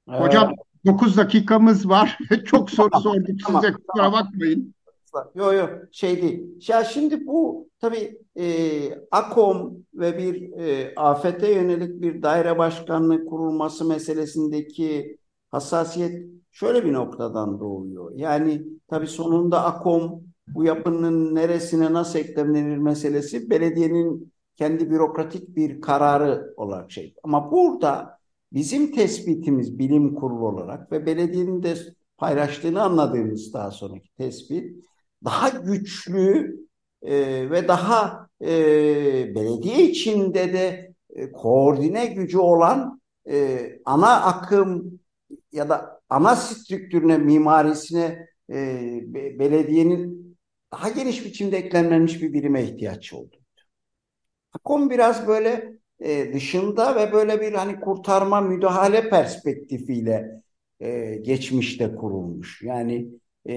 Hocam 0.08 0.52
ee, 0.52 0.86
9 0.86 1.16
dakikamız 1.16 1.88
var. 1.88 2.18
Çok 2.44 2.70
soru 2.70 3.00
sorduk 3.00 3.40
size 3.46 3.72
kusura 3.72 4.12
bakmayın. 4.12 4.74
Yok 5.34 5.54
yok 5.54 5.70
şey 5.92 6.22
değil. 6.22 6.68
Ya 6.68 6.84
şimdi 6.84 7.26
bu 7.26 7.68
tabii 7.80 8.18
e, 8.36 8.46
AKOM 9.10 9.76
ve 9.94 10.18
bir 10.18 10.52
e, 10.52 10.94
afete 10.96 11.52
yönelik 11.52 12.02
bir 12.02 12.22
daire 12.22 12.58
başkanlığı 12.58 13.24
kurulması 13.26 13.84
meselesindeki 13.84 15.18
hassasiyet 15.50 16.26
şöyle 16.52 16.84
bir 16.84 16.92
noktadan 16.92 17.60
doğuyor. 17.60 18.12
Yani 18.14 18.62
tabii 18.88 19.06
sonunda 19.06 19.64
AKOM 19.64 20.22
bu 20.48 20.64
yapının 20.64 21.34
neresine 21.34 21.92
nasıl 21.92 22.18
eklemlenir 22.18 22.76
meselesi 22.76 23.50
belediyenin 23.50 24.32
kendi 24.56 24.90
bürokratik 24.90 25.56
bir 25.56 25.80
kararı 25.80 26.54
olarak 26.56 26.92
şey. 26.92 27.14
Ama 27.22 27.52
burada 27.52 28.18
bizim 28.52 28.92
tespitimiz 28.92 29.78
bilim 29.78 30.14
kurulu 30.14 30.48
olarak 30.48 30.92
ve 30.92 31.06
belediyenin 31.06 31.62
de 31.62 31.74
paylaştığını 32.18 32.82
anladığımız 32.82 33.52
daha 33.52 33.70
sonraki 33.70 34.14
tespit 34.14 34.84
daha 35.24 35.48
güçlü 35.48 36.56
e, 37.02 37.14
ve 37.50 37.68
daha 37.68 38.28
e, 38.42 38.48
belediye 39.34 39.90
içinde 39.90 40.52
de 40.52 40.94
e, 41.14 41.32
koordine 41.32 42.06
gücü 42.06 42.38
olan 42.38 43.00
e, 43.30 43.58
ana 43.84 44.22
akım 44.24 45.00
ya 45.52 45.68
da 45.68 46.00
ana 46.08 46.36
strüktürüne, 46.36 47.18
mimarisine 47.18 48.26
e, 48.50 49.00
belediyenin 49.38 50.36
daha 50.72 50.88
geniş 50.88 51.24
biçimde 51.24 51.56
eklemlenmiş 51.56 52.22
bir 52.22 52.32
birime 52.32 52.62
ihtiyaç 52.64 53.12
oldu. 53.12 53.36
Akom 54.52 54.90
biraz 54.90 55.28
böyle 55.28 55.78
e, 56.00 56.32
dışında 56.34 56.96
ve 56.96 57.12
böyle 57.12 57.40
bir 57.40 57.52
hani 57.52 57.80
kurtarma 57.80 58.40
müdahale 58.40 59.10
perspektifiyle 59.10 60.42
e, 60.80 61.16
geçmişte 61.16 61.94
kurulmuş. 61.94 62.62
Yani 62.62 63.08
e, 63.48 63.52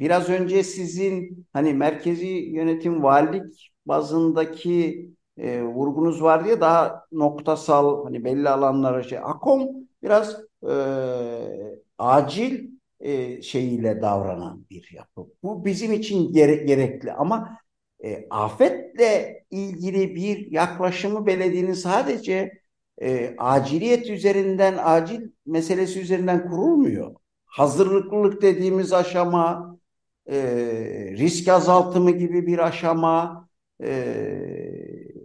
biraz 0.00 0.28
önce 0.28 0.64
sizin 0.64 1.46
hani 1.52 1.74
merkezi 1.74 2.26
yönetim 2.26 3.02
valilik 3.02 3.72
bazındaki 3.86 5.08
e, 5.38 5.62
vurgunuz 5.62 6.22
var 6.22 6.44
diye 6.44 6.60
daha 6.60 7.04
noktasal 7.12 8.04
hani 8.04 8.24
belli 8.24 8.48
alanlara 8.48 9.02
şey. 9.02 9.18
Akom 9.18 9.68
biraz 10.02 10.36
e, 10.68 10.74
acil 11.98 12.70
e, 13.00 13.42
şeyiyle 13.42 14.02
davranan 14.02 14.66
bir 14.70 14.90
yapı. 14.92 15.26
Bu 15.42 15.64
bizim 15.64 15.92
için 15.92 16.32
gere 16.32 16.54
gerekli 16.54 17.12
ama 17.12 17.58
e, 18.04 18.26
afetle 18.30 19.44
ilgili 19.50 20.14
bir 20.14 20.52
yaklaşımı 20.52 21.26
belediyenin 21.26 21.72
sadece 21.72 22.52
e, 23.02 23.34
aciliyet 23.38 24.10
üzerinden, 24.10 24.74
acil 24.78 25.30
meselesi 25.46 26.00
üzerinden 26.00 26.50
kurulmuyor. 26.50 27.14
Hazırlıklılık 27.52 28.42
dediğimiz 28.42 28.92
aşama, 28.92 29.78
e, 30.26 30.36
risk 31.18 31.48
azaltımı 31.48 32.10
gibi 32.10 32.46
bir 32.46 32.58
aşama, 32.58 33.48
e, 33.82 34.14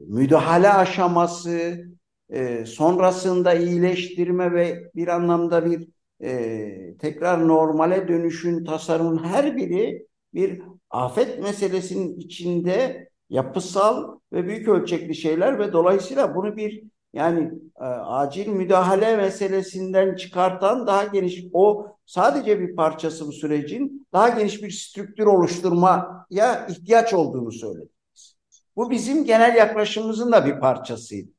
müdahale 0.08 0.70
aşaması, 0.70 1.86
e, 2.30 2.66
sonrasında 2.66 3.54
iyileştirme 3.54 4.52
ve 4.52 4.92
bir 4.96 5.08
anlamda 5.08 5.66
bir 5.66 5.88
e, 6.24 6.98
tekrar 7.00 7.48
normale 7.48 8.08
dönüşün 8.08 8.66
tasarımın 8.66 9.24
her 9.24 9.58
biri 9.58 10.08
bir 10.34 10.62
afet 10.90 11.44
meselesinin 11.44 12.20
içinde 12.20 13.10
yapısal 13.30 14.20
ve 14.34 14.48
büyük 14.48 14.68
ölçekli 14.68 15.16
şeyler 15.16 15.60
ve 15.60 15.74
dolayısıyla 15.74 16.36
bunu 16.36 16.58
bir 16.58 16.84
yani 17.14 17.52
e, 17.82 17.84
acil 17.86 18.48
müdahale 18.48 19.18
meselesinden 19.18 20.16
çıkartan 20.16 20.88
daha 20.88 21.04
geniş 21.04 21.46
o 21.54 21.88
sadece 22.06 22.60
bir 22.60 22.76
parçası 22.76 23.28
bu 23.28 23.32
sürecin 23.32 24.08
daha 24.14 24.30
geniş 24.30 24.64
bir 24.64 24.72
strüktür 24.72 25.26
oluşturmaya 25.26 26.68
ihtiyaç 26.70 27.14
olduğunu 27.14 27.52
söylediniz. 27.52 28.38
Bu 28.76 28.90
bizim 28.92 29.26
genel 29.26 29.56
yaklaşımımızın 29.56 30.32
da 30.32 30.46
bir 30.46 30.60
parçasıydı. 30.60 31.32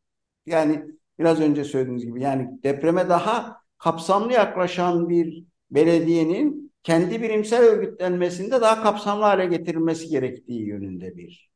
Yani 0.46 0.84
biraz 1.18 1.40
önce 1.40 1.64
söylediğiniz 1.64 2.06
gibi 2.06 2.22
yani 2.22 2.62
depreme 2.62 3.08
daha 3.08 3.60
kapsamlı 3.78 4.32
yaklaşan 4.32 5.08
bir 5.08 5.44
belediyenin 5.70 6.72
kendi 6.82 7.22
birimsel 7.22 7.62
örgütlenmesinde 7.64 8.60
daha 8.60 8.82
kapsamlı 8.82 9.22
hale 9.22 9.46
getirilmesi 9.46 10.08
gerektiği 10.08 10.66
yönünde 10.66 11.16
bir 11.16 11.50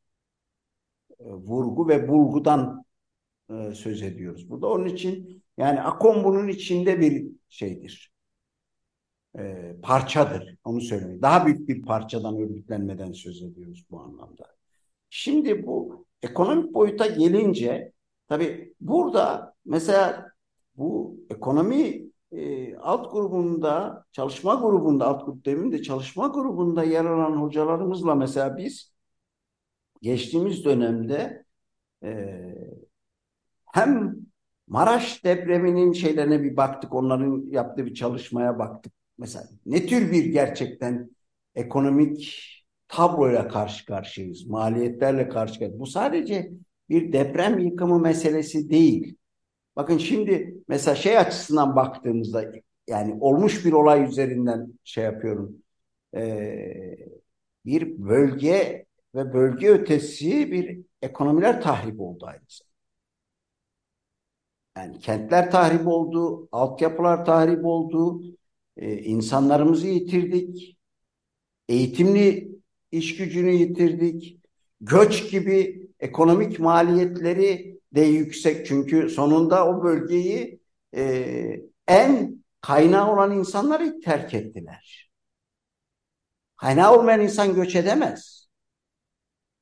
e, 1.21 1.25
vurgu 1.25 1.89
ve 1.89 2.09
bulgudan 2.09 2.85
e, 3.53 3.75
söz 3.75 4.03
ediyoruz. 4.03 4.51
Burada 4.51 4.67
onun 4.67 4.85
için 4.85 5.43
yani 5.57 5.81
AKOM 5.81 6.25
bunun 6.25 6.49
içinde 6.49 7.01
bir 7.01 7.27
şeydir. 7.49 8.13
E, 9.39 9.73
parçadır. 9.83 10.57
Onu 10.65 10.81
söylemek. 10.81 11.23
Daha 11.23 11.47
büyük 11.47 11.69
bir 11.69 11.83
parçadan 11.83 12.39
örgütlenmeden 12.39 13.13
söz 13.13 13.43
ediyoruz 13.43 13.87
bu 13.91 14.01
anlamda. 14.01 14.47
Şimdi 15.11 15.67
bu 15.67 16.07
ekonomik 16.23 16.75
boyuta 16.75 17.07
gelince 17.07 17.93
tabii 18.29 18.75
burada 18.81 19.55
mesela 19.65 20.33
bu 20.77 21.17
ekonomi 21.31 22.13
e, 22.33 22.77
alt 22.77 23.13
grubunda, 23.13 24.05
çalışma 24.13 24.55
grubunda, 24.55 25.07
alt 25.07 25.27
grup 25.27 25.45
demin 25.45 25.73
de 25.73 25.83
çalışma 25.83 26.27
grubunda 26.27 26.85
yer 26.85 27.05
alan 27.05 27.37
hocalarımızla 27.37 28.15
mesela 28.15 28.57
biz 28.57 28.93
geçtiğimiz 30.03 30.65
dönemde 30.65 31.45
e, 32.05 32.55
hem 33.73 34.17
Maraş 34.69 35.25
depreminin 35.25 35.93
şeylerine 35.93 36.43
bir 36.43 36.57
baktık, 36.57 36.95
onların 36.95 37.47
yaptığı 37.51 37.87
bir 37.87 37.95
çalışmaya 37.95 38.59
baktık. 38.59 38.93
Mesela 39.19 39.45
ne 39.67 39.87
tür 39.87 40.13
bir 40.13 40.25
gerçekten 40.25 41.11
ekonomik 41.55 42.49
tabloyla 42.89 43.49
karşı 43.49 43.87
karşıyayız, 43.87 44.47
maliyetlerle 44.47 45.29
karşı 45.29 45.53
karşıyayız. 45.53 45.81
Bu 45.81 45.87
sadece 45.87 46.53
bir 46.89 47.13
deprem 47.13 47.59
yıkımı 47.59 47.99
meselesi 47.99 48.71
değil. 48.71 49.17
Bakın 49.77 49.99
şimdi 49.99 50.55
mesela 50.69 50.95
şey 50.95 51.19
açısından 51.19 51.77
baktığımızda 51.77 52.53
yani 52.89 53.17
olmuş 53.21 53.65
bir 53.65 53.73
olay 53.73 54.05
üzerinden 54.05 54.73
şey 54.85 55.05
yapıyorum. 55.05 55.57
Ee, 56.17 56.97
bir 57.67 57.99
bölge 57.99 58.87
ve 59.15 59.33
bölge 59.33 59.69
ötesi 59.69 60.53
bir 60.53 60.81
ekonomiler 61.03 61.63
tahrip 61.63 62.01
oldu 62.01 62.27
aynı 62.27 62.43
zamanda. 62.49 62.72
Yani 64.77 64.99
kentler 64.99 65.51
tahrip 65.51 65.87
oldu, 65.87 66.49
altyapılar 66.53 67.25
tahrip 67.25 67.65
oldu, 67.65 68.23
e, 68.77 68.99
insanlarımızı 68.99 69.87
yitirdik, 69.87 70.79
eğitimli 71.69 72.53
iş 72.93 73.17
gücünü 73.17 73.51
yitirdik, 73.51 74.39
göç 74.81 75.31
gibi 75.31 75.89
ekonomik 76.01 76.61
maliyetleri 76.61 77.81
de 77.95 78.01
yüksek 78.01 78.67
çünkü 78.67 79.09
sonunda 79.11 79.69
o 79.69 79.83
bölgeyi 79.83 80.61
e, 80.97 81.63
en 81.89 82.45
kaynağı 82.61 83.13
olan 83.13 83.39
insanları 83.39 84.01
terk 84.01 84.35
ettiler. 84.35 85.11
Kaynağı 86.57 86.99
olmayan 86.99 87.21
insan 87.21 87.55
göç 87.55 87.77
edemez. 87.77 88.49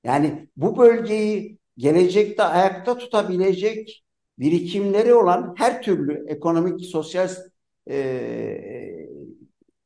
Yani 0.04 0.48
bu 0.56 0.78
bölgeyi 0.78 1.58
gelecekte 1.78 2.42
ayakta 2.42 2.98
tutabilecek 2.98 4.04
birikimleri 4.40 5.14
olan 5.14 5.54
her 5.58 5.82
türlü 5.82 6.24
ekonomik, 6.28 6.86
sosyal 6.86 7.28
e, 7.90 9.08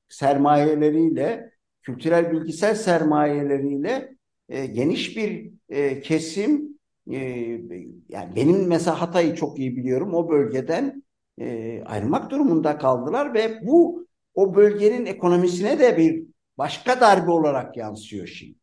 sermayeleriyle, 0.09 1.51
kültürel, 1.83 2.33
bilgisel 2.33 2.75
sermayeleriyle 2.75 4.17
e, 4.49 4.67
geniş 4.67 5.17
bir 5.17 5.51
e, 5.69 6.01
kesim 6.01 6.79
e, 7.11 7.19
yani 8.09 8.37
benim 8.37 8.67
mesela 8.67 9.01
Hatay'ı 9.01 9.35
çok 9.35 9.59
iyi 9.59 9.77
biliyorum. 9.77 10.15
O 10.15 10.29
bölgeden 10.29 11.03
e, 11.41 11.83
ayrılmak 11.87 12.31
durumunda 12.31 12.79
kaldılar 12.79 13.35
ve 13.35 13.67
bu 13.67 14.07
o 14.35 14.55
bölgenin 14.55 15.07
ekonomisine 15.07 15.79
de 15.79 15.99
bir 15.99 16.25
başka 16.59 17.01
darbe 17.01 17.31
olarak 17.31 17.77
yansıyor 17.77 18.27
şimdi. 18.27 18.59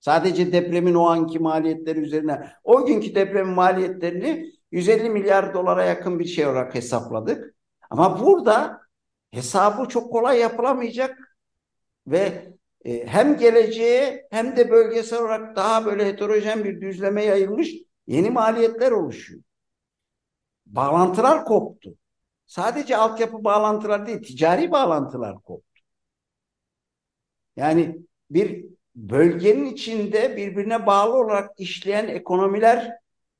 Sadece 0.00 0.52
depremin 0.52 0.94
o 0.94 1.06
anki 1.06 1.38
maliyetleri 1.38 1.98
üzerine 1.98 2.40
o 2.64 2.86
günkü 2.86 3.14
depremin 3.14 3.54
maliyetlerini 3.54 4.52
150 4.72 5.10
milyar 5.10 5.54
dolara 5.54 5.84
yakın 5.84 6.18
bir 6.18 6.24
şey 6.24 6.46
olarak 6.46 6.74
hesapladık. 6.74 7.54
Ama 7.90 8.20
burada 8.20 8.80
hesabı 9.30 9.88
çok 9.88 10.12
kolay 10.12 10.38
yapılamayacak 10.38 11.38
ve 12.06 12.52
e, 12.84 13.06
hem 13.06 13.36
geleceğe 13.36 14.28
hem 14.30 14.56
de 14.56 14.70
bölgesel 14.70 15.20
olarak 15.20 15.56
daha 15.56 15.84
böyle 15.84 16.06
heterojen 16.06 16.64
bir 16.64 16.80
düzleme 16.80 17.24
yayılmış 17.24 17.74
yeni 18.06 18.30
maliyetler 18.30 18.92
oluşuyor. 18.92 19.42
Bağlantılar 20.66 21.44
koptu. 21.44 21.94
Sadece 22.46 22.96
altyapı 22.96 23.44
bağlantılar 23.44 24.06
değil, 24.06 24.22
ticari 24.22 24.70
bağlantılar 24.70 25.34
koptu. 25.34 25.82
Yani 27.56 27.98
bir 28.30 28.64
bölgenin 28.94 29.64
içinde 29.64 30.36
birbirine 30.36 30.86
bağlı 30.86 31.14
olarak 31.14 31.60
işleyen 31.60 32.08
ekonomiler 32.08 32.92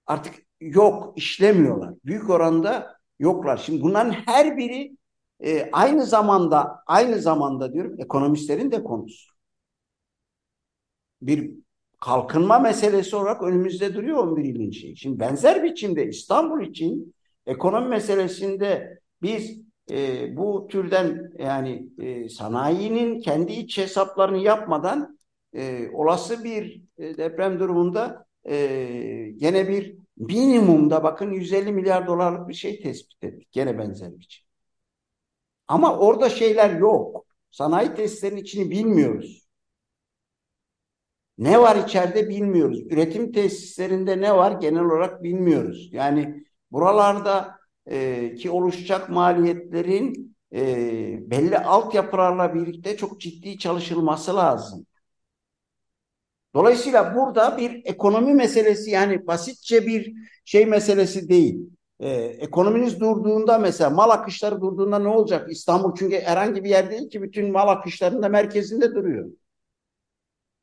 artık 0.07 0.35
yok, 0.63 1.13
işlemiyorlar. 1.17 1.95
Büyük 2.05 2.31
oranda 2.31 2.97
yoklar. 3.19 3.57
Şimdi 3.57 3.83
bunların 3.83 4.13
her 4.13 4.57
biri 4.57 4.97
e, 5.41 5.71
aynı 5.73 6.07
zamanda 6.07 6.83
aynı 6.87 7.19
zamanda 7.19 7.73
diyorum 7.73 8.01
ekonomistlerin 8.01 8.73
de 8.73 8.85
konusu 8.85 9.33
bir 11.23 11.51
kalkınma 12.01 12.59
meselesi 12.59 13.17
olarak 13.17 13.43
önümüzde 13.43 13.95
duruyor 13.95 14.19
11 14.19 14.45
ilin 14.45 14.71
şeyi. 14.71 14.97
Şimdi 14.97 15.21
benzer 15.21 15.63
biçimde 15.65 16.09
İstanbul 16.09 16.61
için 16.61 17.15
ekonomi 17.47 17.89
meselesinde 17.89 18.99
biz 19.23 19.63
e, 19.91 20.37
bu 20.37 20.69
türden 20.71 21.33
yani 21.39 21.89
e, 21.99 22.29
sanayinin 22.29 23.21
kendi 23.21 23.53
iç 23.53 23.79
hesaplarını 23.79 24.39
yapmadan 24.39 25.19
e, 25.55 25.91
olası 25.93 26.45
bir 26.45 26.83
e, 26.99 27.17
deprem 27.17 27.61
durumunda 27.61 28.27
e, 28.49 28.57
gene 29.37 29.69
bir 29.69 30.02
minimumda 30.17 31.03
bakın 31.05 31.33
150 31.33 31.73
milyar 31.73 32.07
dolarlık 32.07 32.49
bir 32.49 32.55
şey 32.55 32.83
tespit 32.83 33.25
ettik. 33.25 33.53
Gene 33.53 33.79
benzer 33.79 34.19
biçim. 34.19 34.45
Ama 35.69 35.99
orada 35.99 36.29
şeyler 36.31 36.71
yok. 36.71 37.27
Sanayi 37.51 37.95
testlerinin 37.95 38.41
içini 38.41 38.71
bilmiyoruz. 38.71 39.49
Ne 41.39 41.61
var 41.61 41.77
içeride 41.77 42.29
bilmiyoruz. 42.29 42.81
Üretim 42.91 43.33
tesislerinde 43.33 44.21
ne 44.21 44.37
var 44.37 44.53
genel 44.61 44.85
olarak 44.85 45.23
bilmiyoruz. 45.23 45.89
Yani 45.93 46.45
buralarda 46.71 47.57
e, 47.87 48.35
ki 48.35 48.51
oluşacak 48.51 49.11
maliyetlerin 49.11 50.37
e, 50.55 51.31
belli 51.31 51.59
altyapılarla 51.59 52.55
birlikte 52.55 52.97
çok 52.97 53.21
ciddi 53.21 53.59
çalışılması 53.59 54.37
lazım. 54.37 54.87
Dolayısıyla 56.55 57.15
burada 57.15 57.59
bir 57.59 57.83
ekonomi 57.85 58.35
meselesi 58.35 58.91
yani 58.91 59.27
basitçe 59.27 59.87
bir 59.87 60.15
şey 60.45 60.67
meselesi 60.67 61.29
değil. 61.29 61.61
Ee, 62.01 62.11
ekonominiz 62.15 63.01
durduğunda 63.01 63.59
mesela 63.59 63.91
mal 63.91 64.11
akışları 64.11 64.61
durduğunda 64.61 64.99
ne 64.99 65.09
olacak? 65.09 65.53
İstanbul 65.53 65.95
çünkü 65.97 66.21
herhangi 66.21 66.65
bir 66.65 66.71
yer 66.71 66.91
değil 66.91 67.11
ki 67.11 67.23
bütün 67.23 67.53
mal 67.53 67.69
akışlarında 67.69 68.29
merkezinde 68.29 68.95
duruyor. 68.95 69.31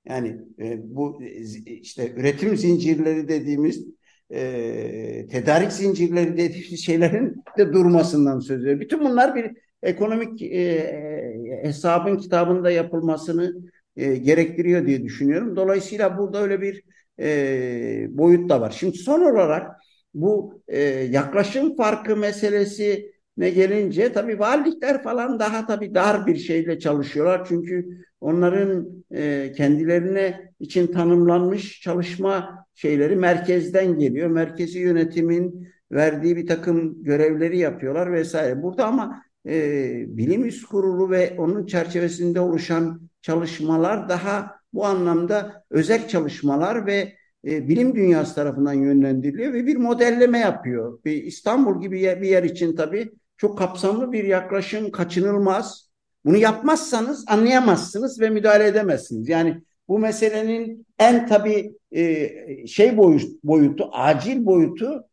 Yani 0.06 0.42
e, 0.60 0.96
bu 0.96 1.24
işte 1.66 2.14
üretim 2.16 2.58
zincirleri 2.58 3.28
dediğimiz 3.28 3.86
e, 4.32 5.28
tedarik 5.32 5.72
zincirleri 5.72 6.38
dediğimiz 6.38 6.86
şeylerin 6.86 7.44
de 7.58 7.74
durmasından 7.74 8.40
söz 8.40 8.62
ediyor. 8.62 8.80
Bütün 8.80 9.00
bunlar 9.00 9.36
bir 9.36 9.52
ekonomik 9.84 10.42
e, 10.42 11.60
hesabın 11.64 12.18
kitabında 12.18 12.72
yapılmasını 12.72 13.56
e, 14.00 14.16
gerektiriyor 14.16 14.88
diye 14.88 15.04
düşünüyorum. 15.04 15.56
Dolayısıyla 15.56 16.18
burada 16.18 16.42
öyle 16.42 16.62
bir 16.62 16.84
e, 17.20 18.08
boyut 18.10 18.50
da 18.50 18.62
var. 18.62 18.76
Şimdi 18.80 18.98
son 18.98 19.22
olarak 19.22 19.72
bu 20.14 20.62
e, 20.68 20.80
yaklaşım 20.90 21.76
farkı 21.76 22.18
meselesi 22.18 23.12
ne 23.38 23.50
gelince 23.50 24.14
tabii 24.14 24.40
valilikler 24.40 25.04
falan 25.04 25.40
daha 25.40 25.66
tabii 25.66 25.96
dar 25.96 26.28
bir 26.28 26.36
şeyle 26.36 26.80
çalışıyorlar. 26.80 27.46
Çünkü 27.48 27.88
onların 28.22 28.90
e, 29.12 29.52
kendilerine 29.58 30.52
için 30.60 30.88
tanımlanmış 30.88 31.82
çalışma 31.82 32.66
şeyleri 32.76 33.16
merkezden 33.16 34.00
geliyor. 34.00 34.30
Merkezi 34.30 34.80
yönetimin 34.80 35.68
verdiği 35.92 36.36
bir 36.36 36.48
takım 36.48 37.04
görevleri 37.04 37.58
yapıyorlar 37.58 38.14
vesaire. 38.14 38.64
Burada 38.64 38.86
ama 38.86 39.24
e, 39.46 40.18
bilim 40.18 40.46
üst 40.46 40.66
kurulu 40.66 41.10
ve 41.10 41.36
onun 41.38 41.66
çerçevesinde 41.66 42.40
oluşan 42.40 43.02
çalışmalar 43.22 44.10
daha 44.10 44.60
bu 44.74 44.86
anlamda 44.86 45.64
özel 45.70 46.08
çalışmalar 46.08 46.86
ve 46.86 47.14
e, 47.48 47.68
bilim 47.68 47.96
dünyası 47.96 48.36
tarafından 48.36 48.74
yönlendiriliyor 48.74 49.54
ve 49.54 49.68
bir 49.68 49.76
modelleme 49.76 50.40
yapıyor. 50.40 51.00
Bir 51.06 51.24
İstanbul 51.24 51.82
gibi 51.82 51.96
bir 51.96 52.30
yer 52.30 52.44
için 52.44 52.76
tabii 52.76 53.12
çok 53.38 53.58
kapsamlı 53.58 54.12
bir 54.12 54.24
yaklaşım 54.24 54.92
kaçınılmaz. 54.92 55.90
Bunu 56.26 56.38
yapmazsanız 56.38 57.26
anlayamazsınız 57.28 58.22
ve 58.22 58.30
müdahale 58.30 58.68
edemezsiniz. 58.68 59.30
Yani 59.30 59.62
bu 59.88 60.00
meselenin 60.00 60.88
en 61.00 61.28
tabii 61.28 61.76
e, 61.92 62.68
şey 62.68 62.98
boyut, 62.98 63.44
boyutu, 63.44 63.90
acil 63.92 64.46
boyutu 64.46 65.04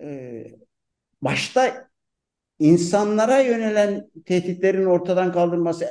e, 0.00 0.44
başta 1.22 1.89
insanlara 2.60 3.40
yönelen 3.40 4.10
tehditlerin 4.26 4.84
ortadan 4.84 5.32
kaldırılması, 5.32 5.86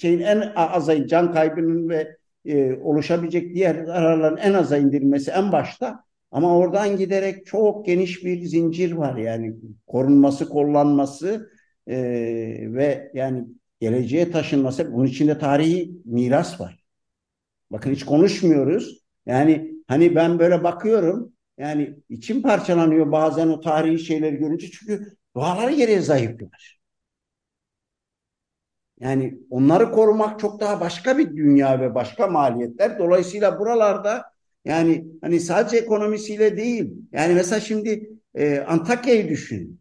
şeyin 0.00 0.20
en 0.20 0.52
aza 0.56 1.06
can 1.06 1.32
kaybının 1.32 1.88
ve 1.88 2.16
e, 2.44 2.74
oluşabilecek 2.74 3.54
diğer 3.54 3.84
zararların 3.84 4.36
en 4.36 4.54
aza 4.54 4.76
indirilmesi 4.76 5.30
en 5.30 5.52
başta 5.52 6.04
ama 6.30 6.56
oradan 6.56 6.96
giderek 6.96 7.46
çok 7.46 7.86
geniş 7.86 8.24
bir 8.24 8.44
zincir 8.44 8.92
var 8.92 9.16
yani 9.16 9.54
korunması, 9.86 10.48
kollanması 10.48 11.50
e, 11.86 11.96
ve 12.72 13.10
yani 13.14 13.44
geleceğe 13.80 14.30
taşınması. 14.30 14.92
Bunun 14.92 15.06
içinde 15.06 15.38
tarihi 15.38 15.92
miras 16.04 16.60
var. 16.60 16.84
Bakın 17.70 17.90
hiç 17.92 18.04
konuşmuyoruz. 18.04 19.04
Yani 19.26 19.74
hani 19.88 20.14
ben 20.14 20.38
böyle 20.38 20.64
bakıyorum 20.64 21.32
yani 21.58 21.96
içim 22.08 22.42
parçalanıyor 22.42 23.12
bazen 23.12 23.48
o 23.48 23.60
tarihi 23.60 23.98
şeyleri 23.98 24.36
görünce 24.36 24.70
çünkü 24.70 25.16
doğaları 25.34 25.72
geriye 25.72 26.00
zayıflar. 26.00 26.80
Yani 29.00 29.38
onları 29.50 29.92
korumak 29.92 30.40
çok 30.40 30.60
daha 30.60 30.80
başka 30.80 31.18
bir 31.18 31.36
dünya 31.36 31.80
ve 31.80 31.94
başka 31.94 32.26
maliyetler. 32.26 32.98
Dolayısıyla 32.98 33.58
buralarda 33.58 34.24
yani 34.64 35.06
hani 35.20 35.40
sadece 35.40 35.76
ekonomisiyle 35.76 36.56
değil. 36.56 36.92
Yani 37.12 37.34
mesela 37.34 37.60
şimdi 37.60 38.10
e, 38.34 38.58
Antakya'yı 38.60 39.28
düşün. 39.28 39.80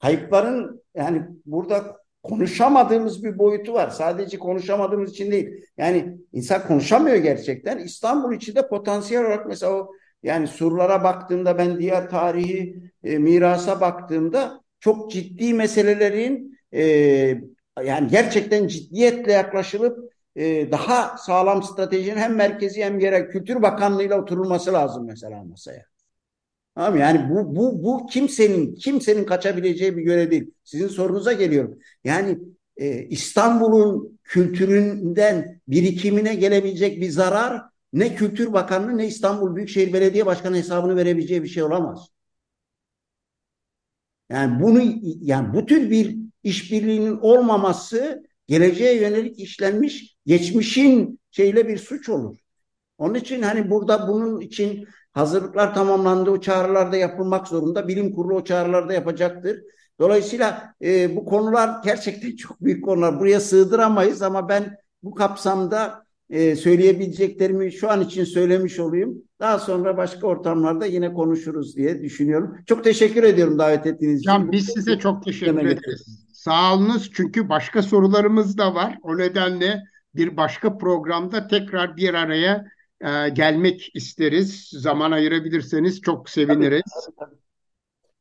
Kayıpların 0.00 0.82
yani 0.94 1.22
burada 1.46 1.96
konuşamadığımız 2.22 3.24
bir 3.24 3.38
boyutu 3.38 3.72
var. 3.72 3.90
Sadece 3.90 4.38
konuşamadığımız 4.38 5.10
için 5.10 5.30
değil. 5.30 5.50
Yani 5.76 6.18
insan 6.32 6.66
konuşamıyor 6.66 7.16
gerçekten. 7.16 7.78
İstanbul 7.78 8.34
içinde 8.34 8.68
potansiyel 8.68 9.24
olarak 9.24 9.46
mesela 9.46 9.72
o 9.72 9.92
yani 10.24 10.48
surlara 10.48 11.04
baktığımda 11.04 11.58
ben 11.58 11.78
diğer 11.78 12.10
tarihi 12.10 12.76
e, 13.04 13.18
mirasa 13.18 13.80
baktığımda 13.80 14.60
çok 14.80 15.10
ciddi 15.10 15.54
meselelerin 15.54 16.58
e, 16.72 16.82
yani 17.84 18.08
gerçekten 18.10 18.66
ciddiyetle 18.66 19.32
yaklaşılıp 19.32 20.12
e, 20.36 20.72
daha 20.72 21.18
sağlam 21.18 21.62
stratejinin 21.62 22.16
hem 22.16 22.34
merkezi 22.34 22.84
hem 22.84 22.98
yerel 22.98 23.30
Kültür 23.30 23.62
Bakanlığı'yla 23.62 24.20
oturulması 24.20 24.72
lazım 24.72 25.06
mesela 25.06 25.44
masaya. 25.44 25.84
Tamam 26.74 26.98
yani 26.98 27.30
bu 27.30 27.56
bu 27.56 27.84
bu 27.84 28.06
kimsenin 28.06 28.74
kimsenin 28.74 29.24
kaçabileceği 29.24 29.96
bir 29.96 30.02
görev 30.02 30.30
değil. 30.30 30.50
Sizin 30.64 30.88
sorunuza 30.88 31.32
geliyorum. 31.32 31.78
Yani 32.04 32.38
e, 32.76 33.02
İstanbul'un 33.02 34.18
kültüründen 34.24 35.60
birikimine 35.68 36.34
gelebilecek 36.34 37.00
bir 37.00 37.08
zarar 37.10 37.62
ne 37.94 38.14
Kültür 38.14 38.52
Bakanlığı 38.52 38.98
ne 38.98 39.06
İstanbul 39.06 39.56
Büyükşehir 39.56 39.92
Belediye 39.92 40.26
Başkanı 40.26 40.56
hesabını 40.56 40.96
verebileceği 40.96 41.42
bir 41.42 41.48
şey 41.48 41.62
olamaz. 41.62 42.08
Yani 44.30 44.62
bunu 44.62 44.82
yani 45.20 45.54
bu 45.54 45.66
tür 45.66 45.90
bir 45.90 46.16
işbirliğinin 46.42 47.18
olmaması 47.22 48.22
geleceğe 48.46 48.96
yönelik 49.02 49.38
işlenmiş 49.38 50.16
geçmişin 50.26 51.20
şeyle 51.30 51.68
bir 51.68 51.78
suç 51.78 52.08
olur. 52.08 52.38
Onun 52.98 53.14
için 53.14 53.42
hani 53.42 53.70
burada 53.70 54.08
bunun 54.08 54.40
için 54.40 54.88
hazırlıklar 55.12 55.74
tamamlandı. 55.74 56.30
O 56.30 56.40
çağrılarda 56.40 56.96
yapılmak 56.96 57.48
zorunda. 57.48 57.88
Bilim 57.88 58.14
kurulu 58.14 58.34
o 58.34 58.44
çağrılarda 58.44 58.92
yapacaktır. 58.92 59.62
Dolayısıyla 60.00 60.74
e, 60.82 61.16
bu 61.16 61.24
konular 61.24 61.82
gerçekten 61.84 62.36
çok 62.36 62.60
büyük 62.60 62.84
konular. 62.84 63.20
Buraya 63.20 63.40
sığdıramayız 63.40 64.22
ama 64.22 64.48
ben 64.48 64.76
bu 65.02 65.14
kapsamda 65.14 66.03
e, 66.30 66.56
söyleyebileceklerimi 66.56 67.72
şu 67.72 67.90
an 67.90 68.00
için 68.00 68.24
söylemiş 68.24 68.80
olayım. 68.80 69.22
Daha 69.40 69.58
sonra 69.58 69.96
başka 69.96 70.26
ortamlarda 70.26 70.86
yine 70.86 71.12
konuşuruz 71.12 71.76
diye 71.76 72.02
düşünüyorum. 72.02 72.56
Çok 72.66 72.84
teşekkür 72.84 73.22
ediyorum 73.22 73.58
davet 73.58 73.86
ettiğiniz 73.86 74.20
için. 74.20 74.30
Can, 74.30 74.52
biz 74.52 74.66
size 74.66 74.98
çok 74.98 75.24
teşekkür 75.24 75.66
ederiz. 75.66 76.28
Sağ 76.32 76.74
olunuz 76.74 77.10
çünkü 77.14 77.48
başka 77.48 77.82
sorularımız 77.82 78.58
da 78.58 78.74
var. 78.74 78.98
O 79.02 79.18
nedenle 79.18 79.82
bir 80.14 80.36
başka 80.36 80.78
programda 80.78 81.46
tekrar 81.46 81.96
bir 81.96 82.14
araya 82.14 82.64
e, 83.00 83.28
gelmek 83.28 83.90
isteriz. 83.94 84.68
Zaman 84.72 85.12
ayırabilirseniz 85.12 86.00
çok 86.00 86.30
seviniriz. 86.30 86.82
Tabii, 87.06 87.16
tabii, 87.16 87.30
tabii. 87.30 87.40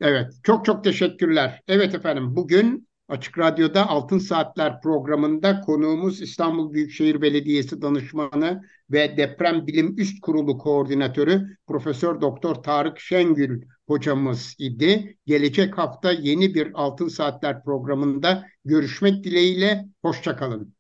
Evet, 0.01 0.33
çok 0.43 0.65
çok 0.65 0.83
teşekkürler. 0.83 1.61
Evet 1.67 1.95
efendim, 1.95 2.35
bugün 2.35 2.87
Açık 3.07 3.37
Radyo'da 3.37 3.89
Altın 3.89 4.17
Saatler 4.17 4.81
programında 4.81 5.61
konuğumuz 5.61 6.21
İstanbul 6.21 6.73
Büyükşehir 6.73 7.21
Belediyesi 7.21 7.81
danışmanı 7.81 8.63
ve 8.91 9.17
Deprem 9.17 9.67
Bilim 9.67 9.95
Üst 9.97 10.21
Kurulu 10.21 10.57
koordinatörü 10.57 11.57
Profesör 11.67 12.21
Doktor 12.21 12.55
Tarık 12.55 12.99
Şengül 12.99 13.61
hocamız 13.87 14.55
idi. 14.59 15.17
Gelecek 15.25 15.77
hafta 15.77 16.11
yeni 16.11 16.55
bir 16.55 16.71
Altın 16.73 17.07
Saatler 17.07 17.63
programında 17.63 18.45
görüşmek 18.65 19.23
dileğiyle 19.23 19.85
hoşçakalın. 20.01 20.73